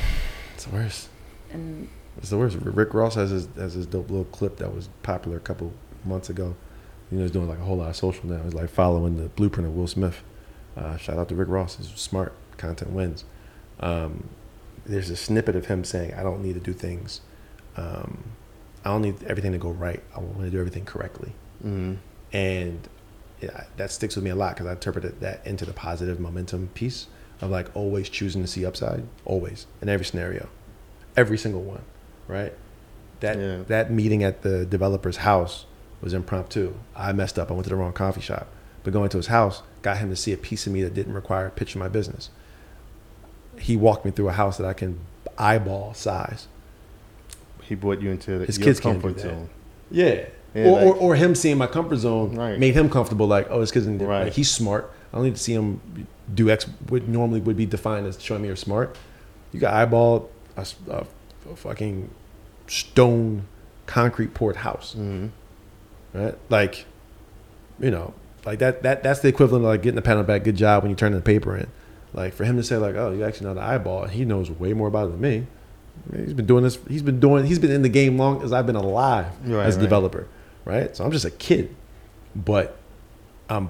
[0.56, 1.10] it's the worst
[1.54, 1.88] And
[2.18, 2.58] It's the worst.
[2.62, 5.72] Rick Ross has his has his dope little clip that was popular a couple
[6.04, 6.56] months ago.
[7.12, 8.42] You know, he's doing like a whole lot of social now.
[8.44, 10.24] He's like following the blueprint of Will Smith.
[10.76, 11.78] Uh, shout out to Rick Ross.
[11.78, 12.34] He's smart.
[12.58, 13.24] Content wins.
[13.80, 14.30] Um,
[14.86, 17.22] there's a snippet of him saying, "I don't need to do things.
[17.78, 18.24] Um,
[18.84, 20.02] I don't need everything to go right.
[20.16, 21.34] I want to do everything correctly."
[21.66, 21.98] Mm.
[22.34, 22.90] and
[23.42, 26.70] yeah, that sticks with me a lot because I interpreted that into the positive momentum
[26.74, 27.08] piece
[27.42, 30.48] of like always choosing to see upside, always in every scenario,
[31.18, 31.82] every single one,
[32.28, 32.54] right?
[33.22, 33.64] That Yeah.
[33.68, 35.66] that meeting at the developer's house
[36.06, 36.74] was impromptu.
[36.96, 37.50] I messed up.
[37.52, 38.48] I went to the wrong coffee shop,
[38.84, 41.14] but going to his house got him to see a piece of me that didn't
[41.14, 42.30] require a pitch my business.
[43.58, 45.00] He walked me through a house that I can
[45.38, 46.48] eyeball size.
[47.64, 49.50] He brought you into the, His kids comfort zone.
[49.92, 50.26] Yeah.
[50.54, 52.58] Yeah, or, like- or, or him seeing my comfort zone Right.
[52.58, 53.28] made him comfortable.
[53.28, 54.24] Like, oh, it's because Right.
[54.26, 54.90] like, he's smart.
[55.12, 55.82] I don't need to see him
[56.34, 58.96] do X, what normally would be defined as showing me you're smart.
[59.52, 61.06] You got eyeball a
[61.56, 62.10] fucking
[62.68, 63.48] stone
[63.86, 65.30] concrete poured house, Mm.
[66.16, 66.36] Right?
[66.50, 66.86] Like,
[67.80, 68.14] you know,
[68.46, 68.84] like that.
[68.84, 70.44] That that's the equivalent of like getting a pat on the back.
[70.44, 71.68] Good job when you turn the paper in.
[72.14, 74.50] Like for him to say like, oh, you actually know the eyeball, and he knows
[74.50, 75.48] way more about it than me.
[76.16, 76.78] He's been doing this.
[76.88, 77.46] He's been doing.
[77.46, 79.84] He's been in the game long as I've been alive Right, as a right.
[79.84, 80.28] developer,
[80.64, 80.96] right?
[80.96, 81.76] So I'm just a kid,
[82.36, 82.78] but
[83.50, 83.70] I'm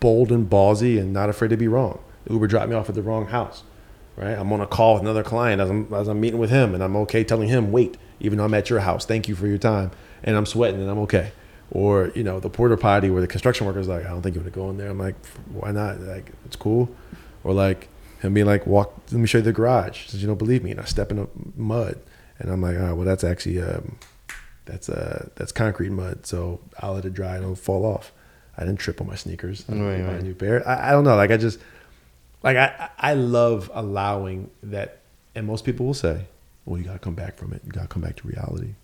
[0.00, 2.00] bold and ballsy and not afraid to be wrong.
[2.30, 3.64] Uber dropped me off at the wrong house,
[4.16, 4.38] right?
[4.38, 6.82] I'm on a call with another client as I'm as I'm meeting with him, and
[6.82, 9.58] I'm okay telling him, wait, even though I'm at your house, thank you for your
[9.58, 9.90] time,
[10.22, 11.32] and I'm sweating and I'm okay.
[11.70, 14.40] Or you know the porta potty where the construction worker's like, I don't think you
[14.40, 14.88] want to go in there.
[14.88, 15.16] I'm like,
[15.52, 16.00] why not?
[16.00, 16.88] Like it's cool.
[17.44, 17.88] Or like
[18.20, 20.06] him being like, walk, let me show you the garage.
[20.06, 22.00] Since you don't believe me, and I step in the mud,
[22.38, 23.98] and I'm like, all right, well that's actually um,
[24.64, 28.12] that's uh that's concrete mud, so I'll let it dry and it'll fall off.
[28.56, 29.64] I didn't trip on my sneakers.
[29.68, 30.66] I Right, buy a new pair.
[30.66, 31.16] I, I don't know.
[31.16, 31.60] Like I just
[32.42, 35.00] like I I love allowing that,
[35.34, 36.24] and most people will say,
[36.64, 37.62] "Well, you gotta come back from it.
[37.64, 38.74] You gotta come back to reality.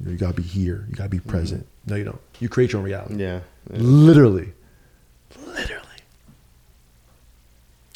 [0.00, 0.84] You know, you gotta be here.
[0.88, 2.20] You gotta be present." No, you don't.
[2.40, 3.16] You create your own reality.
[3.16, 3.40] Yeah.
[3.70, 3.78] Yeah.
[3.80, 4.52] Literally,
[5.46, 5.84] literally.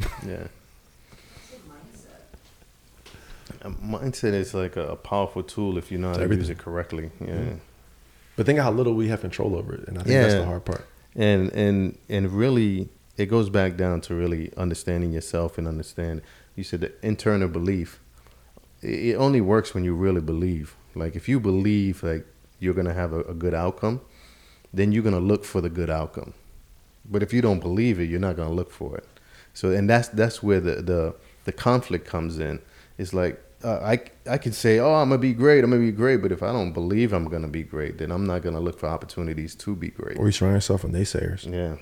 [0.27, 0.47] yeah.
[3.63, 7.11] A mindset is like a, powerful tool if you know how to use it correctly.
[7.21, 7.27] Yeah.
[7.35, 7.59] Mhm.
[8.37, 10.45] But think of how little we have control over it, and I think that's the
[10.45, 10.85] hard part.
[11.15, 16.23] and and and really it goes back down to really understanding yourself and understand
[16.57, 18.01] you said the internal belief
[18.81, 22.27] it only works when you really believe like if you believe like
[22.61, 24.01] you're gonna have a, a good outcome
[24.75, 26.33] then you're gonna look for the good outcome
[27.11, 29.07] but if you don't believe it you're not gonna look for it
[29.55, 31.15] so and that's that's where the the,
[31.45, 32.61] the conflict comes in
[32.99, 35.63] it's like uh, I, I can say, oh, I'm gonna be great.
[35.63, 38.27] I'm gonna be great, but if I don't believe I'm gonna be great, then I'm
[38.27, 40.19] not gonna look for opportunities to be great.
[40.19, 41.47] Or you surround yourself with naysayers.
[41.49, 41.77] Yeah.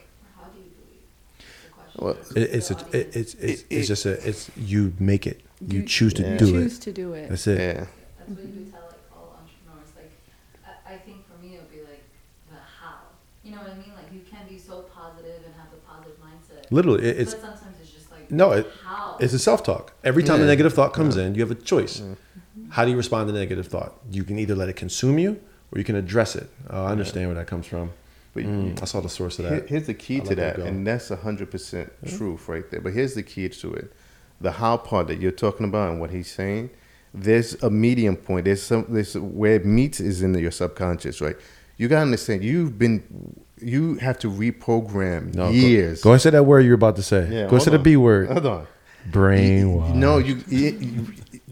[1.97, 5.27] Well, It, it's a, it, it's it's, It- it's it- just a it's you make
[5.27, 5.41] it.
[5.67, 6.37] You, You- choose to Yeah.
[6.37, 6.61] do choose it.
[6.69, 7.29] Choose to do it.
[7.31, 7.59] That's it.
[7.59, 7.73] yeah.
[7.73, 9.93] That's what you would tell like all entrepreneurs.
[9.97, 10.13] Like,
[10.91, 12.05] I, I think for me it would be like
[12.49, 12.97] the how.
[13.43, 13.93] You know what I mean?
[13.95, 16.67] Like you can be so positive and have the positive mindset.
[16.71, 19.17] Literally, it, it's but sometimes it's just like no, it, how.
[19.19, 19.95] it's a self talk.
[20.05, 22.03] Every time a negative thought comes in, you have a choice.
[22.71, 23.95] How do you respond to negative thought?
[24.11, 25.41] You can either let it consume you,
[25.73, 26.49] or you can address it.
[26.69, 27.93] Oh, I understand where that comes from.
[28.33, 29.69] But Mm, I saw the source of that.
[29.69, 32.81] Here's the key I to that, that and that's hundred percent truth right there.
[32.81, 33.93] But here's the key to it:
[34.41, 36.71] the how part that you're talking about and what he's saying.
[37.13, 38.45] There's a medium point.
[38.45, 38.87] There's some.
[38.89, 41.37] There's where it meets is in your subconscious, right?
[41.77, 42.45] You gotta understand.
[42.45, 43.03] You've been.
[43.63, 46.03] You have to reprogram No, go- years.
[46.03, 47.29] Go, and say that word you're about to say.
[47.31, 47.85] Yeah, go and say hold the.
[47.85, 48.29] B word.
[48.31, 48.67] Hold on.
[49.11, 49.95] Brainwash.
[49.95, 51.07] No, you, you, you-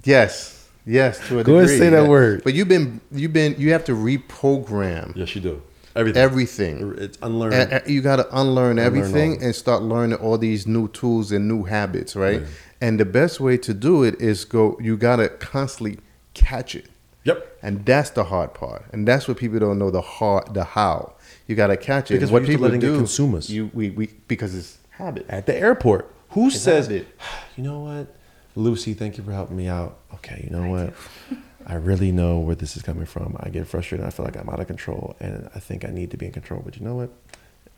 [0.04, 1.78] yes, yes, to a Go ahead, degree.
[1.78, 2.08] say that yeah.
[2.08, 2.42] word.
[2.44, 5.62] But you've been, you've been, you have to reprogram Yes, you do.
[5.96, 6.22] Everything.
[6.22, 6.94] everything.
[6.98, 7.54] It's unlearned.
[7.54, 9.44] A- a- you got to unlearn everything all.
[9.44, 12.42] and start learning all these new tools and new habits, right?
[12.80, 14.78] And the best way to do it is go.
[14.80, 15.98] You got to constantly
[16.34, 16.86] catch it,
[17.24, 17.58] yep.
[17.60, 18.84] and that's the hard part.
[18.92, 21.14] And that's what people don't know the hard, the how.
[21.48, 22.14] You got to catch it.
[22.14, 23.50] Because And we're what used to people letting it do, consume us.
[23.50, 25.26] You, we, we, because it's habit.
[25.28, 27.08] At the airport, who says, habit.
[27.56, 28.14] you know what,
[28.54, 29.98] Lucy, thank you for helping me out.
[30.14, 30.94] Okay, you know what?
[31.66, 33.36] I really know where this is coming from.
[33.40, 34.06] I get frustrated.
[34.06, 36.32] I feel like I'm out of control, and I think I need to be in
[36.32, 36.62] control.
[36.64, 37.10] But you know what?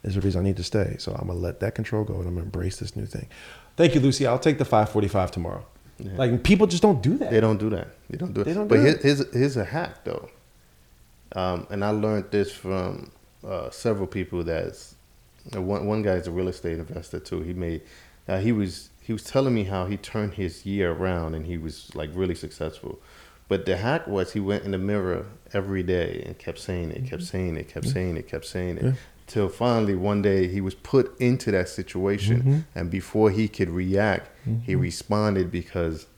[0.03, 0.97] There's a reason I need to stay.
[0.99, 3.27] So I'm gonna let that control go, and I'm gonna embrace this new thing.
[3.77, 4.27] Thank you, Lucy.
[4.27, 5.65] I'll take the 5:45 tomorrow.
[6.17, 7.31] Like people just don't do that.
[7.31, 7.89] They don't do that.
[8.09, 8.45] They don't do it.
[8.45, 9.03] They don't but do here- it.
[9.03, 10.31] here's here's a hack though,
[11.35, 13.11] um, and I learned this from
[13.47, 14.43] uh, several people.
[14.43, 14.95] That's
[15.55, 17.43] uh, one one guy is a real estate investor too.
[17.43, 17.83] He made
[18.29, 21.59] uh, he was he was telling me how he turned his year around and he
[21.59, 22.99] was like really successful.
[23.49, 27.05] But the hack was he went in the mirror every day and kept saying it,
[27.07, 28.85] kept saying it, kept saying it, kept saying it.
[28.85, 28.93] Yeah.
[29.31, 32.59] Till finally one day he was put into that situation, mm-hmm.
[32.75, 34.81] and before he could react, he mm-hmm.
[34.81, 36.09] responded because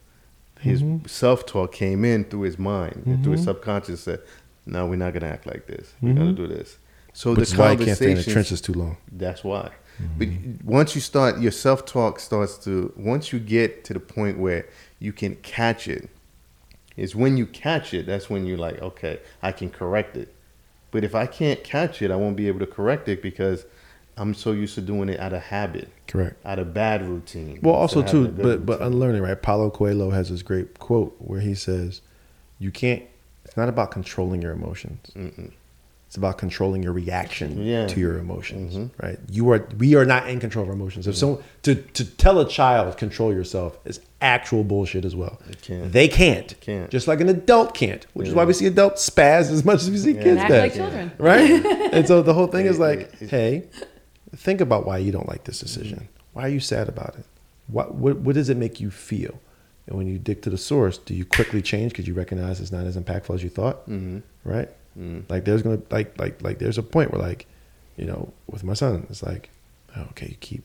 [0.58, 1.06] his mm-hmm.
[1.06, 4.00] self talk came in through his mind through his subconscious.
[4.00, 4.20] Said,
[4.64, 5.92] "No, we're not gonna act like this.
[6.00, 6.78] We're gonna do this."
[7.12, 8.96] So Which the I can't stay in the trenches too long.
[9.12, 9.72] that's why.
[10.16, 10.28] But
[10.64, 12.94] once you start, your self talk starts to.
[12.96, 14.66] Once you get to the point where
[14.98, 16.08] you can catch it,
[16.96, 18.06] is when you catch it.
[18.06, 20.34] That's when you're like, okay, I can correct it.
[20.92, 23.64] But if I can't catch it, I won't be able to correct it because
[24.16, 26.36] I'm so used to doing it out of habit, Correct.
[26.44, 27.58] out of bad routine.
[27.62, 28.92] Well, also too, having a good but but routine.
[28.92, 29.40] unlearning, right?
[29.42, 32.02] Paulo Coelho has this great quote where he says,
[32.60, 33.02] "You can't.
[33.44, 35.10] It's not about controlling your emotions.
[36.06, 37.86] It's about controlling your reaction Yeah.
[37.86, 38.74] to your emotions.
[38.76, 38.90] Mhm.
[39.02, 39.18] Right?
[39.30, 39.66] You are.
[39.78, 41.06] We are not in control of our emotions.
[41.06, 45.40] If someone to to tell a child control yourself is actual bullshit as well.
[45.46, 45.92] They can't.
[45.92, 46.60] They can't.
[46.60, 46.90] can't.
[46.90, 49.90] Just like an adult can't, which is why we see adults spaz as much as
[49.90, 50.22] we see Yeah.
[50.22, 51.12] kids And act like children.
[51.18, 51.64] right?
[51.92, 53.64] and so the whole thing is like, it- it- hey,
[54.36, 56.08] think about why you don't like this decision.
[56.32, 57.24] Why are you sad about it?
[57.68, 59.38] What what what does it make you feel?
[59.86, 62.72] And when you dig to the source, do you quickly change because you recognize it's
[62.72, 63.88] not as impactful as you thought?
[63.90, 64.22] Mhm.
[64.44, 64.68] Right?
[64.98, 65.24] Mm.
[65.28, 67.46] Like there's gonna like like like there's a point where like,
[67.96, 69.50] you know, with my son, it's like,
[69.96, 70.62] oh, okay, you keep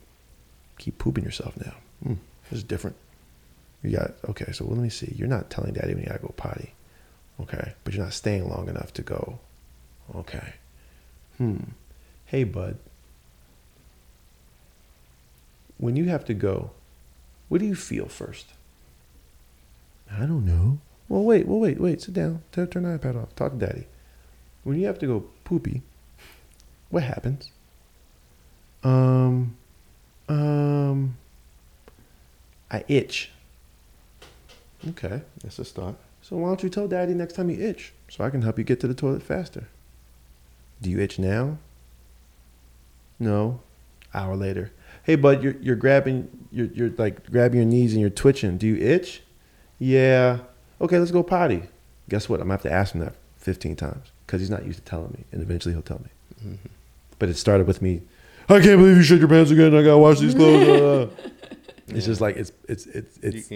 [0.77, 1.73] keep pooping yourself now.
[2.03, 2.13] Hmm,
[2.49, 2.95] this is different.
[3.88, 4.51] You got okay.
[4.51, 5.14] So let me see.
[5.15, 6.73] You're not telling daddy when you gotta go potty,
[7.41, 7.73] okay?
[7.84, 9.39] But you're not staying long enough to go.
[10.15, 10.53] Okay.
[11.38, 11.57] Hmm.
[12.26, 12.77] Hey, bud.
[15.77, 16.72] When you have to go,
[17.49, 18.47] what do you feel first?
[20.11, 20.80] I don't know.
[21.07, 22.01] Well, wait, well, wait, wait.
[22.01, 22.41] Sit down.
[22.51, 23.35] Turn, turn the iPad off.
[23.35, 23.85] Talk to daddy.
[24.64, 25.81] When you have to go poopy,
[26.89, 27.51] what happens?
[28.84, 29.55] Um,
[30.27, 31.15] um,
[32.69, 33.31] I itch.
[34.89, 35.22] Okay.
[35.41, 35.95] That's a start.
[36.22, 38.64] So why don't you tell daddy next time you itch so I can help you
[38.64, 39.68] get to the toilet faster?
[40.81, 41.57] Do you itch now?
[43.19, 43.61] No.
[44.14, 44.72] Hour later.
[45.03, 48.57] Hey bud, you're you're grabbing you're you're like grabbing your knees and you're twitching.
[48.57, 49.22] Do you itch?
[49.80, 50.39] Yeah.
[50.81, 51.64] Okay, let's go potty.
[52.09, 52.39] Guess what?
[52.39, 55.11] I'm gonna have to ask him that 15 times because he's not used to telling
[55.11, 56.57] me, and eventually he'll tell me.
[57.19, 58.01] But it started with me.
[58.49, 59.76] I can't believe you shit your pants again.
[59.76, 60.68] I gotta wash these clothes.
[60.68, 61.30] Uh."
[61.89, 63.49] It's just like it's it's it's it's.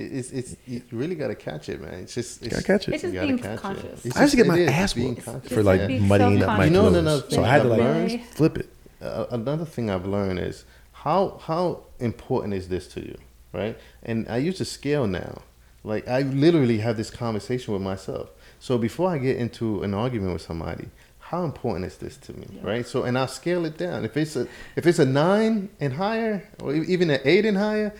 [0.00, 1.94] Can't- it's, it's, you really got to catch it, man.
[1.94, 2.94] It's just, it's, Gotta catch it.
[2.94, 3.60] It's just you being catch it.
[3.60, 4.16] conscious.
[4.16, 5.52] I used to get my it is, ass being whooped conscious.
[5.52, 5.98] for like Yeah.
[6.00, 6.96] Muddying up my You know clothes.
[6.96, 8.24] another so thing I had to I've like learned?
[8.26, 8.68] flip it.
[9.02, 13.16] uh, another thing I've learned is how how important is this to you,
[13.52, 13.78] right?
[14.02, 15.42] And I use a scale now.
[15.84, 18.30] Like I literally have this conversation with myself.
[18.60, 20.88] So before I get into an argument with somebody,
[21.20, 22.84] how important is this to me, right?
[22.86, 24.04] So and I'll scale it down.
[24.04, 27.94] If it's a if it's a nine and higher, or even an eight and higher,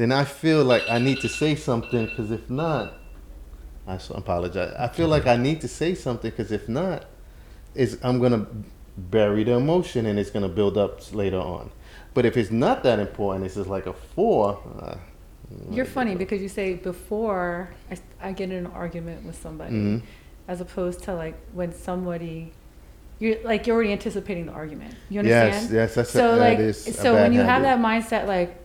[0.00, 2.06] then I feel like I need to say something.
[2.06, 2.94] Because if not,
[3.86, 4.74] I apologize.
[4.78, 6.30] I feel like I need to say something.
[6.30, 7.04] Because if not,
[7.74, 8.46] is I'm gonna
[8.96, 11.70] bury the emotion and it's gonna build up later on.
[12.14, 14.58] But if it's not that important, it's just like a four.
[14.80, 14.96] Uh,
[15.70, 17.98] You're funny because you say before I,
[18.28, 20.02] I get in an argument with somebody, Mhm.
[20.48, 22.52] as opposed to like when somebody,
[23.18, 24.94] you're like you're already anticipating the argument.
[25.08, 25.64] You understand?
[25.64, 28.56] yes, yes, that's a- so that like a so when you have that mindset like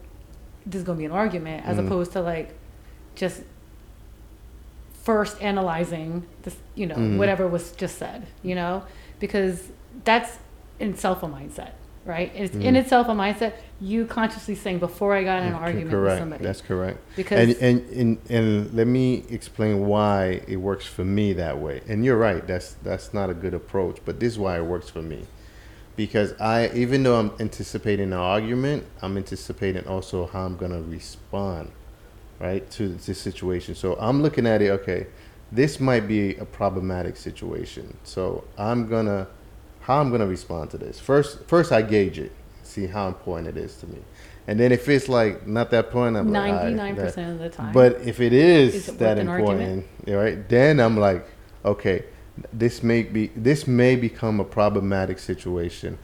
[0.66, 1.86] there's gonna be an argument as Mhm.
[1.86, 2.54] opposed to like
[3.16, 3.42] just
[5.04, 7.18] first analyzing this you know Mhm.
[7.18, 8.84] whatever was just said you know
[9.20, 9.70] because
[10.04, 10.40] that's
[10.80, 11.72] in itself a mindset
[12.06, 12.78] right it's in Mhm.
[12.78, 16.14] itself a mindset you consciously saying before i got in an argument correct.
[16.14, 16.98] with somebody That's correct.
[17.16, 21.82] because And, and and and let me explain why it works for me that way.
[21.88, 22.46] And you're right.
[22.48, 23.98] That's that's not a good approach.
[24.06, 25.26] But this is why it works for me,
[25.96, 31.72] because I even though I'm anticipating an argument, I'm anticipating also how I'm gonna respond,
[32.40, 33.76] right, to this situation.
[33.76, 34.70] So I'm looking at it.
[34.72, 35.08] Okay,
[35.52, 37.98] this might be a problematic situation.
[38.04, 39.28] So I'm gonna
[39.82, 41.00] how I'm gonna respond to this.
[41.00, 42.32] First, first I gauge it,
[42.64, 44.00] see how important it is to me.
[44.48, 47.32] And then if it's like not that point, I'm like, all right, Ninety-nine that- percent
[47.32, 47.74] of the time.
[47.74, 50.48] but if it is, Is it that important, right?
[50.50, 51.26] Then I'm like,
[51.64, 52.04] okay,
[52.52, 55.98] this may be this may become a problematic situation.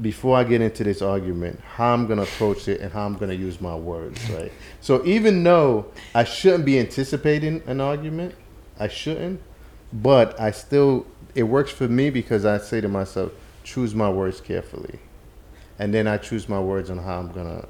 [0.00, 3.34] Before I get into this argument, how I'm gonna approach it and how I'm gonna
[3.34, 4.52] use my words, right?
[4.80, 8.34] So even though I shouldn't be anticipating an argument,
[8.78, 9.40] I shouldn't,
[9.92, 13.32] but I still it works for me because I say to myself,
[13.62, 14.98] choose my words carefully,
[15.78, 17.66] and then I choose my words on how I'm gonna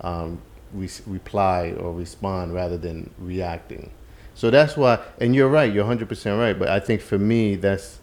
[0.00, 0.40] um,
[0.72, 3.90] re- reply or respond rather than reacting.
[4.38, 6.56] So that's why, and you're right, you're 100% right.
[6.56, 7.98] But I think for me, that's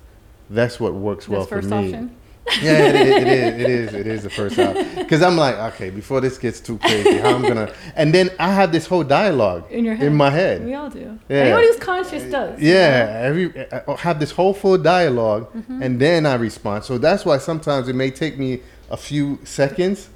[0.49, 1.88] that's what works well for me.
[1.88, 2.16] option
[2.62, 3.53] Yeah, it, it, it is.
[3.64, 3.94] It is.
[3.94, 4.95] It is the first option.
[4.98, 8.52] Because I'm like, okay, before this gets too crazy, how I'm gonna, and then I
[8.53, 10.66] have this whole dialogue in your head in my head.
[10.66, 11.38] we all do Yeah.
[11.38, 13.12] anyone who's conscious uh, does you Yeah, know?
[13.30, 15.82] every I have this whole full dialog Mm-hmm.
[15.84, 16.84] and then I respond.
[16.84, 18.60] So that's why sometimes it may take me
[18.91, 20.10] a few seconds.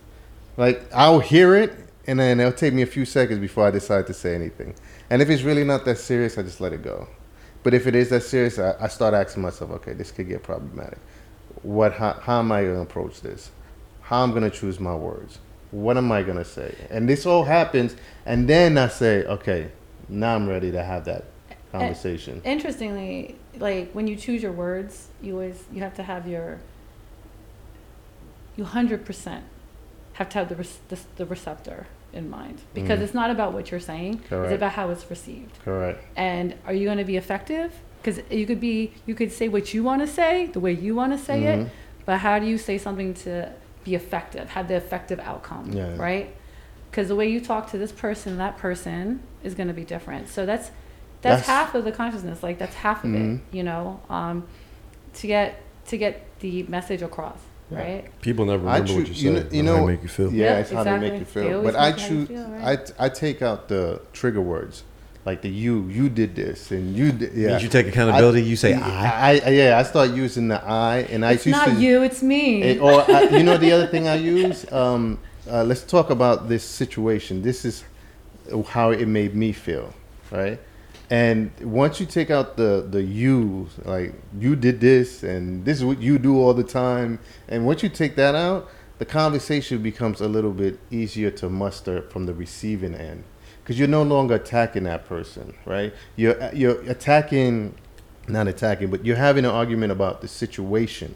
[0.57, 1.71] Like I'll hear it,
[2.07, 4.75] and then it'll take me a few seconds before I decide to say anything.
[5.09, 7.07] And if it's really not that serious, I just let it go.
[7.63, 10.43] But if it is that serious, I, I start asking myself, okay, this could get
[10.43, 10.99] problematic.
[11.63, 11.93] What?
[11.93, 13.51] How, how am I going to approach this?
[14.01, 15.39] How I'm going to choose my words?
[15.71, 16.73] What am I going to say?
[16.89, 17.95] And this all happens,
[18.25, 19.71] and then I say, okay,
[20.07, 21.25] now I'm ready to have that
[21.71, 22.41] conversation.
[22.45, 26.59] interestingly like when you choose your words you always you have to have your
[28.55, 29.41] you 100%
[30.13, 33.03] have to have the, the, the receptor in mind because Mhm.
[33.03, 34.51] it's not about what you're saying Correct.
[34.51, 36.03] it's about how it's received Correct.
[36.15, 37.71] and are you going to be effective
[38.01, 40.95] because you could be you could say what you want to say the way you
[40.95, 41.69] want to say it Mhm.
[42.05, 43.49] but how do you say something to
[43.83, 45.95] be effective have the effective outcome Yeah.
[45.97, 46.33] right
[46.89, 50.27] because the way you talk to this person that person is going to be different
[50.29, 50.71] so that's
[51.21, 53.35] that's, That's- half of the consciousness like that's half of Mhm.
[53.35, 54.45] it you know um,
[55.15, 57.39] to get to get the message across
[57.71, 57.77] Yeah.
[57.79, 59.43] right People never I remember what choo- you you say.
[59.43, 60.33] know- you know- how they make you feel.
[60.33, 61.63] Yeah, Yeah, it's how they make you feel.
[61.63, 62.27] But I make how you choose.
[62.27, 62.91] feel, I right?
[62.99, 64.83] I take out the trigger words,
[65.25, 65.87] like the you.
[65.89, 67.33] You did this, and you did.
[67.35, 67.49] Yeah.
[67.49, 68.41] Means you take accountability.
[68.43, 68.79] you say I.
[69.29, 69.49] I, I.
[69.49, 69.77] Yeah.
[69.79, 71.73] I start using the I, and I it's used not to.
[71.75, 74.65] you it's me Eh, or I, you know the other thing I use.
[74.71, 75.19] Um,
[75.51, 77.41] uh, let's talk about this situation.
[77.41, 77.83] This is
[78.69, 79.93] how it made me feel,
[80.31, 80.59] right?
[81.11, 85.85] And once you take out the the you, like you did this, and this is
[85.85, 88.69] what you do all the time, and once you take that out,
[88.99, 93.23] the conversation becomes a little bit easier to muster from the receiving end,
[93.63, 95.93] because you're no longer attacking that person, right?
[96.15, 97.73] You're you're attacking,
[98.27, 101.15] not attacking, but you're having an argument about the situation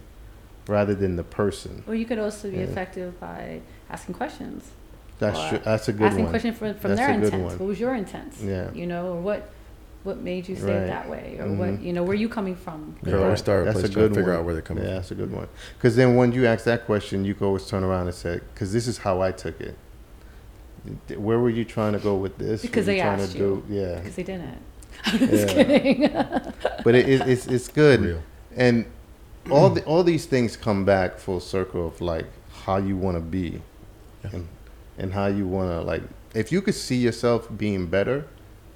[0.68, 1.84] rather than the person.
[1.86, 2.64] or you could also be Yeah.
[2.64, 3.60] effective by
[3.90, 4.72] asking questions
[5.20, 5.60] That's true.
[5.64, 6.32] That's a good asking one.
[6.32, 7.60] questions from, from That's their intent.
[7.60, 8.34] What was your intent?
[8.42, 8.72] Yeah.
[8.74, 9.50] You know, or what
[10.04, 10.84] what made you say Right.
[10.84, 11.58] it that way, or Mhm.
[11.58, 12.96] what you know, where are you coming from?
[13.06, 14.40] Yeah, always start a That's place a trying to good figure one.
[14.40, 14.96] out where they're coming Yeah, from.
[14.98, 15.48] that's a good one.
[15.78, 18.74] Because then when you ask that question, you can always turn around and say, "Because
[18.74, 19.76] this is how I took it."
[21.18, 22.62] Where were you trying to go with this?
[22.62, 23.64] Because Were you they trying asked to you.
[23.70, 23.96] do, yeah.
[24.00, 24.58] Because they didn't.
[25.06, 25.64] I'm just Yeah.
[25.64, 26.12] kidding.
[26.84, 28.20] But it, it, it's it's good, Real.
[28.56, 28.86] and
[29.50, 32.26] all the, all these things come back full circle of like
[32.66, 33.62] how you want to be,
[34.24, 34.30] Yeah.
[34.34, 34.48] and
[34.98, 36.04] and how you want to like.
[36.36, 38.26] If you could see yourself being better,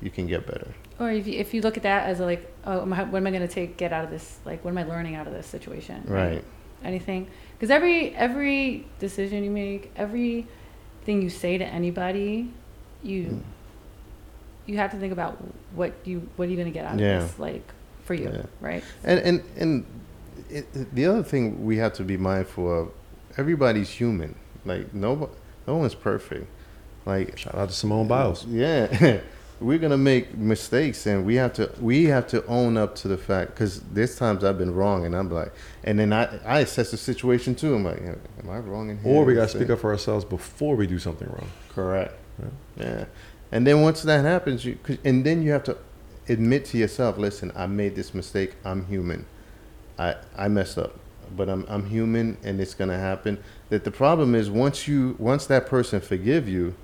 [0.01, 0.69] you can get better.
[0.99, 3.19] Or if you, if you look at that as a, like, oh, am I- what
[3.19, 4.37] am I going to take get out of this?
[4.45, 6.03] Like, what am I learning out of this situation?
[6.07, 6.43] Right.
[6.83, 7.27] Anything?
[7.53, 12.51] Because every every decision you make, everything you say to anybody,
[13.03, 13.41] you Mm.
[14.67, 15.37] you have to think about
[15.75, 17.17] what you what are you going to get out Yeah.
[17.17, 17.63] of this, like
[18.05, 18.43] for you, Yeah.
[18.61, 18.83] right?
[19.03, 19.85] And and and
[20.49, 22.89] it, it- the other thing we have to be mindful of,
[23.37, 24.35] everybody's human.
[24.65, 25.29] Like no
[25.65, 26.45] no one's perfect.
[27.05, 28.45] Like Shout out to Simone Biles.
[28.49, 29.21] yeah,
[29.59, 33.17] we're gonna make mistakes, and we have to we have to own up to the
[33.17, 33.51] fact.
[33.51, 35.51] Because there's times I've been wrong, and I'm like,
[35.83, 37.75] and then I I assess the situation too.
[37.75, 39.13] I'm like, am I wrong in here?
[39.13, 41.49] Or we got to speak up for ourselves before we do something wrong.
[41.69, 42.13] Correct.
[42.77, 43.05] Yeah.
[43.51, 45.77] And then once that happens, you and then you have to
[46.29, 48.55] admit to yourself, listen, I made this mistake.
[48.63, 49.25] I'm human.
[49.97, 50.99] I I messed up,
[51.35, 53.39] but I'm I'm human, and it's gonna happen.
[53.69, 56.75] That the problem is once you once that person forgive you,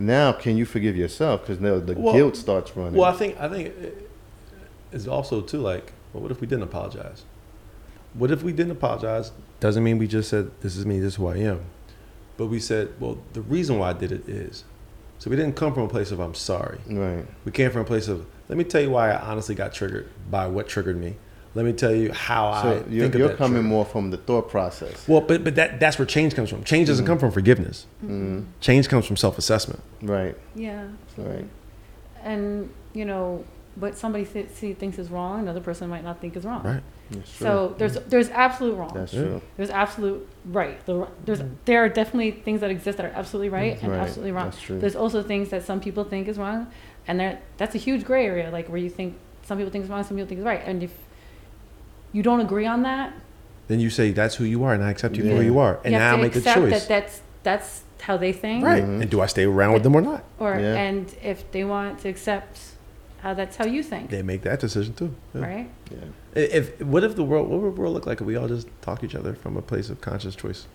[0.00, 1.42] now can you forgive yourself?
[1.42, 2.94] Because now the Well- guilt starts running.
[2.94, 3.72] Well, I think I think
[4.92, 7.24] it's also too like, well, what if we didn't apologize?
[8.14, 9.30] What if we didn't apologize?
[9.60, 11.60] Doesn't mean we just said this is me, this is who I am,
[12.36, 14.64] but we said, well, the reason why I did it is.
[15.18, 16.78] So we didn't come from a place of I'm sorry.
[16.88, 17.26] right.
[17.44, 20.08] We came from a place of let me tell you why I honestly got triggered
[20.30, 21.16] by what triggered me.
[21.54, 23.68] Let me tell you how I So think you're, of you're that coming trigger.
[23.68, 25.06] more from the thought process.
[25.08, 26.62] Well, but but that that's where change comes from.
[26.64, 27.08] Change doesn't mm.
[27.08, 27.86] come from forgiveness.
[28.04, 29.80] Mm, Change comes from self assessment.
[30.02, 30.36] right.
[30.54, 30.88] Yeah.
[31.08, 31.36] absolutely.
[31.36, 31.48] Right.
[32.22, 33.44] And you know
[33.76, 36.62] what somebody th- see, thinks is wrong, another person might not think is wrong.
[36.62, 36.82] Right.
[37.10, 37.46] That's true.
[37.46, 38.08] So there's mm.
[38.10, 38.92] there's absolute wrong.
[38.94, 39.42] that's true.
[39.56, 40.84] There's absolute right.
[40.86, 41.54] The, there's mm.
[41.64, 44.44] there are definitely things that exist that are absolutely right and Right, absolutely wrong.
[44.50, 44.78] that's true.
[44.78, 46.68] There's also things that some people think is wrong,
[47.08, 49.90] and there that's a huge gray area, like where you think some people think is
[49.90, 50.92] wrong, some people think is right, and if
[52.12, 53.12] you don't agree on that,
[53.68, 55.78] Then you say that's who you are, and I accept you for who you are,
[55.84, 56.70] and you now have I to make a accept choice.
[56.72, 58.82] that that's that's how they think, Right.
[58.82, 59.02] Mhm.
[59.02, 60.24] And do I stay around with them or not?
[60.38, 60.74] or Yeah.
[60.74, 62.58] and if they want to accept
[63.22, 65.14] how that's how you think, They make that decision too.
[65.34, 65.40] Yeah.
[65.42, 65.68] right?
[65.90, 65.98] Yeah.
[66.34, 68.66] If what if the world what would the world look like if we all just
[68.82, 70.66] talk to each other from a place of conscious choice?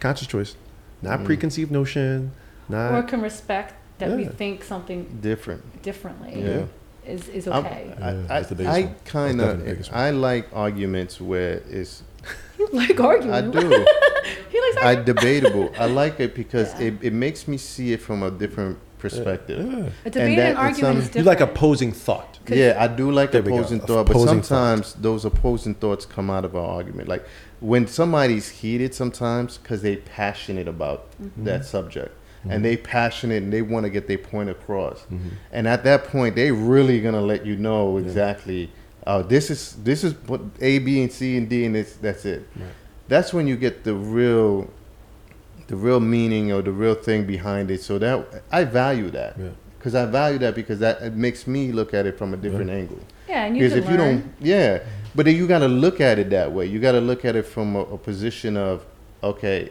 [0.00, 0.56] Conscious choice.
[1.02, 1.24] Not Mm.
[1.26, 2.32] preconceived notion.
[2.68, 4.30] Not or can respect that we Yeah.
[4.30, 5.82] think something Different.
[5.82, 6.62] differently Yeah.
[7.06, 7.94] Is is I'm- okay.
[8.00, 8.88] I, Yeah, I, that's the biggest I one.
[8.92, 10.04] That's kind definitely the biggest of one.
[10.04, 12.02] I like arguments where it's
[12.58, 13.32] you like arguing.
[13.34, 13.60] I do
[14.50, 15.04] he likes I arguing.
[15.04, 15.72] debatable.
[15.78, 16.88] I like it because Yeah.
[16.88, 19.64] it, it makes me see it from a different perspective.
[19.72, 19.88] Yeah.
[20.04, 21.26] A debate and, that- and argument some- is You different.
[21.26, 22.38] like opposing thought.
[22.44, 23.58] 'Cause- Yeah, I do like There we go.
[23.58, 24.44] opposing thought, but Opposing thought.
[24.46, 27.08] sometimes those opposing thoughts come out of our argument.
[27.08, 27.24] Like
[27.60, 31.44] when somebody's heated, sometimes because they're passionate about Mm-hmm.
[31.44, 32.14] that subject,
[32.50, 35.04] and they passionate and they want to get their point across.
[35.12, 35.18] Mhm.
[35.52, 38.70] And at that point, they really gonna let you know exactly.
[39.06, 42.24] Uh, this is this is what A, B, and C and D, and it's, that's
[42.24, 42.46] it.
[42.56, 42.66] Right.
[43.08, 44.68] That's when you get the real,
[45.68, 47.80] the real meaning or the real thing behind it.
[47.82, 49.50] So that I value that Yeah.
[49.78, 52.70] because I value that because that it makes me look at it from a different
[52.70, 52.98] angle.
[53.28, 54.78] yeah, and you Because can if you don't, yeah,
[55.14, 56.66] but then you got to look at it that way.
[56.66, 58.84] You got to look at it from a, a position of,
[59.22, 59.70] okay,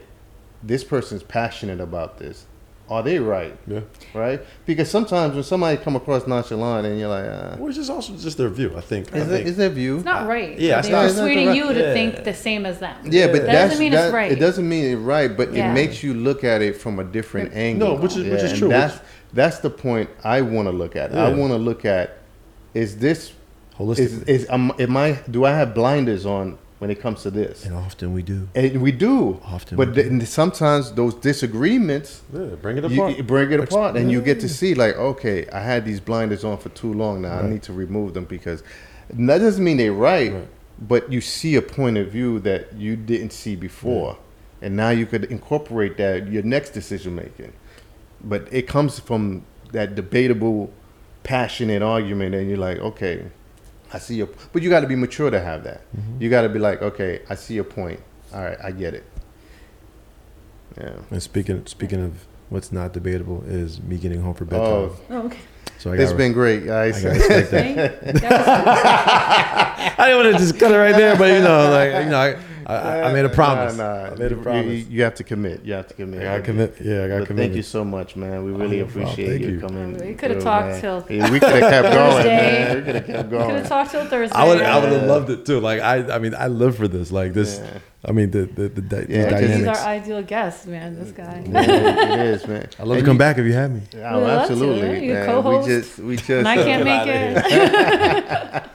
[0.64, 2.46] this person's passionate about this.
[2.88, 3.58] Are they right?
[3.66, 3.80] Yeah.
[4.14, 4.42] Right?
[4.68, 8.14] Because sometimes when somebody come across nonchalant and you're like, uh, Or it's just also
[8.16, 8.74] just their view.
[8.78, 9.12] I think.
[9.14, 9.48] I is, that, think.
[9.48, 9.96] is that view?
[9.96, 10.58] it's not right.
[10.60, 11.58] yeah, but it's they're not- it's persuading right.
[11.58, 11.94] you to Yeah.
[11.94, 12.96] think the same as them.
[13.06, 14.32] Yeah, but That doesn't mean it's right.
[14.32, 15.72] It doesn't mean it's right, but Yeah.
[15.72, 17.88] it makes you look at it from a different No, angle.
[17.96, 19.04] No, which is- which is and true, That's which-
[19.34, 21.12] that's the point I want to look at.
[21.16, 22.18] I want to look at
[22.76, 23.32] is this
[23.80, 24.00] Holistically.
[24.00, 27.66] is is um, am I do I have blinders on when it comes to this?
[27.66, 28.48] and often we do.
[28.54, 29.40] And we do.
[29.46, 30.04] Often but we do.
[30.04, 33.18] then sometimes those disagreements Yeah, bring it apart.
[33.18, 36.00] you bring it Ex- apart and you get to see like okay i had these
[36.02, 38.62] blinders on for too long now i need to remove them because
[39.10, 40.48] that doesn't mean they're right, Right.
[40.80, 44.18] but you see a point of view that you didn't see before
[44.62, 47.54] and now you could incorporate that in your next decision making
[48.22, 50.72] but it comes from that debatable
[51.24, 53.26] passionate argument and you're like okay
[53.94, 56.22] i see your but you got to be mature to have that Mm-hmm.
[56.22, 58.00] you got to be like okay i see your point
[58.34, 59.04] all right i get it
[60.78, 64.68] yeah And speaking speaking of what's not debatable is me getting home for bedtime.
[64.68, 65.40] oh Oh, okay.
[65.78, 68.02] so I it's got been great guys I gotta respect that.
[68.04, 72.04] Thank- that I didn't want to just cut it right there, but you know, like
[72.04, 72.36] you know, I,
[72.68, 73.78] I, I made a promise.
[73.78, 74.04] Nah, nah.
[74.08, 74.66] I made a You- promise.
[74.66, 75.64] You, you have to commit.
[75.64, 76.22] You have to commit.
[76.22, 76.76] I gotta commit.
[76.82, 77.44] Yeah, I gotta But commit.
[77.46, 78.44] thank you so much, man.
[78.44, 79.04] We really oh, no problem.
[79.10, 79.60] appreciate you, you.
[79.60, 79.98] coming.
[79.98, 82.76] We could've talked till Yeah, we could have kept going, man.
[82.78, 84.36] We could have kept was, we could have talked till Thursday.
[84.36, 85.60] I would I would have loved it too.
[85.60, 87.12] Like I I mean I live for this.
[87.12, 87.60] Like this.
[87.60, 87.80] Yeah.
[88.08, 90.96] I mean the the, the, the Yeah, these 'cause He's our ideal guest, man.
[91.00, 91.44] This guy.
[91.48, 92.68] Yeah, it is, man.
[92.80, 93.82] I love to come you- back if you have me.
[93.96, 95.08] Oh, We'd love to, absolutely.
[95.08, 95.68] You co-host.
[95.68, 96.30] We just, we just.
[96.30, 98.64] And I can't make it.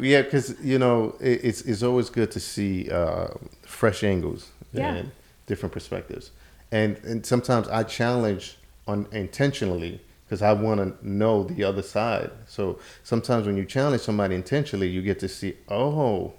[0.00, 3.28] Yeah, because you know it, it's it's always good to see uh,
[3.62, 4.94] fresh angles Yeah.
[4.94, 5.10] and
[5.46, 6.30] different perspectives,
[6.72, 8.56] and and sometimes I challenge
[8.86, 12.30] on intentionally because I want to know the other side.
[12.46, 16.32] So sometimes when you challenge somebody intentionally, you get to see oh,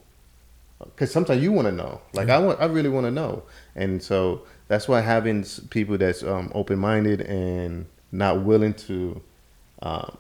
[0.80, 2.02] because sometimes you want to know.
[2.14, 3.44] Like I want, I really want to know,
[3.76, 9.22] and so that's why having people that's um, open minded and not willing to.
[9.84, 10.18] Um,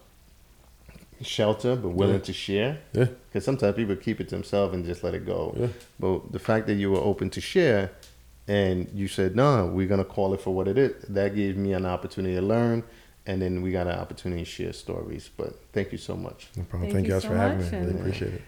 [1.23, 2.22] shelter but willing Yeah.
[2.22, 3.06] to share Yeah.
[3.30, 5.56] because sometimes people keep it to themselves and just let it go.
[5.57, 5.68] Yeah.
[5.99, 7.91] But the fact that you were open to share
[8.48, 11.57] and you said, no, we're going to call it for what it is, that gave
[11.57, 12.84] me an opportunity to learn
[13.27, 15.30] and then we got an opportunity to share stories.
[15.38, 16.49] But thank you so much.
[16.57, 16.91] No problem.
[16.91, 17.64] Thank Thank, you you guys so for having me.
[17.65, 18.41] much, Really and- appreciate it.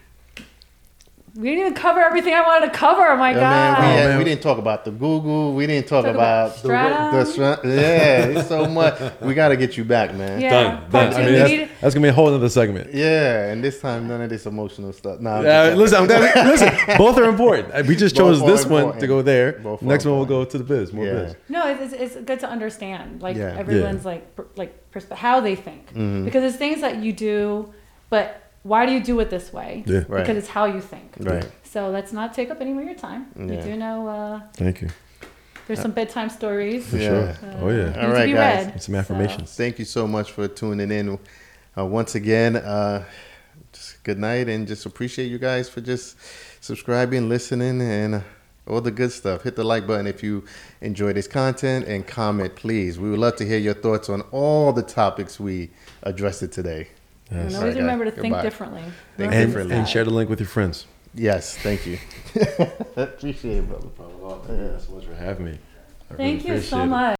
[1.36, 3.04] We didn't even cover everything I wanted to cover.
[3.08, 3.42] Oh my Yeah, god.
[3.42, 4.18] man, we, Oh, had- man.
[4.18, 5.52] we didn't talk about the Google.
[5.52, 7.14] We didn't talk, Talk about, about the, Stratum.
[7.16, 8.24] the Stra- yeah.
[8.38, 9.00] It's so much.
[9.20, 10.40] We got to get you back, man.
[10.40, 10.50] Yeah.
[10.50, 10.90] Done.
[10.90, 11.14] Done.
[11.14, 12.94] I mean, that's, that's gonna be a whole other segment.
[12.94, 15.18] Yeah, and this time none of this emotional stuff.
[15.18, 16.72] Nah, I'm Yeah, listen, I'm glad, listen.
[16.98, 17.88] Both are important.
[17.88, 19.00] We just chose are this one important.
[19.00, 19.52] to go there.
[19.54, 21.12] Both Next one we'll go to the biz, more Yeah.
[21.14, 21.36] biz.
[21.48, 23.56] No, it's, it's, it's good to understand, like Yeah.
[23.58, 24.24] everyone's like
[24.56, 26.24] like perspe- how they think, Mhm.
[26.26, 27.72] because it's things that you do,
[28.08, 29.84] but why do you do it this way?
[29.86, 30.02] Yeah.
[30.08, 30.20] Right.
[30.22, 31.14] Because it's how you think.
[31.20, 31.48] Right.
[31.62, 33.26] So let's not take up any more of your time.
[33.36, 33.64] We Yeah.
[33.64, 34.88] do know uh, Thank you.
[35.66, 36.86] there's some bedtime stories.
[36.86, 37.08] For Yeah.
[37.08, 37.28] sure.
[37.50, 37.76] uh, oh yeah.
[37.90, 38.66] need All to right, be guys.
[38.66, 38.82] read.
[38.82, 39.54] Some affirmations.
[39.56, 41.18] Thank you so much for tuning in.
[41.76, 43.04] Uh, once again, uh,
[43.72, 46.16] just good night, and just appreciate you guys for just
[46.60, 48.22] subscribing, listening, and
[48.66, 49.42] all the good stuff.
[49.42, 50.44] Hit the like button if you
[50.80, 52.98] enjoy this content, and comment, please.
[52.98, 55.70] We would love to hear your thoughts on all the topics we
[56.04, 56.88] addressed today.
[57.34, 57.54] And Yes.
[57.54, 58.20] All always right, remember to guys.
[58.20, 58.42] think Goodbye.
[58.42, 58.82] differently.
[58.82, 59.76] Think Remember And, differently.
[59.76, 60.86] and share the link with your friends.
[61.14, 61.98] Yes, thank you.
[62.96, 63.88] appreciate it, brother.
[64.46, 65.58] Thank you so much for having me.
[66.10, 66.86] I really Thank you so it.
[66.86, 67.12] much.